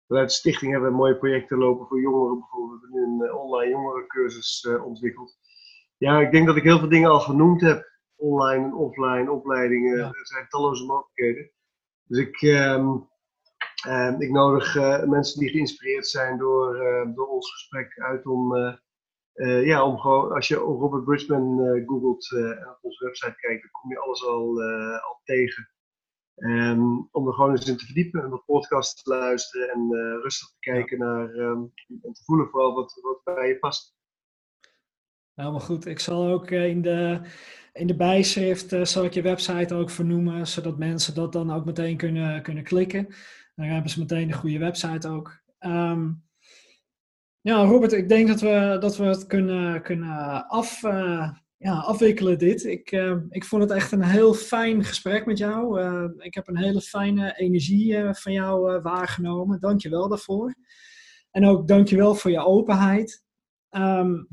Vanuit 0.06 0.28
de 0.28 0.34
stichting 0.34 0.72
hebben 0.72 0.90
we 0.90 0.96
mooie 0.96 1.16
projecten 1.16 1.58
lopen 1.58 1.86
voor 1.86 2.00
jongeren 2.00 2.38
bijvoorbeeld. 2.38 2.80
We 2.80 2.86
hebben 2.86 3.16
nu 3.16 3.24
een 3.24 3.34
online 3.34 3.70
jongerencursus 3.70 4.64
uh, 4.68 4.84
ontwikkeld. 4.84 5.38
Ja, 5.96 6.20
ik 6.20 6.32
denk 6.32 6.46
dat 6.46 6.56
ik 6.56 6.62
heel 6.62 6.78
veel 6.78 6.88
dingen 6.88 7.10
al 7.10 7.20
genoemd 7.20 7.60
heb. 7.60 7.90
Online 8.16 8.64
en 8.64 8.74
offline 8.74 9.30
opleidingen. 9.30 9.98
Er 9.98 10.26
zijn 10.26 10.48
talloze 10.48 10.84
mogelijkheden. 10.84 11.50
Dus 12.04 12.18
ik, 12.18 12.42
ehm, 12.42 12.96
ehm, 13.86 14.20
ik 14.20 14.30
nodig 14.30 14.74
uh, 14.74 15.04
mensen 15.04 15.40
die 15.40 15.48
geïnspireerd 15.48 16.06
zijn 16.06 16.38
door, 16.38 16.74
door 17.14 17.26
ons 17.26 17.52
gesprek 17.52 17.98
uit 17.98 18.26
om, 18.26 18.54
uh, 19.34 19.66
ja, 19.66 19.84
om 19.84 19.98
gewoon, 19.98 20.32
als 20.32 20.48
je 20.48 20.54
Robert 20.54 21.04
Bridgman 21.04 21.82
googelt 21.86 22.30
en 22.32 22.68
op 22.68 22.78
onze 22.80 23.04
website 23.04 23.36
kijkt, 23.36 23.62
dan 23.62 23.70
kom 23.70 23.90
je 23.90 23.98
alles 23.98 24.26
al, 24.26 24.62
al 25.00 25.20
tegen. 25.24 25.70
Um, 26.36 27.08
om 27.10 27.26
er 27.26 27.32
gewoon 27.32 27.50
eens 27.50 27.68
in 27.68 27.76
te 27.76 27.84
verdiepen 27.84 28.22
en 28.22 28.30
wat 28.30 28.44
podcasts 28.44 29.02
te 29.02 29.10
luisteren 29.10 29.68
en 29.68 29.90
rustig 30.22 30.48
te 30.48 30.58
kijken 30.58 30.98
naar 30.98 31.34
en 31.34 31.72
te 32.12 32.22
voelen 32.24 32.48
vooral 32.48 32.74
wat, 32.74 32.98
wat 33.02 33.36
bij 33.36 33.48
je 33.48 33.58
past. 33.58 33.96
Helemaal 35.34 35.60
goed. 35.60 35.86
Ik 35.86 35.98
zal 35.98 36.26
ook 36.26 36.50
in 36.50 36.82
de 36.82 37.20
in 37.72 37.86
de 37.86 37.96
bijschrift 37.96 38.88
zal 38.88 39.04
ik 39.04 39.12
je 39.12 39.22
website 39.22 39.74
ook 39.74 39.90
vernoemen, 39.90 40.46
zodat 40.46 40.78
mensen 40.78 41.14
dat 41.14 41.32
dan 41.32 41.52
ook 41.52 41.64
meteen 41.64 41.96
kunnen, 41.96 42.42
kunnen 42.42 42.64
klikken. 42.64 43.06
Dan 43.54 43.66
hebben 43.66 43.90
ze 43.90 43.98
meteen 43.98 44.28
de 44.28 44.34
goede 44.34 44.58
website 44.58 45.08
ook. 45.08 45.40
Um, 45.60 46.24
ja, 47.42 47.64
Robert, 47.64 47.92
ik 47.92 48.08
denk 48.08 48.28
dat 48.28 48.40
we, 48.40 48.76
dat 48.80 48.96
we 48.96 49.04
het 49.04 49.26
kunnen, 49.26 49.82
kunnen 49.82 50.46
af, 50.48 50.82
uh, 50.82 51.30
ja, 51.56 51.74
afwikkelen 51.74 52.38
dit. 52.38 52.64
Ik, 52.64 52.92
uh, 52.92 53.16
ik 53.28 53.44
vond 53.44 53.62
het 53.62 53.70
echt 53.70 53.92
een 53.92 54.04
heel 54.04 54.34
fijn 54.34 54.84
gesprek 54.84 55.26
met 55.26 55.38
jou. 55.38 55.80
ik 56.18 56.34
heb 56.34 56.48
een 56.48 56.58
hele 56.58 56.80
fijne 56.80 57.36
energie 57.36 58.04
van 58.10 58.32
jou 58.32 58.80
waargenomen. 58.80 59.60
Dank 59.60 59.80
je 59.80 59.88
wel 59.88 60.08
daarvoor. 60.08 60.54
En 61.30 61.46
ook 61.46 61.68
dank 61.68 61.88
je 61.88 61.96
wel 61.96 62.14
voor 62.14 62.30
je 62.30 62.44
openheid. 62.44 63.24
Um, 63.70 64.28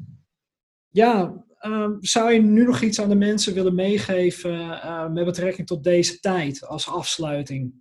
ja, 0.89 1.43
Ehm, 1.59 1.95
zou 1.99 2.31
je 2.31 2.41
nu 2.41 2.65
nog 2.65 2.81
iets 2.81 3.01
aan 3.01 3.09
de 3.09 3.15
mensen 3.15 3.53
willen 3.53 3.75
meegeven 3.75 4.79
met 5.13 5.25
betrekking 5.25 5.67
tot 5.67 5.83
deze 5.83 6.19
tijd 6.19 6.67
als 6.67 6.89
afsluiting? 6.89 7.73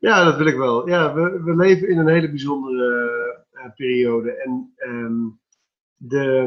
Ja, 0.00 0.24
dat 0.24 0.36
wil 0.36 0.46
ik 0.46 0.56
wel. 0.56 0.88
Ja, 0.88 1.14
we, 1.14 1.42
we 1.42 1.56
leven 1.56 1.88
in 1.88 1.98
een 1.98 2.08
hele 2.08 2.28
bijzondere 2.28 3.46
uh, 3.52 3.74
periode. 3.74 4.32
En 4.32 4.74
um, 4.78 5.40
de, 5.96 6.46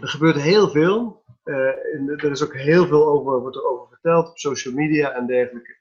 er 0.00 0.08
gebeurt 0.08 0.40
heel 0.40 0.68
veel. 0.68 1.24
En 1.44 2.08
er 2.08 2.30
is 2.30 2.44
ook 2.44 2.56
heel 2.56 2.86
veel 2.86 3.06
over, 3.06 3.40
wordt 3.40 3.56
er 3.56 3.64
over 3.64 3.88
verteld 3.88 4.28
op 4.28 4.38
social 4.38 4.74
media 4.74 5.12
en 5.12 5.26
dergelijke. 5.26 5.80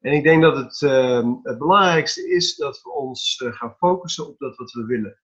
En 0.00 0.12
ik 0.12 0.22
denk 0.22 0.42
dat 0.42 0.56
het, 0.56 0.80
het 1.42 1.58
belangrijkste 1.58 2.28
is 2.28 2.56
dat 2.56 2.82
we 2.82 2.90
ons 2.90 3.42
gaan 3.46 3.76
focussen 3.78 4.26
op 4.26 4.38
dat 4.38 4.56
wat 4.56 4.72
we 4.72 4.84
willen. 4.84 5.18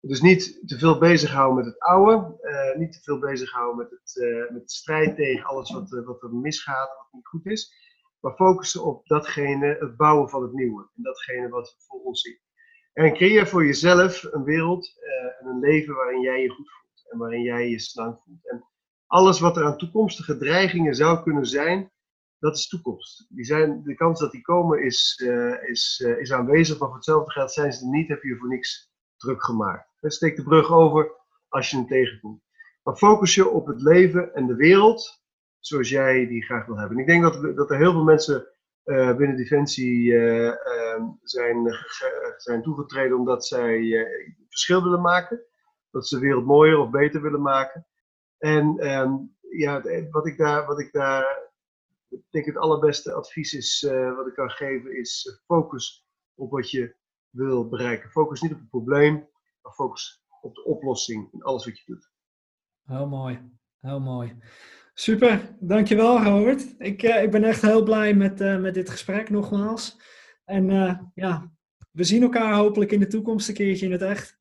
Dus 0.00 0.20
niet 0.20 0.68
te 0.68 0.78
veel 0.78 0.98
bezighouden 0.98 1.56
met 1.56 1.66
het 1.66 1.78
oude, 1.78 2.36
niet 2.76 2.92
te 2.92 3.00
veel 3.02 3.18
bezighouden 3.18 3.76
met 3.76 3.90
het, 3.90 4.24
met 4.52 4.62
de 4.62 4.74
strijd 4.74 5.16
tegen 5.16 5.44
alles 5.44 5.72
wat, 5.72 6.02
wat 6.04 6.22
er 6.22 6.34
misgaat, 6.34 6.88
wat 6.88 7.08
niet 7.12 7.26
goed 7.26 7.46
is. 7.46 7.85
Maar 8.26 8.34
focussen 8.34 8.84
op 8.84 9.06
datgene, 9.06 9.76
het 9.78 9.96
bouwen 9.96 10.28
van 10.28 10.42
het 10.42 10.52
nieuwe. 10.52 10.88
En 10.96 11.02
datgene 11.02 11.48
wat 11.48 11.76
voor 11.78 12.00
ons 12.00 12.20
zien. 12.20 12.38
En 12.92 13.14
creëer 13.14 13.46
voor 13.46 13.64
jezelf 13.64 14.22
een 14.22 14.44
wereld 14.44 14.94
en 15.40 15.46
een 15.46 15.58
leven 15.58 15.94
waarin 15.94 16.20
jij 16.20 16.42
je 16.42 16.48
goed 16.48 16.70
voelt. 16.70 17.12
En 17.12 17.18
waarin 17.18 17.42
jij 17.42 17.68
je 17.68 17.78
slank 17.78 18.20
voelt. 18.24 18.48
En 18.48 18.64
alles 19.06 19.40
wat 19.40 19.56
er 19.56 19.64
aan 19.64 19.78
toekomstige 19.78 20.36
dreigingen 20.36 20.94
zou 20.94 21.22
kunnen 21.22 21.46
zijn, 21.46 21.92
dat 22.38 22.56
is 22.56 22.68
toekomst. 22.68 23.26
Die 23.28 23.44
zijn, 23.44 23.82
de 23.82 23.94
kans 23.94 24.20
dat 24.20 24.32
die 24.32 24.42
komen 24.42 24.82
is, 24.84 25.22
is, 25.66 26.04
is 26.18 26.32
aanwezig, 26.32 26.78
maar 26.78 26.88
voor 26.88 26.96
hetzelfde 26.96 27.30
geld 27.30 27.52
zijn 27.52 27.72
ze 27.72 27.84
er 27.84 27.90
niet, 27.90 28.08
heb 28.08 28.22
je 28.22 28.36
voor 28.36 28.48
niks 28.48 28.92
druk 29.16 29.44
gemaakt. 29.44 29.88
Steek 30.00 30.36
de 30.36 30.42
brug 30.42 30.72
over 30.72 31.12
als 31.48 31.70
je 31.70 31.76
hem 31.76 31.86
tegenkomt. 31.86 32.42
Maar 32.82 32.96
focus 32.96 33.34
je 33.34 33.48
op 33.48 33.66
het 33.66 33.82
leven 33.82 34.34
en 34.34 34.46
de 34.46 34.56
wereld 34.56 35.24
zoals 35.66 35.88
jij 35.88 36.26
die 36.26 36.44
graag 36.44 36.66
wil 36.66 36.76
hebben. 36.76 36.96
En 36.96 37.02
ik 37.02 37.08
denk 37.08 37.22
dat, 37.22 37.56
dat 37.56 37.70
er 37.70 37.76
heel 37.76 37.92
veel 37.92 38.04
mensen 38.04 38.48
uh, 38.84 39.16
binnen 39.16 39.36
Defensie 39.36 40.12
uh, 40.12 40.44
uh, 40.44 41.02
zijn, 41.22 41.74
zijn 42.36 42.62
toegetreden 42.62 43.16
omdat 43.16 43.46
zij 43.46 44.06
verschil 44.48 44.82
willen 44.82 45.00
maken. 45.00 45.40
Dat 45.90 46.08
ze 46.08 46.14
de 46.14 46.20
wereld 46.20 46.44
mooier 46.44 46.78
of 46.78 46.90
beter 46.90 47.22
willen 47.22 47.42
maken. 47.42 47.86
En 48.38 48.90
um, 48.90 49.36
ja, 49.40 49.82
wat 50.10 50.26
ik 50.26 50.36
daar, 50.36 50.66
wat 50.66 50.80
ik 50.80 50.92
daar 50.92 51.44
ik 52.08 52.22
denk 52.30 52.46
het 52.46 52.56
allerbeste 52.56 53.12
advies 53.12 53.52
is, 53.52 53.82
wat 54.16 54.26
ik 54.26 54.34
kan 54.34 54.50
geven, 54.50 54.98
is 54.98 55.40
focus 55.46 56.06
op 56.34 56.50
wat 56.50 56.70
je 56.70 56.96
wil 57.30 57.68
bereiken. 57.68 58.10
Focus 58.10 58.40
niet 58.40 58.52
op 58.52 58.58
het 58.58 58.68
probleem, 58.68 59.28
maar 59.62 59.72
focus 59.72 60.24
op 60.40 60.54
de 60.54 60.64
oplossing 60.64 61.32
in 61.32 61.42
alles 61.42 61.64
wat 61.64 61.78
je 61.78 61.84
doet. 61.86 62.10
Heel 62.84 63.08
mooi, 63.08 63.50
heel 63.80 64.00
mooi. 64.00 64.38
Super, 64.98 65.56
dankjewel 65.60 66.22
Robert. 66.22 66.74
Ik, 66.78 67.02
uh, 67.02 67.22
ik 67.22 67.30
ben 67.30 67.44
echt 67.44 67.62
heel 67.62 67.82
blij 67.82 68.14
met, 68.14 68.40
uh, 68.40 68.58
met 68.58 68.74
dit 68.74 68.90
gesprek 68.90 69.30
nogmaals. 69.30 70.00
En 70.44 70.70
uh, 70.70 70.98
ja, 71.14 71.50
we 71.90 72.04
zien 72.04 72.22
elkaar 72.22 72.54
hopelijk 72.54 72.92
in 72.92 73.00
de 73.00 73.06
toekomst 73.06 73.48
een 73.48 73.54
keertje 73.54 73.86
in 73.86 73.92
het 73.92 74.02
echt. 74.02 74.38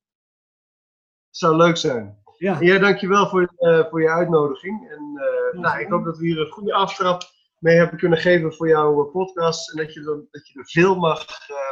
Zou 1.29 1.55
leuk 1.55 1.77
zijn. 1.77 2.21
Ja, 2.37 2.57
ja 2.59 2.79
dankjewel 2.79 3.29
voor, 3.29 3.53
voor 3.89 4.01
je 4.01 4.09
uitnodiging. 4.09 4.89
En 4.91 5.13
nou, 5.61 5.79
ik 5.79 5.87
hoop 5.87 6.03
dat 6.03 6.17
we 6.17 6.25
hier 6.25 6.39
een 6.39 6.51
goede 6.51 6.73
aftrap 6.73 7.21
mee 7.59 7.77
hebben 7.77 7.99
kunnen 7.99 8.19
geven 8.19 8.53
voor 8.53 8.67
jouw 8.67 9.03
podcast. 9.03 9.71
En 9.71 9.77
dat 9.77 9.93
je, 9.93 10.01
dan, 10.01 10.27
dat 10.31 10.47
je 10.47 10.59
er 10.59 10.65
veel 10.65 10.95
mag, 10.95 11.25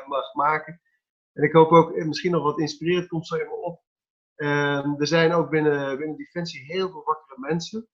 mag 0.08 0.34
maken. 0.34 0.82
En 1.34 1.44
ik 1.44 1.52
hoop 1.52 1.72
ook, 1.72 1.96
misschien 1.96 2.32
nog 2.32 2.44
wat 2.44 2.60
inspirerend 2.60 3.08
komt 3.08 3.28
zo 3.28 3.36
even 3.36 3.64
op. 3.64 3.82
Ehm, 4.36 4.94
er 4.98 5.08
zijn 5.08 5.34
ook 5.34 5.50
binnen, 5.50 5.98
binnen 5.98 6.18
Defensie 6.18 6.66
heel 6.66 6.90
veel 6.90 7.04
wakkere 7.06 7.40
mensen. 7.40 7.88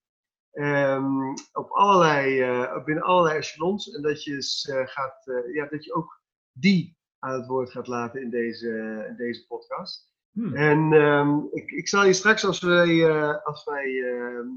Um, 0.54 1.34
op 1.54 1.70
allerlei, 1.72 2.41
uh, 2.41 2.84
binnen 2.84 3.04
allerlei 3.04 3.38
echelons. 3.38 3.91
En 3.91 4.02
dat 4.02 4.24
je, 4.24 4.66
uh, 4.70 4.88
gaat, 4.88 5.28
uh, 5.28 5.56
ja, 5.56 5.66
dat 5.66 5.86
je 5.86 5.93
ook 5.93 6.22
die 6.52 6.97
aan 7.20 7.34
het 7.34 7.47
woord 7.47 7.72
gaat 7.72 7.88
laten 7.88 8.22
in 8.22 8.30
deze, 8.30 9.06
in 9.10 9.16
deze 9.16 9.45
podcast. 9.47 10.08
Hmm. 10.32 10.56
En 10.56 10.93
um, 10.93 11.47
ik, 11.52 11.72
ik 11.72 11.88
zal 11.88 12.06
je 12.06 12.14
straks, 12.14 12.45
als 12.45 12.62
wij, 12.62 13.12
als 13.43 13.64
wij 13.64 14.04
ehm, 14.04 14.47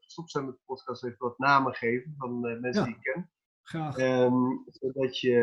gestopt 0.00 0.30
zijn 0.30 0.44
met 0.44 0.54
de 0.54 0.60
podcast, 0.64 1.04
even 1.04 1.18
wat 1.18 1.38
namen 1.38 1.74
geven 1.74 2.14
van 2.18 2.40
mensen 2.40 2.82
ja. 2.82 2.84
die 2.84 2.94
ik 2.94 3.02
ken. 3.02 3.30
Graag. 3.62 3.98
Um, 3.98 4.64
zodat 4.66 5.18
je, 5.20 5.34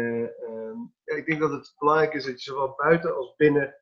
ja, 1.04 1.16
ik 1.16 1.26
denk 1.26 1.40
dat 1.40 1.52
het 1.52 1.76
belangrijk 1.78 2.14
is 2.14 2.26
dat 2.26 2.44
je 2.44 2.52
zowel 2.52 2.74
buiten 2.76 3.16
als 3.16 3.36
binnen 3.36 3.76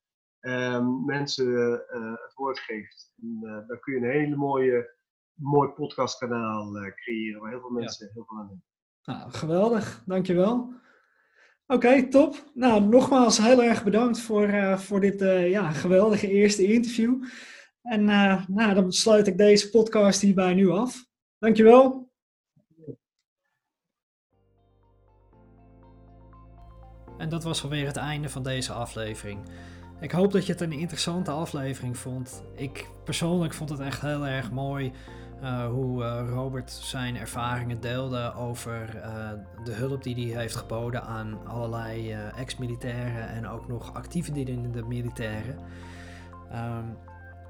mensen 1.05 1.71
het 1.99 2.33
woord 2.35 2.59
geeft. 2.59 3.13
En, 3.21 3.39
dan 3.67 3.79
kun 3.79 3.93
je 3.93 3.99
een 3.99 4.11
hele 4.11 4.35
mooie 4.35 4.96
mooi 5.37 5.69
podcastkanaal 5.69 6.77
uh, 6.77 6.93
creëren 6.95 7.41
waar 7.41 7.51
heel 7.51 7.59
veel 7.59 7.69
mensen 7.69 8.09
heel 8.13 8.25
veel 8.27 8.37
aan 8.37 8.47
hebben. 8.47 8.63
Nou, 9.03 9.31
geweldig, 9.31 10.03
dankjewel. 10.05 10.73
Oké, 11.67 12.07
top. 12.09 12.51
Nou, 12.53 12.81
nogmaals 12.81 13.37
heel 13.37 13.63
erg 13.63 13.83
bedankt 13.83 14.19
voor, 14.19 14.47
uh, 14.47 14.77
voor 14.77 14.99
dit 14.99 15.21
uh, 15.21 15.49
ja, 15.49 15.71
geweldige 15.71 16.29
eerste 16.29 16.73
interview. 16.73 17.23
En 17.81 18.03
nou, 18.47 18.73
dan 18.73 18.91
sluit 18.91 19.27
ik 19.27 19.37
deze 19.37 19.69
podcast 19.69 20.21
hierbij 20.21 20.53
nu 20.53 20.69
af. 20.69 21.05
Dankjewel. 21.39 22.11
En 27.17 27.29
dat 27.29 27.43
was 27.43 27.63
alweer 27.63 27.85
het 27.85 27.97
einde 27.97 28.29
van 28.29 28.43
deze 28.43 28.73
aflevering. 28.73 29.39
Ik 29.99 30.11
hoop 30.11 30.31
dat 30.31 30.45
je 30.45 30.51
het 30.51 30.61
een 30.61 30.71
interessante 30.71 31.31
aflevering 31.31 31.97
vond. 31.97 32.43
Ik 32.55 32.89
persoonlijk 33.03 33.53
vond 33.53 33.69
het 33.69 33.79
echt 33.79 34.01
heel 34.01 34.25
erg 34.25 34.51
mooi 34.51 34.91
uh, 35.41 35.67
hoe 35.67 36.03
uh, 36.03 36.29
Robert 36.29 36.71
zijn 36.71 37.17
ervaringen 37.17 37.79
deelde 37.79 38.33
over 38.33 38.95
uh, 38.95 39.29
de 39.63 39.73
hulp 39.73 40.03
die 40.03 40.33
hij 40.33 40.41
heeft 40.41 40.55
geboden 40.55 41.03
aan 41.03 41.47
allerlei 41.47 42.11
ex-militairen 42.35 43.29
en 43.29 43.47
ook 43.47 43.67
nog 43.67 43.93
actieve 43.93 44.31
in 44.31 44.71
de 44.71 44.83
militairen. 44.83 45.59
Um, 46.53 46.97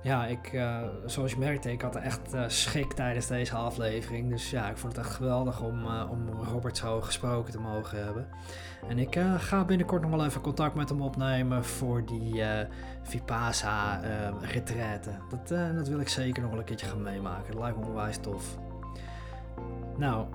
ja, 0.07 0.25
ik, 0.25 0.53
uh, 0.53 0.77
zoals 1.05 1.31
je 1.31 1.37
merkte, 1.37 1.71
ik 1.71 1.81
had 1.81 1.95
echt 1.95 2.33
uh, 2.33 2.43
schik 2.47 2.93
tijdens 2.93 3.27
deze 3.27 3.55
aflevering. 3.55 4.29
Dus 4.29 4.49
ja, 4.49 4.69
ik 4.69 4.77
vond 4.77 4.95
het 4.95 5.05
echt 5.05 5.15
geweldig 5.15 5.61
om, 5.61 5.83
uh, 5.83 6.03
om 6.09 6.29
Robert 6.29 6.77
zo 6.77 7.01
gesproken 7.01 7.51
te 7.51 7.59
mogen 7.59 8.03
hebben. 8.03 8.27
En 8.87 8.99
ik 8.99 9.19
ga 9.37 9.65
binnenkort 9.65 10.01
nog 10.01 10.11
wel 10.11 10.25
even 10.25 10.41
contact 10.41 10.75
met 10.75 10.89
hem 10.89 11.01
opnemen 11.01 11.65
voor 11.65 12.05
die 12.05 12.43
Vipasa 13.03 13.99
retraite. 14.41 15.11
Dat, 15.29 15.47
dat 15.75 15.87
wil 15.87 15.99
ik 15.99 16.09
zeker 16.09 16.43
nog 16.43 16.51
een 16.51 16.63
keertje 16.63 16.87
gaan 16.87 17.01
meemaken. 17.01 17.51
Dat 17.51 17.61
lijkt 17.61 17.77
me 17.77 17.85
onwijs 17.85 18.17
tof. 18.17 18.57
Nou, 19.97 20.25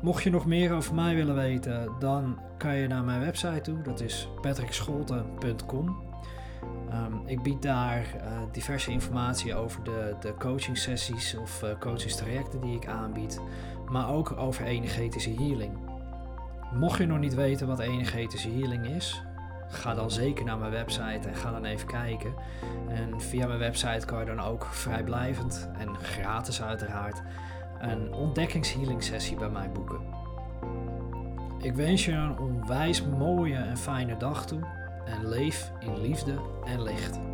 mocht 0.00 0.22
je 0.22 0.30
nog 0.30 0.46
meer 0.46 0.72
over 0.72 0.94
mij 0.94 1.14
willen 1.14 1.34
weten, 1.34 1.90
dan 1.98 2.38
kan 2.56 2.76
je 2.76 2.86
naar 2.88 3.04
mijn 3.04 3.20
website 3.20 3.60
toe. 3.60 3.82
Dat 3.82 4.00
is 4.00 4.28
patrickscholten.com. 4.40 6.11
Um, 6.94 7.22
ik 7.26 7.42
bied 7.42 7.62
daar 7.62 8.06
uh, 8.16 8.38
diverse 8.52 8.90
informatie 8.90 9.54
over 9.54 9.84
de, 9.84 10.16
de 10.20 10.34
coaching 10.38 10.78
sessies 10.78 11.36
of 11.36 11.62
uh, 11.62 11.70
coachingstrajecten 11.78 12.60
die 12.60 12.76
ik 12.76 12.86
aanbied, 12.86 13.40
maar 13.90 14.08
ook 14.08 14.36
over 14.36 14.64
energetische 14.64 15.34
healing. 15.34 15.78
Mocht 16.72 16.98
je 16.98 17.06
nog 17.06 17.18
niet 17.18 17.34
weten 17.34 17.66
wat 17.66 17.78
energetische 17.78 18.50
healing 18.50 18.86
is, 18.86 19.22
ga 19.68 19.94
dan 19.94 20.10
zeker 20.10 20.44
naar 20.44 20.58
mijn 20.58 20.70
website 20.70 21.28
en 21.28 21.34
ga 21.34 21.50
dan 21.50 21.64
even 21.64 21.88
kijken. 21.88 22.34
En 22.88 23.20
via 23.20 23.46
mijn 23.46 23.58
website 23.58 24.06
kan 24.06 24.18
je 24.18 24.24
dan 24.24 24.40
ook 24.40 24.64
vrijblijvend 24.64 25.70
en 25.78 25.96
gratis 25.96 26.62
uiteraard 26.62 27.22
een 27.78 28.12
ontdekkingshealing 28.12 29.02
sessie 29.02 29.36
bij 29.36 29.50
mij 29.50 29.70
boeken. 29.70 30.00
Ik 31.58 31.74
wens 31.74 32.04
je 32.04 32.12
een 32.12 32.38
onwijs 32.38 33.02
mooie 33.02 33.56
en 33.56 33.76
fijne 33.76 34.16
dag 34.16 34.46
toe 34.46 34.60
en 35.04 35.28
leef 35.28 35.72
in 35.80 36.00
liefde 36.00 36.38
en 36.64 36.82
licht. 36.82 37.31